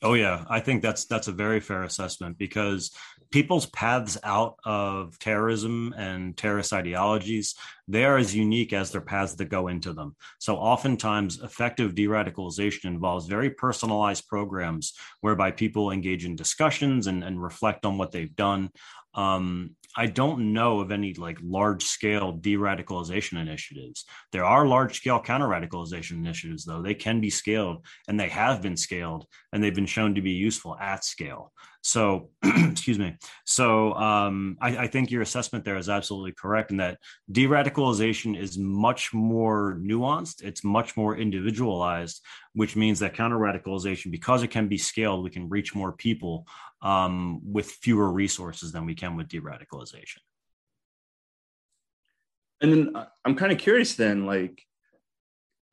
Oh 0.00 0.14
yeah, 0.14 0.44
I 0.48 0.60
think 0.60 0.82
that's 0.82 1.06
that's 1.06 1.26
a 1.26 1.32
very 1.32 1.58
fair 1.58 1.82
assessment 1.82 2.38
because 2.38 2.92
people's 3.32 3.66
paths 3.66 4.16
out 4.22 4.56
of 4.64 5.18
terrorism 5.18 5.92
and 5.96 6.36
terrorist 6.36 6.72
ideologies 6.72 7.54
they 7.88 8.04
are 8.04 8.18
as 8.18 8.36
unique 8.36 8.72
as 8.74 8.92
their 8.92 9.00
paths 9.00 9.34
that 9.34 9.46
go 9.46 9.68
into 9.68 9.94
them. 9.94 10.14
So 10.38 10.56
oftentimes 10.56 11.40
effective 11.40 11.94
de-radicalization 11.94 12.84
involves 12.84 13.26
very 13.26 13.50
personalized 13.50 14.28
programs 14.28 14.92
whereby 15.22 15.50
people 15.52 15.90
engage 15.90 16.26
in 16.26 16.36
discussions 16.36 17.06
and, 17.06 17.24
and 17.24 17.42
reflect 17.42 17.86
on 17.86 17.96
what 17.96 18.12
they've 18.12 18.36
done. 18.36 18.68
Um, 19.14 19.74
I 19.96 20.06
don't 20.06 20.52
know 20.52 20.80
of 20.80 20.92
any 20.92 21.14
like 21.14 21.38
large 21.42 21.84
scale 21.84 22.32
de 22.32 22.56
radicalization 22.56 23.40
initiatives. 23.40 24.04
There 24.32 24.44
are 24.44 24.66
large 24.66 24.96
scale 24.96 25.20
counter 25.20 25.48
radicalization 25.48 26.12
initiatives, 26.12 26.64
though. 26.64 26.82
They 26.82 26.94
can 26.94 27.20
be 27.20 27.30
scaled 27.30 27.84
and 28.06 28.18
they 28.18 28.28
have 28.28 28.62
been 28.62 28.76
scaled 28.76 29.26
and 29.52 29.62
they've 29.62 29.74
been 29.74 29.86
shown 29.86 30.14
to 30.14 30.22
be 30.22 30.32
useful 30.32 30.76
at 30.78 31.04
scale. 31.04 31.52
So, 31.80 32.30
excuse 32.42 32.98
me. 32.98 33.16
So, 33.46 33.94
um, 33.94 34.56
I, 34.60 34.76
I, 34.76 34.86
think 34.88 35.10
your 35.10 35.22
assessment 35.22 35.64
there 35.64 35.76
is 35.76 35.88
absolutely 35.88 36.32
correct 36.32 36.70
in 36.70 36.78
that 36.78 36.98
de 37.30 37.46
radicalization 37.46 38.38
is 38.38 38.58
much 38.58 39.14
more 39.14 39.78
nuanced, 39.80 40.42
it's 40.42 40.64
much 40.64 40.96
more 40.96 41.16
individualized, 41.16 42.20
which 42.58 42.74
means 42.74 42.98
that 42.98 43.14
counter 43.14 43.38
radicalization, 43.38 44.10
because 44.10 44.42
it 44.42 44.50
can 44.50 44.66
be 44.66 44.76
scaled, 44.76 45.22
we 45.22 45.30
can 45.30 45.48
reach 45.48 45.76
more 45.76 45.92
people 45.92 46.44
um, 46.82 47.40
with 47.44 47.70
fewer 47.70 48.10
resources 48.10 48.72
than 48.72 48.84
we 48.84 48.96
can 48.96 49.14
with 49.16 49.28
de 49.28 49.40
radicalization. 49.40 50.18
And 52.60 52.72
then 52.72 52.96
uh, 52.96 53.06
I'm 53.24 53.36
kind 53.36 53.52
of 53.52 53.58
curious 53.58 53.94
then, 53.94 54.26
like, 54.26 54.60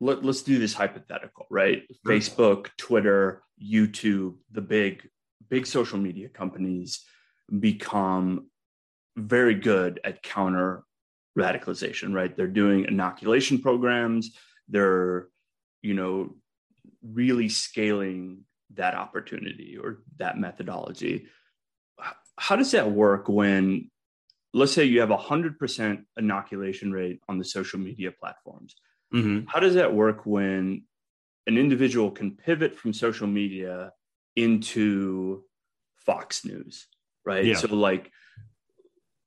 let, 0.00 0.24
us 0.24 0.42
do 0.42 0.60
this 0.60 0.74
hypothetical, 0.74 1.46
right? 1.50 1.82
Sure. 1.88 2.12
Facebook, 2.12 2.68
Twitter, 2.78 3.42
YouTube, 3.60 4.34
the 4.52 4.60
big 4.60 5.08
big 5.48 5.66
social 5.66 5.98
media 5.98 6.28
companies 6.28 7.04
become 7.58 8.46
very 9.16 9.54
good 9.54 9.98
at 10.04 10.22
counter 10.22 10.84
radicalization, 11.36 12.14
right? 12.14 12.36
They're 12.36 12.46
doing 12.62 12.84
inoculation 12.84 13.58
programs. 13.58 14.36
They're, 14.68 15.28
you 15.82 15.94
know, 15.94 16.36
really 17.12 17.48
scaling 17.48 18.44
that 18.74 18.94
opportunity 18.94 19.78
or 19.80 20.02
that 20.18 20.38
methodology. 20.38 21.26
How 22.38 22.56
does 22.56 22.72
that 22.72 22.90
work 22.90 23.28
when, 23.28 23.90
let's 24.52 24.72
say, 24.72 24.84
you 24.84 25.00
have 25.00 25.10
a 25.10 25.16
100% 25.16 26.04
inoculation 26.16 26.92
rate 26.92 27.20
on 27.28 27.38
the 27.38 27.44
social 27.44 27.78
media 27.78 28.10
platforms? 28.12 28.74
Mm-hmm. 29.14 29.46
How 29.46 29.60
does 29.60 29.74
that 29.74 29.94
work 29.94 30.26
when 30.26 30.82
an 31.46 31.56
individual 31.56 32.10
can 32.10 32.32
pivot 32.32 32.76
from 32.76 32.92
social 32.92 33.26
media 33.26 33.92
into 34.34 35.44
Fox 35.96 36.44
News, 36.44 36.86
right? 37.24 37.44
Yeah. 37.44 37.56
So 37.56 37.74
like 37.74 38.10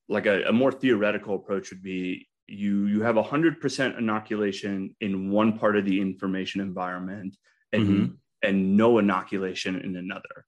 like 0.07 0.25
a, 0.25 0.43
a 0.43 0.51
more 0.51 0.71
theoretical 0.71 1.36
approach 1.36 1.69
would 1.69 1.84
be 1.84 2.27
you 2.47 2.86
you 2.86 3.01
have 3.01 3.17
a 3.17 3.23
hundred 3.23 3.59
percent 3.61 3.97
inoculation 3.97 4.95
in 4.99 5.30
one 5.32 5.57
part 5.57 5.77
of 5.77 5.86
the 5.86 6.01
information 6.01 6.61
environment 6.61 7.38
and 7.72 7.88
mm-hmm. 7.88 8.05
and 8.43 8.78
no 8.78 8.97
inoculation 8.97 9.80
in 9.80 9.95
another. 9.95 10.45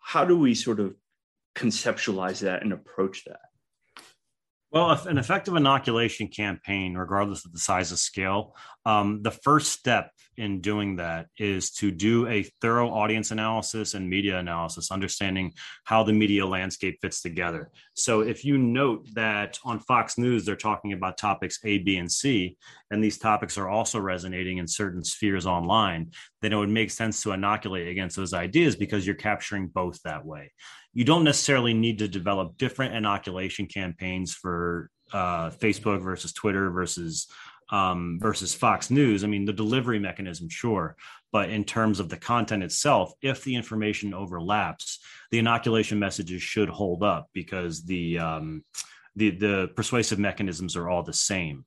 How 0.00 0.24
do 0.24 0.38
we 0.38 0.54
sort 0.54 0.80
of 0.80 0.94
conceptualize 1.54 2.40
that 2.40 2.62
and 2.62 2.72
approach 2.72 3.24
that? 3.24 3.40
Well, 4.70 4.90
an 5.06 5.18
effective 5.18 5.54
inoculation 5.54 6.26
campaign, 6.26 6.94
regardless 6.94 7.44
of 7.44 7.52
the 7.52 7.60
size 7.60 7.92
of 7.92 7.98
scale, 7.98 8.56
um, 8.84 9.22
the 9.22 9.30
first 9.30 9.72
step 9.72 10.10
in 10.36 10.60
doing 10.60 10.96
that 10.96 11.26
is 11.38 11.70
to 11.72 11.90
do 11.90 12.26
a 12.26 12.42
thorough 12.60 12.90
audience 12.90 13.30
analysis 13.30 13.94
and 13.94 14.08
media 14.08 14.38
analysis, 14.38 14.90
understanding 14.90 15.52
how 15.84 16.02
the 16.02 16.12
media 16.12 16.46
landscape 16.46 16.98
fits 17.00 17.22
together. 17.22 17.70
So, 17.94 18.20
if 18.20 18.44
you 18.44 18.58
note 18.58 19.06
that 19.14 19.58
on 19.64 19.80
Fox 19.80 20.18
News, 20.18 20.44
they're 20.44 20.56
talking 20.56 20.92
about 20.92 21.18
topics 21.18 21.58
A, 21.64 21.78
B, 21.78 21.96
and 21.96 22.10
C, 22.10 22.56
and 22.90 23.02
these 23.02 23.18
topics 23.18 23.58
are 23.58 23.68
also 23.68 23.98
resonating 23.98 24.58
in 24.58 24.68
certain 24.68 25.04
spheres 25.04 25.46
online, 25.46 26.10
then 26.42 26.52
it 26.52 26.56
would 26.56 26.68
make 26.68 26.90
sense 26.90 27.22
to 27.22 27.32
inoculate 27.32 27.88
against 27.88 28.16
those 28.16 28.34
ideas 28.34 28.76
because 28.76 29.06
you're 29.06 29.14
capturing 29.14 29.68
both 29.68 30.00
that 30.02 30.24
way 30.24 30.50
you 30.94 31.04
don't 31.04 31.24
necessarily 31.24 31.74
need 31.74 31.98
to 31.98 32.08
develop 32.08 32.56
different 32.56 32.94
inoculation 32.94 33.66
campaigns 33.66 34.32
for 34.32 34.90
uh, 35.12 35.50
Facebook 35.50 36.02
versus 36.02 36.32
Twitter 36.32 36.70
versus 36.70 37.26
um, 37.70 38.18
versus 38.20 38.54
Fox 38.54 38.90
News. 38.90 39.24
I 39.24 39.26
mean, 39.26 39.44
the 39.44 39.52
delivery 39.52 39.98
mechanism, 39.98 40.48
sure, 40.48 40.96
but 41.32 41.50
in 41.50 41.64
terms 41.64 42.00
of 42.00 42.08
the 42.08 42.16
content 42.16 42.62
itself, 42.62 43.12
if 43.22 43.42
the 43.42 43.56
information 43.56 44.14
overlaps, 44.14 45.00
the 45.30 45.38
inoculation 45.38 45.98
messages 45.98 46.42
should 46.42 46.68
hold 46.68 47.02
up 47.02 47.28
because 47.32 47.84
the 47.84 48.18
um, 48.18 48.64
the 49.16 49.30
the 49.30 49.70
persuasive 49.74 50.18
mechanisms 50.18 50.76
are 50.76 50.88
all 50.88 51.02
the 51.02 51.12
same. 51.12 51.64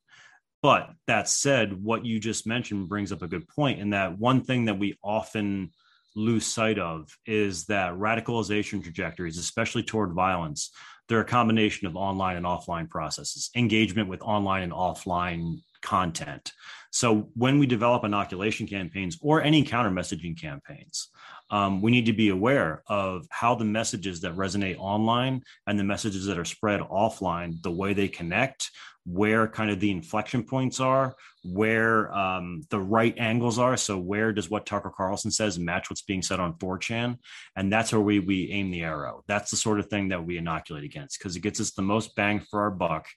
But 0.62 0.90
that 1.06 1.30
said, 1.30 1.84
what 1.84 2.06
you 2.06 2.20
just 2.20 2.48
mentioned 2.48 2.90
brings 2.90 3.12
up 3.12 3.22
a 3.22 3.28
good 3.28 3.48
point 3.48 3.80
in 3.80 3.92
that 3.92 4.18
one 4.18 4.42
thing 4.42 4.66
that 4.66 4.80
we 4.80 4.98
often 5.04 5.72
lose 6.16 6.48
sight 6.48 6.80
of 6.80 7.16
is 7.26 7.66
that 7.66 7.94
radicalization 7.94 8.82
trajectories, 8.82 9.38
especially 9.38 9.84
toward 9.84 10.14
violence, 10.14 10.72
they're 11.08 11.22
a 11.22 11.26
combination 11.26 11.88
of 11.88 11.96
online 11.96 12.36
and 12.36 12.46
offline 12.46 12.90
processes, 12.90 13.50
engagement 13.56 14.10
with 14.10 14.22
online 14.22 14.64
and 14.64 14.74
offline 14.74 15.62
content. 15.82 16.54
So 16.92 17.30
when 17.36 17.60
we 17.60 17.66
develop 17.66 18.04
inoculation 18.04 18.68
campaigns 18.68 19.18
or 19.22 19.42
any 19.42 19.64
counter 19.64 19.92
messaging 19.92 20.40
campaigns, 20.40 21.10
um, 21.50 21.82
we 21.82 21.92
need 21.92 22.06
to 22.08 22.14
be 22.14 22.30
aware 22.30 22.84
of 22.88 23.26
how 23.30 23.56
the 23.56 23.66
messages 23.66 24.22
that 24.22 24.36
resonate 24.36 24.78
online 24.78 25.44
and 25.66 25.80
the 25.80 25.84
messages 25.84 26.26
that 26.26 26.38
are 26.38 26.46
spread 26.46 26.82
offline, 26.82 27.62
the 27.62 27.72
way 27.72 27.94
they 27.94 28.08
connect, 28.08 28.70
where 29.06 29.48
kind 29.48 29.72
of 29.72 29.80
the 29.80 29.90
inflection 29.90 30.44
points 30.44 30.82
are, 30.82 31.16
where 31.46 32.14
um, 32.14 32.62
the 32.70 32.80
right 32.80 33.18
angles 33.18 33.58
are. 33.58 33.78
So 33.78 33.98
where 33.98 34.34
does 34.34 34.50
what 34.50 34.66
Tucker 34.66 34.92
Carlson 34.96 35.32
says 35.32 35.58
match 35.58 35.90
what's 35.90 36.02
being 36.02 36.22
said 36.22 36.42
on 36.42 36.56
4chan? 36.56 37.18
And 37.56 37.72
that's 37.72 37.94
where 37.94 38.02
we 38.02 38.20
we 38.20 38.52
aim 38.52 38.70
the 38.70 38.84
arrow. 38.84 39.24
That's 39.28 39.50
the 39.50 39.58
sort 39.58 39.80
of 39.80 39.88
thing 39.88 40.10
that 40.10 40.26
we 40.26 40.38
inoculate 40.38 40.84
against 40.84 41.18
because 41.18 41.38
it 41.38 41.42
gets 41.42 41.62
us 41.62 41.72
the 41.72 41.82
most 41.82 42.16
bang 42.16 42.42
for 42.42 42.62
our 42.62 42.72
buck, 42.72 43.08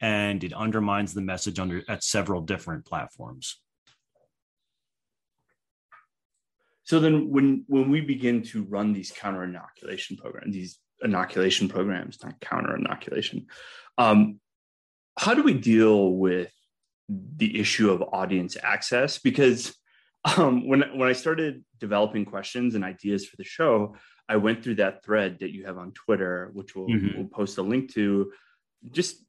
and 0.00 0.44
it 0.44 0.52
undermines 0.52 1.14
the 1.14 1.22
message 1.22 1.58
under 1.58 1.82
at 1.88 2.04
several 2.04 2.42
different 2.42 2.84
platforms. 2.84 3.58
So 6.88 7.00
then, 7.00 7.28
when 7.28 7.64
when 7.66 7.90
we 7.90 8.00
begin 8.00 8.42
to 8.44 8.64
run 8.64 8.94
these 8.94 9.10
counter 9.10 9.44
inoculation 9.44 10.16
programs, 10.16 10.54
these 10.54 10.78
inoculation 11.02 11.68
programs, 11.68 12.16
not 12.24 12.40
counter 12.40 12.74
inoculation, 12.74 13.46
um, 13.98 14.40
how 15.18 15.34
do 15.34 15.42
we 15.42 15.52
deal 15.52 16.14
with 16.14 16.50
the 17.10 17.60
issue 17.60 17.90
of 17.90 18.02
audience 18.14 18.56
access? 18.62 19.18
Because 19.18 19.76
um, 20.38 20.66
when 20.66 20.80
when 20.96 21.10
I 21.10 21.12
started 21.12 21.62
developing 21.78 22.24
questions 22.24 22.74
and 22.74 22.82
ideas 22.82 23.26
for 23.26 23.36
the 23.36 23.44
show, 23.44 23.94
I 24.26 24.36
went 24.36 24.64
through 24.64 24.76
that 24.76 25.04
thread 25.04 25.40
that 25.40 25.52
you 25.52 25.66
have 25.66 25.76
on 25.76 25.92
Twitter, 25.92 26.48
which 26.54 26.74
we'll, 26.74 26.88
mm-hmm. 26.88 27.18
we'll 27.18 27.28
post 27.28 27.58
a 27.58 27.62
link 27.62 27.92
to. 27.96 28.32
Just 28.90 29.22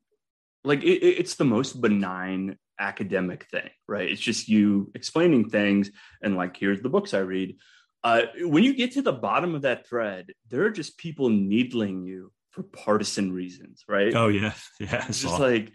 like 0.63 0.81
it, 0.83 1.03
it's 1.03 1.35
the 1.35 1.43
most 1.43 1.81
benign 1.81 2.57
academic 2.79 3.45
thing, 3.45 3.69
right? 3.87 4.09
It's 4.09 4.21
just 4.21 4.47
you 4.47 4.91
explaining 4.95 5.49
things 5.49 5.91
and 6.21 6.35
like, 6.35 6.57
here's 6.57 6.81
the 6.81 6.89
books 6.89 7.13
I 7.13 7.19
read. 7.19 7.57
Uh, 8.03 8.23
when 8.41 8.63
you 8.63 8.73
get 8.73 8.93
to 8.93 9.01
the 9.01 9.11
bottom 9.11 9.55
of 9.55 9.63
that 9.63 9.87
thread, 9.87 10.31
there 10.47 10.63
are 10.63 10.71
just 10.71 10.97
people 10.97 11.29
needling 11.29 12.03
you 12.03 12.31
for 12.51 12.63
partisan 12.63 13.31
reasons, 13.31 13.83
right? 13.87 14.15
Oh 14.15 14.29
yeah, 14.29 14.53
yeah. 14.79 15.05
It's 15.07 15.21
just 15.21 15.39
like, 15.39 15.71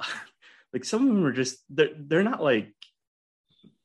like 0.72 0.84
some 0.84 1.08
of 1.08 1.14
them 1.14 1.24
are 1.24 1.32
just 1.32 1.58
they're 1.70 1.90
they're 1.96 2.22
not 2.22 2.42
like 2.42 2.74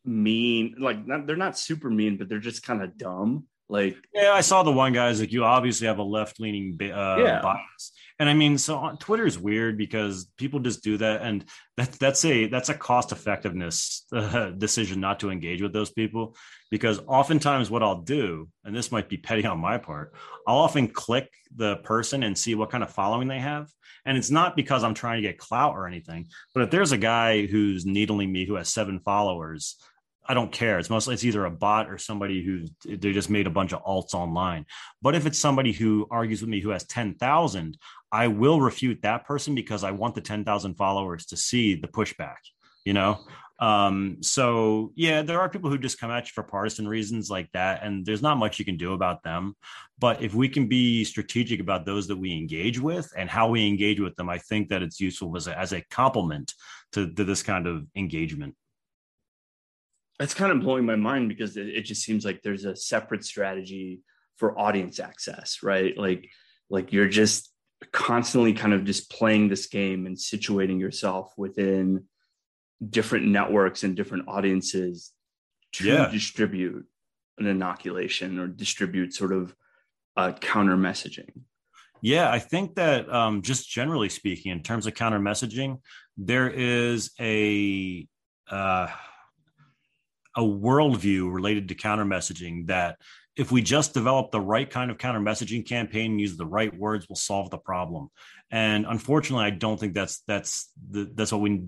mean, 0.04 0.76
like 0.80 1.06
not, 1.06 1.28
they're 1.28 1.36
not 1.36 1.58
super 1.58 1.90
mean, 1.90 2.18
but 2.18 2.30
they're 2.30 2.40
just 2.40 2.64
kind 2.64 2.82
of 2.82 2.98
dumb. 2.98 3.46
Like 3.70 3.98
yeah, 4.14 4.32
I 4.32 4.42
saw 4.42 4.64
the 4.64 4.72
one 4.72 4.94
guy's 4.94 5.20
like 5.20 5.34
you 5.34 5.44
obviously 5.44 5.88
have 5.88 5.98
a 5.98 6.04
left 6.04 6.40
leaning 6.40 6.78
uh, 6.82 7.18
yeah. 7.18 7.42
bias, 7.42 7.92
and 8.18 8.30
I 8.30 8.34
mean 8.34 8.58
so 8.58 8.78
on 8.78 8.98
Twitter 8.98 9.26
is 9.26 9.38
weird 9.38 9.78
because 9.78 10.26
people 10.38 10.62
just 10.62 10.84
do 10.84 10.98
that, 10.98 11.22
and 11.22 11.44
that 11.76 11.92
that's 11.94 12.24
a 12.24 12.48
that's 12.48 12.70
a 12.70 12.74
cost 12.74 13.12
effectiveness 13.12 14.06
uh, 14.14 14.52
decision 14.52 15.02
not 15.02 15.20
to 15.20 15.32
engage 15.32 15.62
with 15.62 15.74
those 15.74 15.90
people 15.90 16.38
because 16.72 17.02
oftentimes 17.08 17.70
what 17.70 17.84
I'll 17.84 18.02
do, 18.02 18.48
and 18.64 18.74
this 18.74 18.90
might 18.92 19.10
be 19.10 19.18
petty 19.18 19.46
on 19.46 19.60
my 19.60 19.78
part, 19.78 20.14
I'll 20.48 20.60
often 20.60 20.88
click 20.88 21.30
the 21.54 21.78
person 21.78 22.24
and 22.24 22.38
see 22.38 22.56
what 22.56 22.70
kind 22.70 22.86
of 22.86 22.92
following 22.92 23.28
they 23.28 23.40
have, 23.40 23.70
and 24.06 24.18
it's 24.18 24.32
not 24.32 24.56
because 24.56 24.86
I'm 24.86 24.94
trying 24.94 25.22
to 25.22 25.28
get 25.28 25.40
clout 25.40 25.74
or 25.76 25.88
anything, 25.88 26.28
but 26.54 26.64
if 26.64 26.72
there's 26.72 26.94
a 26.94 26.98
guy 26.98 27.48
who's 27.48 27.86
needling 27.86 28.32
me 28.32 28.46
who 28.46 28.56
has 28.56 28.70
seven 28.70 29.02
followers 29.02 29.76
I 30.28 30.34
don't 30.34 30.52
care. 30.52 30.78
It's 30.78 30.90
mostly 30.90 31.14
it's 31.14 31.24
either 31.24 31.46
a 31.46 31.52
bot 31.52 31.90
or 31.90 31.98
somebody 31.98 32.44
who 32.44 32.66
they 32.84 33.14
just 33.14 33.30
made 33.30 33.48
a 33.48 33.52
bunch 33.52 33.74
of 33.74 33.84
alts 33.84 34.14
online. 34.14 34.66
But 35.02 35.16
if 35.16 35.26
it's 35.26 35.40
somebody 35.40 35.72
who 35.72 36.08
argues 36.12 36.42
with 36.42 36.50
me 36.50 36.60
who 36.60 36.70
has 36.70 36.84
10,000, 36.86 37.78
I 38.12 38.28
will 38.28 38.60
refute 38.60 39.02
that 39.04 39.26
person 39.26 39.56
because 39.56 39.84
I 39.84 39.92
want 39.92 40.16
the 40.16 40.22
10,000 40.22 40.76
followers 40.76 41.28
to 41.28 41.38
see 41.38 41.76
the 41.76 41.88
pushback, 41.88 42.38
you 42.84 42.94
know? 42.94 43.20
Um, 43.60 44.18
so 44.22 44.92
yeah, 44.96 45.24
there 45.24 45.40
are 45.40 45.50
people 45.50 45.70
who 45.70 45.78
just 45.78 46.00
come 46.00 46.12
at 46.12 46.26
you 46.26 46.32
for 46.36 46.44
partisan 46.44 46.88
reasons 46.88 47.30
like 47.30 47.50
that, 47.54 47.84
and 47.84 48.06
there's 48.06 48.22
not 48.22 48.38
much 48.38 48.60
you 48.60 48.66
can 48.66 48.78
do 48.78 48.94
about 48.94 49.24
them. 49.24 49.56
But 49.98 50.22
if 50.22 50.36
we 50.36 50.48
can 50.48 50.68
be 50.68 51.04
strategic 51.04 51.60
about 51.60 51.86
those 51.86 52.08
that 52.08 52.18
we 52.18 52.34
engage 52.34 52.80
with 52.80 53.12
and 53.18 53.30
how 53.30 53.48
we 53.48 53.68
engage 53.68 54.00
with 54.00 54.16
them, 54.16 54.30
I 54.30 54.38
think 54.38 54.70
that 54.70 54.84
it's 54.84 55.00
useful 55.00 55.36
as 55.38 55.48
a, 55.48 55.58
as 55.58 55.74
a 55.74 55.82
complement 55.90 56.54
to, 56.92 57.12
to 57.14 57.24
this 57.24 57.42
kind 57.42 57.66
of 57.66 57.88
engagement 57.96 58.56
that's 60.20 60.34
kind 60.34 60.52
of 60.52 60.62
blowing 60.62 60.86
my 60.86 60.96
mind 60.96 61.30
because 61.30 61.58
it, 61.58 61.68
it 61.70 61.82
just 61.84 62.04
seems 62.04 62.26
like 62.26 62.42
there's 62.42 62.66
a 62.66 62.76
separate 62.76 63.24
strategy 63.24 64.02
for 64.38 64.58
audience 64.58 65.00
access, 65.00 65.60
right? 65.64 65.98
Like, 65.98 66.30
like 66.70 66.92
you're 66.92 67.10
just 67.10 67.52
constantly 67.92 68.54
kind 68.54 68.74
of 68.74 68.86
just 68.86 69.12
playing 69.12 69.50
this 69.50 69.68
game 69.68 70.06
and 70.06 70.18
situating 70.18 70.80
yourself 70.80 71.34
within 71.38 72.06
different 72.88 73.28
networks 73.28 73.84
and 73.84 73.96
different 73.96 74.28
audiences 74.28 75.12
to 75.74 75.86
yeah. 75.86 76.10
distribute 76.10 76.86
an 77.38 77.46
inoculation 77.46 78.40
or 78.40 78.48
distribute 78.48 79.14
sort 79.14 79.32
of 79.32 79.56
uh, 80.16 80.32
counter 80.34 80.76
messaging? 80.76 81.30
Yeah, 82.02 82.32
I 82.32 82.40
think 82.40 82.76
that 82.76 83.12
um, 83.12 83.42
just 83.42 83.70
generally 83.70 84.10
speaking, 84.10 84.52
in 84.52 84.62
terms 84.62 84.86
of 84.86 84.94
counter 84.94 85.20
messaging, 85.20 85.80
there 86.16 86.50
is 86.50 87.12
a 87.20 88.08
uh, 88.50 88.88
a 90.38 90.42
worldview 90.42 91.34
related 91.34 91.68
to 91.70 91.76
counter 91.76 92.06
messaging 92.06 92.68
that 92.68 92.98
if 93.36 93.52
we 93.52 93.62
just 93.62 93.94
develop 93.94 94.32
the 94.32 94.40
right 94.40 94.70
kind 94.70 94.90
of 94.90 94.98
counter 94.98 95.20
messaging 95.20 95.68
campaign, 95.68 96.20
use 96.20 96.38
the 96.38 96.46
right 96.46 96.76
words, 96.76 97.08
we'll 97.10 97.16
solve 97.16 97.50
the 97.50 97.58
problem. 97.58 98.10
And 98.50 98.86
unfortunately, 98.88 99.46
I 99.46 99.50
don't 99.50 99.80
think 99.80 99.94
that's 99.94 100.24
that's 100.28 100.72
the, 100.90 101.12
that's 101.14 101.32
what 101.32 101.42
we 101.42 101.62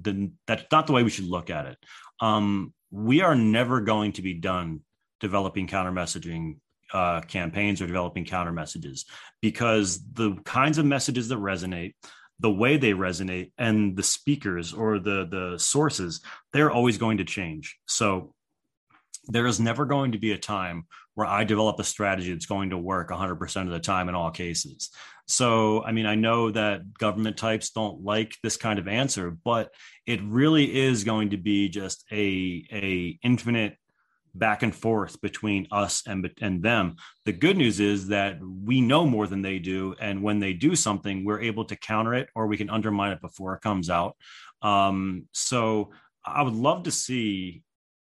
that's 0.47 0.63
not 0.71 0.87
the 0.87 0.93
way 0.93 1.03
we 1.03 1.09
should 1.09 1.25
look 1.25 1.49
at 1.49 1.65
it. 1.65 1.77
Um, 2.21 2.73
we 2.91 3.21
are 3.21 3.35
never 3.35 3.81
going 3.81 4.13
to 4.13 4.21
be 4.21 4.33
done 4.35 4.81
developing 5.19 5.67
counter 5.67 5.91
messaging 5.91 6.57
uh, 6.93 7.21
campaigns 7.21 7.81
or 7.81 7.87
developing 7.87 8.25
counter 8.25 8.51
messages 8.51 9.05
because 9.41 10.03
the 10.13 10.35
kinds 10.45 10.77
of 10.77 10.85
messages 10.85 11.27
that 11.27 11.37
resonate 11.37 11.93
the 12.39 12.49
way 12.49 12.77
they 12.77 12.93
resonate 12.93 13.51
and 13.57 13.95
the 13.95 14.03
speakers 14.03 14.73
or 14.73 14.97
the 14.97 15.27
the 15.29 15.59
sources 15.59 16.21
they're 16.51 16.71
always 16.71 16.97
going 16.97 17.17
to 17.17 17.25
change 17.25 17.77
so 17.87 18.33
there 19.29 19.45
is 19.45 19.59
never 19.59 19.85
going 19.85 20.11
to 20.11 20.17
be 20.17 20.31
a 20.31 20.37
time 20.37 20.85
where 21.13 21.27
I 21.27 21.43
develop 21.43 21.79
a 21.79 21.83
strategy 21.83 22.33
that's 22.33 22.45
going 22.45 22.71
to 22.71 22.77
work 22.77 23.09
100% 23.09 23.61
of 23.61 23.69
the 23.69 23.79
time 23.79 24.09
in 24.09 24.15
all 24.15 24.31
cases. 24.31 24.89
So, 25.27 25.83
I 25.83 25.91
mean, 25.91 26.07
I 26.07 26.15
know 26.15 26.49
that 26.51 26.93
government 26.95 27.37
types 27.37 27.69
don't 27.69 28.03
like 28.03 28.35
this 28.41 28.57
kind 28.57 28.79
of 28.79 28.87
answer, 28.87 29.29
but 29.29 29.71
it 30.07 30.21
really 30.23 30.75
is 30.75 31.03
going 31.03 31.31
to 31.31 31.37
be 31.37 31.69
just 31.69 32.03
a 32.11 32.65
a 32.71 33.19
infinite 33.21 33.77
back 34.33 34.63
and 34.63 34.73
forth 34.73 35.21
between 35.21 35.67
us 35.71 36.03
and 36.07 36.27
and 36.41 36.63
them. 36.63 36.95
The 37.25 37.33
good 37.33 37.57
news 37.57 37.79
is 37.79 38.07
that 38.07 38.39
we 38.41 38.81
know 38.81 39.05
more 39.05 39.27
than 39.27 39.43
they 39.43 39.59
do, 39.59 39.93
and 40.01 40.23
when 40.23 40.39
they 40.39 40.53
do 40.53 40.75
something, 40.75 41.23
we're 41.23 41.41
able 41.41 41.65
to 41.65 41.75
counter 41.75 42.15
it 42.15 42.29
or 42.33 42.47
we 42.47 42.57
can 42.57 42.71
undermine 42.71 43.11
it 43.11 43.21
before 43.21 43.53
it 43.53 43.61
comes 43.61 43.89
out. 43.89 44.15
Um, 44.63 45.27
so, 45.31 45.91
I 46.25 46.41
would 46.41 46.55
love 46.55 46.83
to 46.83 46.91
see 46.91 47.61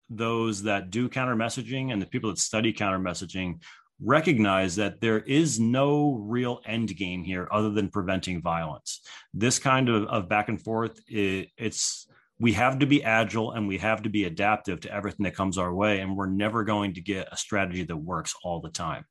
those 0.10 0.64
that 0.64 0.90
do 0.90 1.10
counter 1.10 1.36
messaging 1.36 1.92
and 1.92 2.02
the 2.02 2.06
people 2.06 2.30
that 2.30 2.40
study 2.40 2.74
counter 2.74 3.00
messaging 3.00 3.60
recognize 4.02 4.76
that 4.76 5.00
there 5.02 5.20
is 5.20 5.60
no 5.60 6.14
real 6.14 6.60
end 6.66 6.96
game 6.96 7.24
here 7.24 7.48
other 7.52 7.70
than 7.70 7.90
preventing 7.90 8.42
violence. 8.42 9.02
This 9.34 9.60
kind 9.60 9.90
of, 9.90 10.06
of 10.06 10.30
back 10.30 10.50
and 10.50 10.62
forth, 10.62 11.00
it, 11.08 11.50
it's 11.58 12.08
we 12.40 12.54
have 12.54 12.80
to 12.80 12.86
be 12.86 13.04
agile 13.04 13.52
and 13.52 13.68
we 13.68 13.78
have 13.78 14.04
to 14.04 14.10
be 14.10 14.26
adaptive 14.26 14.82
to 14.82 14.94
everything 14.94 15.24
that 15.24 15.36
comes 15.36 15.58
our 15.58 15.74
way, 15.74 16.00
and 16.00 16.18
we're 16.18 16.26
never 16.26 16.64
going 16.64 16.94
to 16.96 17.02
get 17.02 17.30
a 17.32 17.38
strategy 17.38 17.84
that 17.84 17.96
works 17.96 18.36
all 18.44 18.60
the 18.60 18.70
time. 18.70 19.06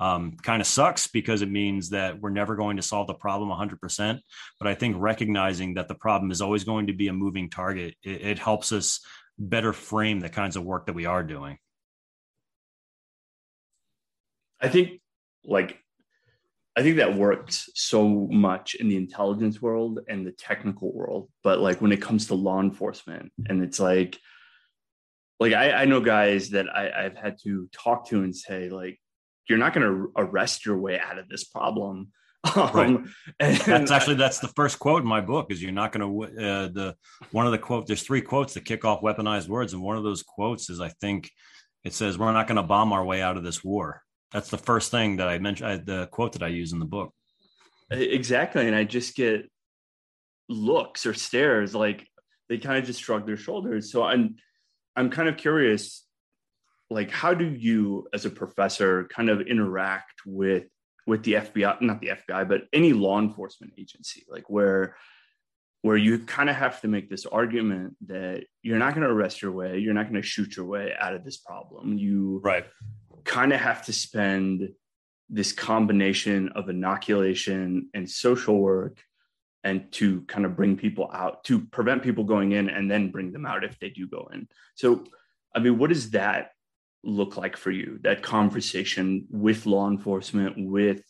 Um, 0.00 0.36
kind 0.42 0.60
of 0.60 0.68
sucks 0.68 1.08
because 1.08 1.42
it 1.42 1.50
means 1.50 1.90
that 1.90 2.20
we're 2.20 2.30
never 2.30 2.54
going 2.54 2.76
to 2.76 2.82
solve 2.82 3.08
the 3.08 3.14
problem 3.14 3.50
100%. 3.50 4.20
But 4.60 4.68
I 4.68 4.74
think 4.74 4.94
recognizing 4.96 5.74
that 5.74 5.88
the 5.88 5.96
problem 5.96 6.30
is 6.30 6.40
always 6.40 6.62
going 6.62 6.86
to 6.86 6.92
be 6.92 7.08
a 7.08 7.12
moving 7.12 7.50
target, 7.50 7.96
it, 8.04 8.22
it 8.22 8.38
helps 8.38 8.70
us 8.70 9.00
better 9.38 9.72
frame 9.72 10.20
the 10.20 10.28
kinds 10.28 10.56
of 10.56 10.64
work 10.64 10.86
that 10.86 10.94
we 10.94 11.06
are 11.06 11.22
doing. 11.22 11.58
I 14.60 14.68
think 14.68 15.00
like 15.44 15.78
I 16.78 16.82
think 16.82 16.98
that 16.98 17.16
works 17.16 17.68
so 17.74 18.28
much 18.30 18.76
in 18.76 18.88
the 18.88 18.96
intelligence 18.96 19.60
world 19.60 19.98
and 20.08 20.24
the 20.24 20.30
technical 20.30 20.92
world, 20.92 21.28
but 21.42 21.58
like 21.58 21.80
when 21.80 21.90
it 21.90 22.00
comes 22.00 22.28
to 22.28 22.36
law 22.36 22.60
enforcement, 22.60 23.32
and 23.48 23.64
it's 23.64 23.80
like, 23.80 24.16
like 25.40 25.54
I, 25.54 25.72
I 25.72 25.84
know 25.86 26.00
guys 26.00 26.50
that 26.50 26.66
I, 26.68 27.04
I've 27.04 27.16
had 27.16 27.36
to 27.42 27.68
talk 27.72 28.08
to 28.10 28.22
and 28.22 28.34
say 28.34 28.68
like, 28.68 29.00
you're 29.48 29.58
not 29.58 29.74
going 29.74 29.88
to 29.88 30.12
arrest 30.16 30.66
your 30.66 30.78
way 30.78 31.00
out 31.00 31.18
of 31.18 31.28
this 31.28 31.42
problem. 31.42 32.12
Um, 32.54 33.12
right. 33.40 33.60
that's 33.66 33.90
actually 33.90 34.14
that's 34.14 34.38
the 34.38 34.48
first 34.48 34.78
quote 34.78 35.02
in 35.02 35.08
my 35.08 35.20
book. 35.20 35.50
Is 35.50 35.62
you're 35.62 35.72
not 35.72 35.92
going 35.92 36.30
to 36.30 36.44
uh, 36.44 36.68
the 36.68 36.96
one 37.32 37.46
of 37.46 37.52
the 37.52 37.58
quote. 37.58 37.86
There's 37.86 38.02
three 38.02 38.22
quotes 38.22 38.54
that 38.54 38.64
kick 38.64 38.84
off 38.84 39.02
weaponized 39.02 39.48
words, 39.48 39.72
and 39.72 39.82
one 39.82 39.96
of 39.96 40.04
those 40.04 40.22
quotes 40.22 40.70
is 40.70 40.80
I 40.80 40.88
think 41.00 41.30
it 41.84 41.94
says 41.94 42.18
we're 42.18 42.32
not 42.32 42.46
going 42.46 42.56
to 42.56 42.62
bomb 42.62 42.92
our 42.92 43.04
way 43.04 43.22
out 43.22 43.36
of 43.36 43.44
this 43.44 43.64
war. 43.64 44.02
That's 44.32 44.50
the 44.50 44.58
first 44.58 44.90
thing 44.90 45.16
that 45.16 45.28
I 45.28 45.38
mentioned. 45.38 45.70
I, 45.70 45.76
the 45.78 46.06
quote 46.06 46.32
that 46.34 46.42
I 46.42 46.48
use 46.48 46.72
in 46.72 46.78
the 46.78 46.84
book. 46.84 47.12
Exactly, 47.90 48.66
and 48.66 48.76
I 48.76 48.84
just 48.84 49.16
get 49.16 49.50
looks 50.48 51.06
or 51.06 51.14
stares 51.14 51.74
like 51.74 52.06
they 52.48 52.58
kind 52.58 52.78
of 52.78 52.84
just 52.84 53.02
shrug 53.02 53.26
their 53.26 53.36
shoulders. 53.36 53.90
So 53.90 54.04
I'm 54.04 54.36
I'm 54.96 55.10
kind 55.10 55.28
of 55.28 55.36
curious, 55.36 56.04
like 56.90 57.10
how 57.10 57.34
do 57.34 57.48
you 57.48 58.08
as 58.12 58.26
a 58.26 58.30
professor 58.30 59.08
kind 59.14 59.30
of 59.30 59.40
interact 59.40 60.22
with 60.26 60.64
with 61.08 61.22
the 61.24 61.32
FBI, 61.32 61.80
not 61.80 62.00
the 62.00 62.08
FBI, 62.08 62.46
but 62.46 62.64
any 62.72 62.92
law 62.92 63.18
enforcement 63.18 63.72
agency, 63.78 64.24
like 64.28 64.48
where 64.48 64.94
where 65.82 65.96
you 65.96 66.18
kind 66.18 66.50
of 66.50 66.56
have 66.56 66.80
to 66.80 66.88
make 66.88 67.08
this 67.08 67.24
argument 67.24 67.96
that 68.04 68.44
you're 68.62 68.78
not 68.78 68.94
going 68.94 69.06
to 69.06 69.12
arrest 69.12 69.40
your 69.40 69.52
way, 69.52 69.78
you're 69.78 69.94
not 69.94 70.02
going 70.10 70.20
to 70.20 70.26
shoot 70.26 70.56
your 70.56 70.66
way 70.66 70.92
out 70.98 71.14
of 71.14 71.24
this 71.24 71.38
problem. 71.38 71.96
You 71.96 72.40
right 72.44 72.66
kind 73.24 73.52
of 73.52 73.60
have 73.60 73.84
to 73.86 73.92
spend 73.92 74.68
this 75.30 75.52
combination 75.52 76.50
of 76.50 76.68
inoculation 76.68 77.88
and 77.94 78.08
social 78.08 78.58
work 78.58 79.02
and 79.64 79.90
to 79.92 80.22
kind 80.22 80.44
of 80.44 80.56
bring 80.56 80.76
people 80.76 81.10
out 81.12 81.44
to 81.44 81.60
prevent 81.66 82.02
people 82.02 82.24
going 82.24 82.52
in 82.52 82.68
and 82.68 82.90
then 82.90 83.10
bring 83.10 83.32
them 83.32 83.46
out 83.46 83.64
if 83.64 83.78
they 83.78 83.90
do 83.90 84.06
go 84.06 84.30
in 84.32 84.48
so 84.76 85.04
i 85.54 85.58
mean 85.58 85.76
what 85.76 85.90
does 85.90 86.10
that 86.10 86.52
look 87.04 87.36
like 87.36 87.56
for 87.56 87.70
you? 87.70 87.98
That 88.02 88.22
conversation 88.22 89.26
with 89.30 89.66
law 89.66 89.88
enforcement 89.88 90.54
with 90.56 91.02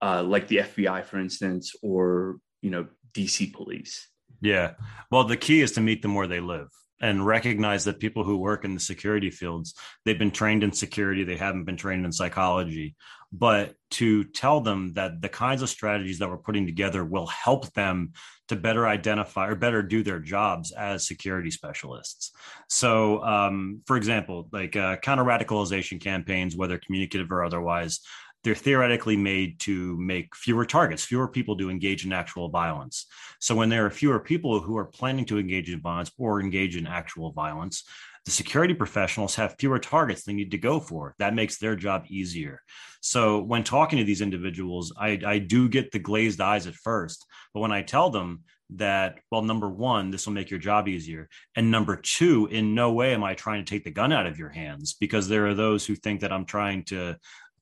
uh, 0.00 0.22
like 0.22 0.48
the 0.48 0.56
fbi 0.58 1.04
for 1.04 1.18
instance 1.18 1.74
or 1.82 2.38
you 2.60 2.70
know 2.70 2.86
dc 3.14 3.52
police? 3.52 4.08
Yeah. 4.40 4.72
Well 5.10 5.24
the 5.24 5.36
key 5.36 5.60
is 5.60 5.72
to 5.72 5.80
meet 5.80 6.02
them 6.02 6.14
where 6.14 6.26
they 6.26 6.40
live 6.40 6.68
and 7.02 7.26
recognize 7.26 7.84
that 7.84 7.98
people 7.98 8.24
who 8.24 8.38
work 8.38 8.64
in 8.64 8.74
the 8.74 8.80
security 8.80 9.30
fields 9.30 9.74
they've 10.04 10.18
been 10.18 10.30
trained 10.30 10.62
in 10.62 10.72
security 10.72 11.24
they 11.24 11.36
haven't 11.36 11.64
been 11.64 11.76
trained 11.76 12.06
in 12.06 12.12
psychology. 12.12 12.94
But 13.34 13.74
to 13.92 14.24
tell 14.24 14.60
them 14.60 14.92
that 14.92 15.22
the 15.22 15.28
kinds 15.30 15.62
of 15.62 15.70
strategies 15.70 16.18
that 16.18 16.28
we're 16.28 16.36
putting 16.36 16.66
together 16.66 17.02
will 17.02 17.26
help 17.26 17.72
them 17.72 18.12
to 18.48 18.56
better 18.56 18.86
identify 18.86 19.48
or 19.48 19.54
better 19.54 19.82
do 19.82 20.02
their 20.02 20.20
jobs 20.20 20.70
as 20.70 21.06
security 21.06 21.50
specialists. 21.50 22.32
So 22.68 23.22
um, 23.24 23.80
for 23.86 23.96
example 23.96 24.48
like 24.52 24.76
uh, 24.76 24.96
counter 24.96 25.24
radicalization 25.24 26.00
campaigns 26.00 26.56
whether 26.56 26.78
communicative 26.78 27.32
or 27.32 27.42
otherwise 27.42 28.00
they're 28.44 28.54
theoretically 28.54 29.16
made 29.16 29.60
to 29.60 29.96
make 29.98 30.34
fewer 30.34 30.64
targets, 30.64 31.04
fewer 31.04 31.28
people 31.28 31.56
to 31.56 31.70
engage 31.70 32.04
in 32.04 32.12
actual 32.12 32.48
violence. 32.48 33.06
So 33.40 33.54
when 33.54 33.68
there 33.68 33.86
are 33.86 33.90
fewer 33.90 34.18
people 34.18 34.60
who 34.60 34.76
are 34.76 34.84
planning 34.84 35.24
to 35.26 35.38
engage 35.38 35.70
in 35.70 35.80
violence 35.80 36.10
or 36.18 36.40
engage 36.40 36.76
in 36.76 36.86
actual 36.86 37.32
violence, 37.32 37.84
the 38.24 38.30
security 38.30 38.74
professionals 38.74 39.34
have 39.34 39.56
fewer 39.58 39.78
targets 39.78 40.24
they 40.24 40.32
need 40.32 40.52
to 40.52 40.58
go 40.58 40.78
for. 40.78 41.14
That 41.18 41.34
makes 41.34 41.58
their 41.58 41.74
job 41.74 42.04
easier. 42.08 42.60
So 43.00 43.42
when 43.42 43.64
talking 43.64 43.98
to 43.98 44.04
these 44.04 44.20
individuals, 44.20 44.92
I, 44.96 45.20
I 45.26 45.38
do 45.38 45.68
get 45.68 45.90
the 45.90 45.98
glazed 45.98 46.40
eyes 46.40 46.68
at 46.68 46.74
first, 46.74 47.26
but 47.52 47.60
when 47.60 47.72
I 47.72 47.82
tell 47.82 48.10
them 48.10 48.44
that, 48.76 49.18
well, 49.30 49.42
number 49.42 49.68
one, 49.68 50.10
this 50.10 50.24
will 50.24 50.32
make 50.32 50.50
your 50.50 50.60
job 50.60 50.88
easier. 50.88 51.28
And 51.56 51.70
number 51.70 51.96
two, 51.96 52.46
in 52.46 52.74
no 52.74 52.92
way 52.92 53.12
am 53.12 53.24
I 53.24 53.34
trying 53.34 53.64
to 53.64 53.68
take 53.68 53.84
the 53.84 53.90
gun 53.90 54.12
out 54.12 54.26
of 54.26 54.38
your 54.38 54.48
hands 54.48 54.94
because 54.98 55.28
there 55.28 55.46
are 55.46 55.54
those 55.54 55.84
who 55.84 55.94
think 55.94 56.20
that 56.20 56.32
I'm 56.32 56.46
trying 56.46 56.84
to 56.84 57.16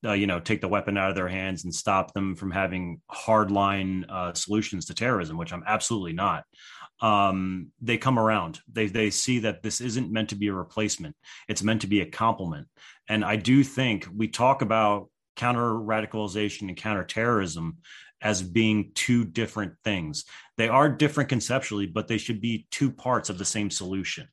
uh, 0.04 0.12
you 0.12 0.26
know, 0.26 0.40
take 0.40 0.60
the 0.60 0.68
weapon 0.68 0.96
out 0.96 1.10
of 1.10 1.16
their 1.16 1.28
hands 1.28 1.64
and 1.64 1.74
stop 1.74 2.14
them 2.14 2.34
from 2.34 2.50
having 2.50 3.00
hardline 3.10 4.04
uh, 4.08 4.32
solutions 4.32 4.86
to 4.86 4.94
terrorism, 4.94 5.36
which 5.36 5.52
I'm 5.52 5.64
absolutely 5.66 6.14
not. 6.14 6.44
Um, 7.00 7.68
they 7.80 7.98
come 7.98 8.18
around. 8.18 8.60
They 8.70 8.86
they 8.86 9.10
see 9.10 9.40
that 9.40 9.62
this 9.62 9.80
isn't 9.80 10.12
meant 10.12 10.30
to 10.30 10.36
be 10.36 10.48
a 10.48 10.52
replacement; 10.52 11.16
it's 11.48 11.62
meant 11.62 11.82
to 11.82 11.86
be 11.86 12.00
a 12.00 12.06
complement. 12.06 12.68
And 13.08 13.24
I 13.24 13.36
do 13.36 13.64
think 13.64 14.06
we 14.14 14.28
talk 14.28 14.62
about 14.62 15.08
counter 15.36 15.72
radicalization 15.72 16.68
and 16.68 16.76
counterterrorism 16.76 17.78
as 18.22 18.42
being 18.42 18.92
two 18.94 19.24
different 19.24 19.74
things. 19.84 20.24
They 20.58 20.68
are 20.68 20.88
different 20.88 21.30
conceptually, 21.30 21.86
but 21.86 22.08
they 22.08 22.18
should 22.18 22.40
be 22.40 22.66
two 22.70 22.90
parts 22.90 23.30
of 23.30 23.38
the 23.38 23.44
same 23.44 23.70
solution. 23.70 24.28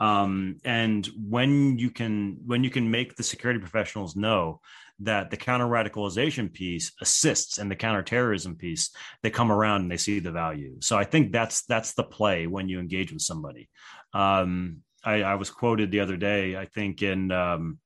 Um, 0.00 0.58
and 0.64 1.08
when 1.16 1.78
you 1.78 1.90
can 1.90 2.38
when 2.46 2.62
you 2.62 2.70
can 2.70 2.90
make 2.90 3.16
the 3.16 3.22
security 3.22 3.60
professionals 3.60 4.14
know 4.16 4.60
that 5.00 5.30
the 5.30 5.36
counter 5.36 5.66
radicalization 5.66 6.52
piece 6.52 6.92
assists 7.00 7.58
in 7.58 7.68
the 7.68 7.76
counterterrorism 7.76 8.56
piece 8.56 8.90
they 9.22 9.30
come 9.30 9.52
around 9.52 9.82
and 9.82 9.90
they 9.90 9.96
see 9.96 10.18
the 10.20 10.32
value. 10.32 10.76
So 10.80 10.96
i 10.96 11.04
think 11.04 11.32
that's 11.32 11.64
that's 11.66 11.94
the 11.94 12.04
play 12.04 12.46
when 12.46 12.68
you 12.68 12.80
engage 12.80 13.12
with 13.12 13.22
somebody. 13.22 13.68
Um, 14.12 14.82
I, 15.04 15.22
I, 15.22 15.34
was 15.36 15.50
quoted 15.50 15.92
the 15.92 16.00
other 16.00 16.16
day 16.16 16.56
i 16.56 16.64
think 16.64 17.02
in 17.02 17.30
um, 17.30 17.78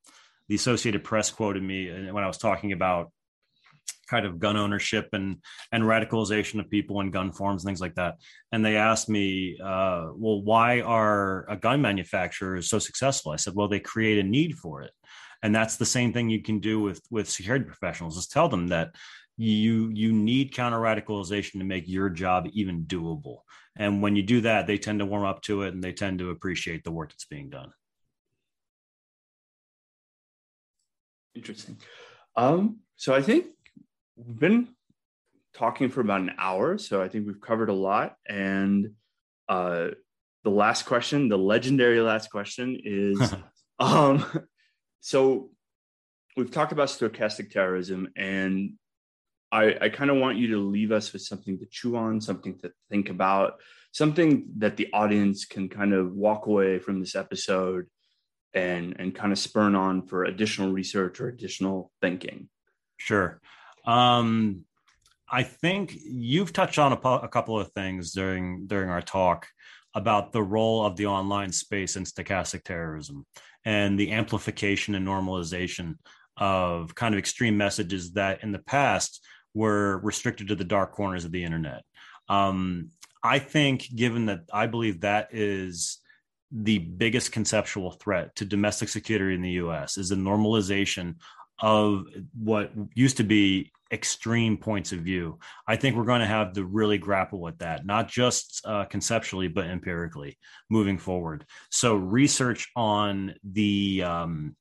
the 0.49 0.55
associated 0.55 1.05
press 1.05 1.31
quoted 1.31 1.63
me 1.63 1.91
uh, 1.91 2.13
when 2.15 2.25
i 2.25 2.27
was 2.27 2.39
talking 2.39 2.73
about 2.73 3.13
kind 4.13 4.27
of 4.27 4.39
gun 4.39 4.59
ownership 4.59 5.09
and 5.15 5.39
and 5.73 5.83
radicalization 5.85 6.61
of 6.61 6.69
people 6.69 7.01
in 7.01 7.11
gun 7.11 7.33
forms 7.33 7.63
and 7.63 7.69
things 7.69 7.81
like 7.81 7.95
that. 7.95 8.17
And 8.53 8.63
they 8.65 8.77
asked 8.77 9.09
me 9.09 9.59
uh, 9.63 10.11
well 10.15 10.43
why 10.43 10.83
are 10.83 11.47
a 11.49 11.57
gun 11.57 11.81
manufacturers 11.81 12.69
so 12.69 12.79
successful? 12.79 13.33
I 13.33 13.37
said 13.37 13.55
well 13.57 13.69
they 13.69 13.81
create 13.81 14.19
a 14.19 14.23
need 14.23 14.55
for 14.57 14.83
it 14.83 14.93
and 15.43 15.55
that's 15.55 15.77
the 15.77 15.87
same 15.87 16.13
thing 16.13 16.31
you 16.31 16.43
can 16.43 16.61
do 16.61 16.81
with 16.81 17.03
with 17.11 17.29
security 17.29 17.65
professionals 17.65 18.17
is 18.17 18.27
tell 18.27 18.49
them 18.49 18.69
that 18.69 18.95
you 19.37 19.91
you 19.93 20.13
need 20.13 20.55
counter 20.55 20.79
radicalization 20.79 21.53
to 21.59 21.65
make 21.65 21.89
your 21.89 22.09
job 22.09 22.49
even 22.53 22.85
doable. 22.85 23.39
And 23.77 24.03
when 24.03 24.15
you 24.15 24.23
do 24.23 24.43
that 24.43 24.67
they 24.67 24.79
tend 24.79 25.01
to 25.01 25.07
warm 25.07 25.25
up 25.25 25.43
to 25.43 25.63
it 25.63 25.75
and 25.75 25.83
they 25.83 25.93
tend 25.93 26.21
to 26.21 26.31
appreciate 26.31 26.85
the 26.85 26.93
work 26.93 27.11
that's 27.11 27.25
being 27.25 27.51
done. 27.51 27.73
Interesting. 31.35 31.79
Um, 32.37 32.79
so 32.97 33.15
i 33.15 33.21
think 33.21 33.47
we've 34.17 34.39
been 34.39 34.69
talking 35.55 35.91
for 35.91 36.01
about 36.01 36.21
an 36.21 36.33
hour 36.39 36.79
so 36.79 37.03
i 37.03 37.09
think 37.09 37.27
we've 37.27 37.41
covered 37.41 37.69
a 37.69 37.75
lot. 37.75 38.17
And 38.29 38.93
uh, 39.49 39.89
the 40.45 40.51
last 40.51 40.85
question 40.85 41.29
the 41.29 41.37
legendary 41.37 42.01
last 42.01 42.31
question 42.31 42.79
is 42.85 43.35
um, 43.81 44.25
so 45.03 45.51
we've 46.37 46.51
talked 46.51 46.73
about 46.73 46.89
stochastic 46.89 47.51
terrorism 47.51 48.09
and 48.17 48.75
I, 49.51 49.77
I 49.83 49.89
kind 49.91 50.11
of 50.11 50.17
want 50.17 50.39
you 50.39 50.47
to 50.53 50.57
leave 50.57 50.93
us 50.93 51.13
with 51.13 51.21
something 51.21 51.59
to 51.59 51.67
chew 51.67 51.97
on, 51.97 52.23
something 52.23 52.59
to 52.61 52.73
think 52.89 53.11
about, 53.11 53.61
something 53.93 54.47
that 54.57 54.79
the 54.79 54.89
audience 54.95 55.45
can 55.45 55.69
kind 55.69 55.93
of 55.93 56.15
walk 56.15 56.47
away 56.47 56.79
from 56.79 57.01
this 57.01 57.15
episode 57.15 57.87
and 58.55 58.97
and 58.99 59.15
kind 59.15 59.33
of 59.33 59.39
spurn 59.39 59.75
on 59.75 60.07
for 60.07 60.25
additional 60.25 60.73
research 60.73 61.21
or 61.21 61.29
additional 61.29 61.91
thinking. 62.01 62.49
Sure. 62.97 63.41
Um, 63.85 64.65
I 65.31 65.43
think 65.43 65.97
you've 66.03 66.53
touched 66.53 66.79
on 66.79 66.93
a, 66.93 66.97
a 66.97 67.29
couple 67.29 67.59
of 67.59 67.73
things 67.73 68.13
during 68.13 68.67
during 68.67 68.89
our 68.89 69.03
talk 69.03 69.49
about 69.95 70.33
the 70.33 70.43
role 70.43 70.87
of 70.87 70.97
the 70.97 71.07
online 71.07 71.53
space 71.53 71.97
in 71.97 72.05
stochastic 72.05 72.65
terrorism 72.65 73.27
and 73.65 73.99
the 73.99 74.13
amplification 74.13 74.95
and 74.95 75.07
normalization 75.07 75.97
of 76.37 76.95
kind 76.95 77.15
of 77.15 77.19
extreme 77.19 77.57
messages 77.57 78.13
that 78.13 78.43
in 78.43 78.53
the 78.53 78.59
past 78.59 79.25
were 79.55 79.99
restricted 79.99 80.49
to 80.49 80.55
the 80.55 80.65
dark 80.65 80.93
corners 80.93 81.25
of 81.25 81.33
the 81.33 81.45
internet. 81.45 81.85
Um, 82.29 82.91
I 83.23 83.39
think, 83.39 83.87
given 83.95 84.27
that 84.27 84.41
I 84.53 84.67
believe 84.67 85.01
that 85.01 85.29
is 85.33 85.99
the 86.51 86.79
biggest 86.79 87.33
conceptual 87.33 87.93
threat 87.93 88.35
to 88.37 88.45
domestic 88.45 88.89
security 88.89 89.35
in 89.35 89.43
the 89.43 89.51
US, 89.51 89.97
is 89.97 90.09
the 90.09 90.17
normalization 90.17 91.17
of 91.63 92.07
what 92.39 92.73
used 92.95 93.19
to 93.19 93.23
be 93.23 93.73
extreme 93.93 94.57
points 94.57 94.93
of 94.93 95.01
view. 95.01 95.39
I 95.67 95.77
think 95.77 95.97
we're 95.97 96.05
going 96.05 96.21
to 96.21 96.27
have 96.27 96.55
to 96.55 96.65
really 96.65 96.99
grapple 96.99 97.41
with 97.41 97.59
that, 97.59 97.87
not 97.87 98.09
just 98.09 98.63
uh, 98.67 98.85
conceptually, 98.87 99.49
but 99.49 99.67
empirically 99.67 100.39
moving 100.69 100.99
forward. 100.99 101.47
So, 101.71 101.95
research 101.95 102.71
on 102.75 103.35
the 103.45 104.03
um, 104.03 104.57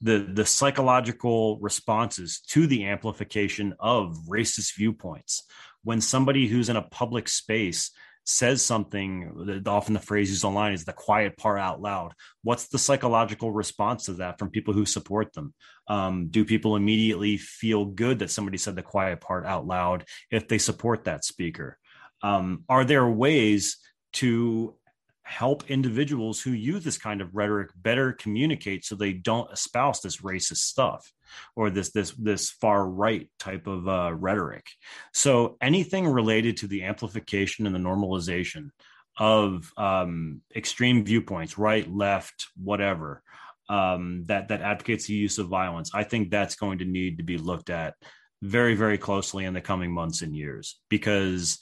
the 0.00 0.18
the 0.32 0.46
psychological 0.46 1.58
responses 1.60 2.40
to 2.48 2.66
the 2.66 2.86
amplification 2.86 3.74
of 3.78 4.16
racist 4.28 4.76
viewpoints 4.76 5.44
when 5.84 6.00
somebody 6.00 6.46
who's 6.46 6.68
in 6.68 6.76
a 6.76 6.82
public 6.82 7.28
space 7.28 7.90
says 8.24 8.64
something 8.64 9.62
often 9.66 9.94
the 9.94 10.00
phrase 10.00 10.30
used 10.30 10.44
online 10.44 10.72
is 10.72 10.84
the 10.84 10.92
quiet 10.92 11.36
part 11.36 11.58
out 11.58 11.80
loud. 11.80 12.12
What's 12.42 12.68
the 12.68 12.78
psychological 12.78 13.50
response 13.50 14.04
to 14.04 14.14
that 14.14 14.38
from 14.38 14.50
people 14.50 14.74
who 14.74 14.86
support 14.86 15.32
them? 15.32 15.54
Um, 15.88 16.28
do 16.28 16.44
people 16.44 16.76
immediately 16.76 17.36
feel 17.36 17.84
good 17.84 18.20
that 18.20 18.30
somebody 18.30 18.58
said 18.58 18.76
the 18.76 18.82
quiet 18.82 19.20
part 19.20 19.46
out 19.46 19.66
loud 19.66 20.04
if 20.30 20.48
they 20.48 20.58
support 20.58 21.04
that 21.04 21.24
speaker? 21.24 21.78
Um, 22.22 22.64
are 22.68 22.84
there 22.84 23.08
ways 23.08 23.78
to 24.14 24.76
help 25.22 25.70
individuals 25.70 26.40
who 26.40 26.50
use 26.50 26.82
this 26.82 26.98
kind 26.98 27.20
of 27.20 27.34
rhetoric 27.34 27.70
better 27.76 28.12
communicate 28.12 28.84
so 28.84 28.94
they 28.94 29.12
don't 29.12 29.52
espouse 29.52 30.00
this 30.00 30.18
racist 30.18 30.56
stuff 30.56 31.12
or 31.56 31.70
this 31.70 31.90
this 31.90 32.12
this 32.12 32.50
far 32.50 32.86
right 32.86 33.28
type 33.38 33.66
of 33.66 33.88
uh, 33.88 34.12
rhetoric 34.14 34.66
so 35.12 35.56
anything 35.60 36.06
related 36.06 36.56
to 36.56 36.66
the 36.66 36.84
amplification 36.84 37.66
and 37.66 37.74
the 37.74 37.78
normalization 37.78 38.70
of 39.18 39.70
um, 39.76 40.40
extreme 40.54 41.04
viewpoints 41.04 41.58
right 41.58 41.90
left 41.92 42.48
whatever 42.62 43.22
um, 43.68 44.24
that 44.26 44.48
that 44.48 44.62
advocates 44.62 45.06
the 45.06 45.14
use 45.14 45.38
of 45.38 45.48
violence 45.48 45.90
i 45.94 46.04
think 46.04 46.30
that's 46.30 46.56
going 46.56 46.78
to 46.78 46.84
need 46.84 47.18
to 47.18 47.24
be 47.24 47.38
looked 47.38 47.70
at 47.70 47.94
very 48.42 48.74
very 48.74 48.98
closely 48.98 49.44
in 49.44 49.54
the 49.54 49.60
coming 49.60 49.92
months 49.92 50.22
and 50.22 50.34
years 50.34 50.80
because 50.88 51.58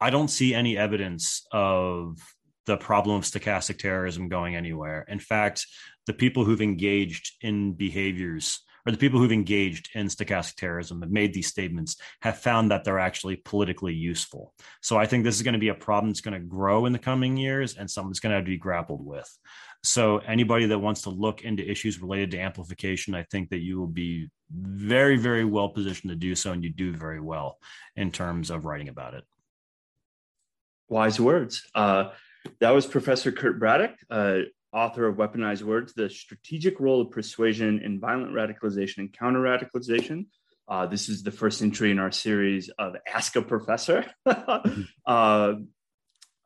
i 0.00 0.10
don't 0.10 0.28
see 0.28 0.54
any 0.54 0.78
evidence 0.78 1.46
of 1.52 2.16
the 2.66 2.76
problem 2.76 3.16
of 3.16 3.22
stochastic 3.24 3.78
terrorism 3.78 4.28
going 4.28 4.54
anywhere. 4.54 5.04
In 5.08 5.18
fact, 5.18 5.66
the 6.06 6.12
people 6.12 6.44
who've 6.44 6.62
engaged 6.62 7.32
in 7.40 7.72
behaviors 7.72 8.60
or 8.84 8.92
the 8.92 8.98
people 8.98 9.20
who've 9.20 9.32
engaged 9.32 9.90
in 9.94 10.06
stochastic 10.06 10.56
terrorism 10.56 11.02
have 11.02 11.10
made 11.10 11.32
these 11.32 11.46
statements 11.46 11.96
have 12.20 12.38
found 12.38 12.70
that 12.70 12.84
they're 12.84 12.98
actually 12.98 13.36
politically 13.36 13.94
useful. 13.94 14.52
So 14.80 14.96
I 14.98 15.06
think 15.06 15.24
this 15.24 15.36
is 15.36 15.42
going 15.42 15.52
to 15.54 15.58
be 15.58 15.68
a 15.68 15.74
problem 15.74 16.10
that's 16.10 16.20
going 16.20 16.40
to 16.40 16.46
grow 16.46 16.86
in 16.86 16.92
the 16.92 16.98
coming 16.98 17.36
years 17.36 17.76
and 17.76 17.90
something 17.90 18.10
that's 18.10 18.20
going 18.20 18.30
to 18.30 18.36
have 18.36 18.44
to 18.44 18.50
be 18.50 18.58
grappled 18.58 19.04
with. 19.04 19.28
So 19.84 20.18
anybody 20.18 20.66
that 20.66 20.78
wants 20.78 21.02
to 21.02 21.10
look 21.10 21.42
into 21.42 21.68
issues 21.68 22.00
related 22.00 22.30
to 22.32 22.40
amplification, 22.40 23.14
I 23.14 23.24
think 23.24 23.50
that 23.50 23.58
you 23.58 23.78
will 23.78 23.88
be 23.88 24.28
very, 24.50 25.16
very 25.16 25.44
well 25.44 25.70
positioned 25.70 26.10
to 26.10 26.16
do 26.16 26.34
so, 26.34 26.52
and 26.52 26.62
you 26.62 26.70
do 26.70 26.94
very 26.94 27.20
well 27.20 27.58
in 27.96 28.12
terms 28.12 28.50
of 28.50 28.64
writing 28.64 28.88
about 28.88 29.14
it. 29.14 29.24
Wise 30.88 31.18
words. 31.18 31.68
Uh, 31.74 32.10
that 32.60 32.70
was 32.70 32.86
Professor 32.86 33.32
Kurt 33.32 33.58
Braddock, 33.58 33.96
uh, 34.10 34.40
author 34.72 35.06
of 35.06 35.16
Weaponized 35.16 35.62
Words 35.62 35.92
The 35.92 36.08
Strategic 36.08 36.80
Role 36.80 37.00
of 37.02 37.10
Persuasion 37.10 37.80
in 37.80 38.00
Violent 38.00 38.32
Radicalization 38.32 38.98
and 38.98 39.12
Counter 39.12 39.40
Radicalization. 39.40 40.26
Uh, 40.68 40.86
this 40.86 41.08
is 41.08 41.22
the 41.22 41.30
first 41.30 41.60
entry 41.60 41.90
in 41.90 41.98
our 41.98 42.10
series 42.10 42.70
of 42.78 42.96
Ask 43.06 43.36
a 43.36 43.42
Professor. 43.42 44.06
uh, 44.26 45.54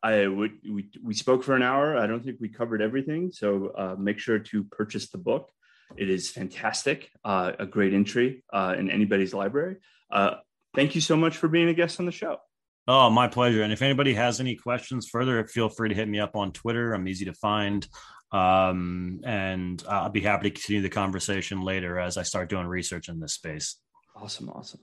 I 0.03 0.27
would, 0.27 0.53
we, 0.69 0.89
we 1.03 1.15
spoke 1.15 1.43
for 1.43 1.55
an 1.55 1.63
hour. 1.63 1.97
I 1.97 2.07
don't 2.07 2.25
think 2.25 2.39
we 2.41 2.49
covered 2.49 2.83
everything. 2.83 3.31
So 3.33 3.73
uh, 3.77 3.97
make 3.99 4.19
sure 4.19 4.39
to 4.39 4.65
purchase 4.65 5.11
the 5.11 5.19
book. 5.19 5.51
It 5.97 6.11
is 6.11 6.31
fantastic, 6.31 7.11
uh, 7.25 7.53
a 7.59 7.67
great 7.67 7.95
entry 7.95 8.45
uh, 8.53 8.75
in 8.77 8.91
anybody's 8.91 9.33
library. 9.33 9.77
Uh, 10.11 10.37
thank 10.75 10.95
you 10.95 11.01
so 11.01 11.17
much 11.17 11.37
for 11.37 11.49
being 11.49 11.69
a 11.69 11.75
guest 11.75 12.01
on 12.01 12.07
the 12.07 12.13
show. 12.13 12.39
Oh, 12.89 13.11
my 13.11 13.27
pleasure. 13.27 13.63
And 13.63 13.73
if 13.73 13.83
anybody 13.83 14.15
has 14.15 14.39
any 14.39 14.55
questions 14.55 15.09
further, 15.09 15.45
feel 15.47 15.69
free 15.69 15.89
to 15.89 15.95
hit 15.95 16.09
me 16.09 16.21
up 16.21 16.37
on 16.37 16.53
Twitter. 16.53 16.93
I'm 16.93 17.09
easy 17.09 17.25
to 17.25 17.33
find. 17.35 17.87
Um, 18.33 19.21
and 19.25 19.83
I'll 19.89 20.11
be 20.11 20.21
happy 20.21 20.51
to 20.51 20.55
continue 20.55 20.83
the 20.83 20.91
conversation 20.91 21.63
later 21.63 21.99
as 21.99 22.17
I 22.17 22.23
start 22.23 22.49
doing 22.51 22.67
research 22.67 23.09
in 23.09 23.21
this 23.21 23.35
space. 23.35 23.77
Awesome. 24.15 24.49
Awesome. 24.51 24.81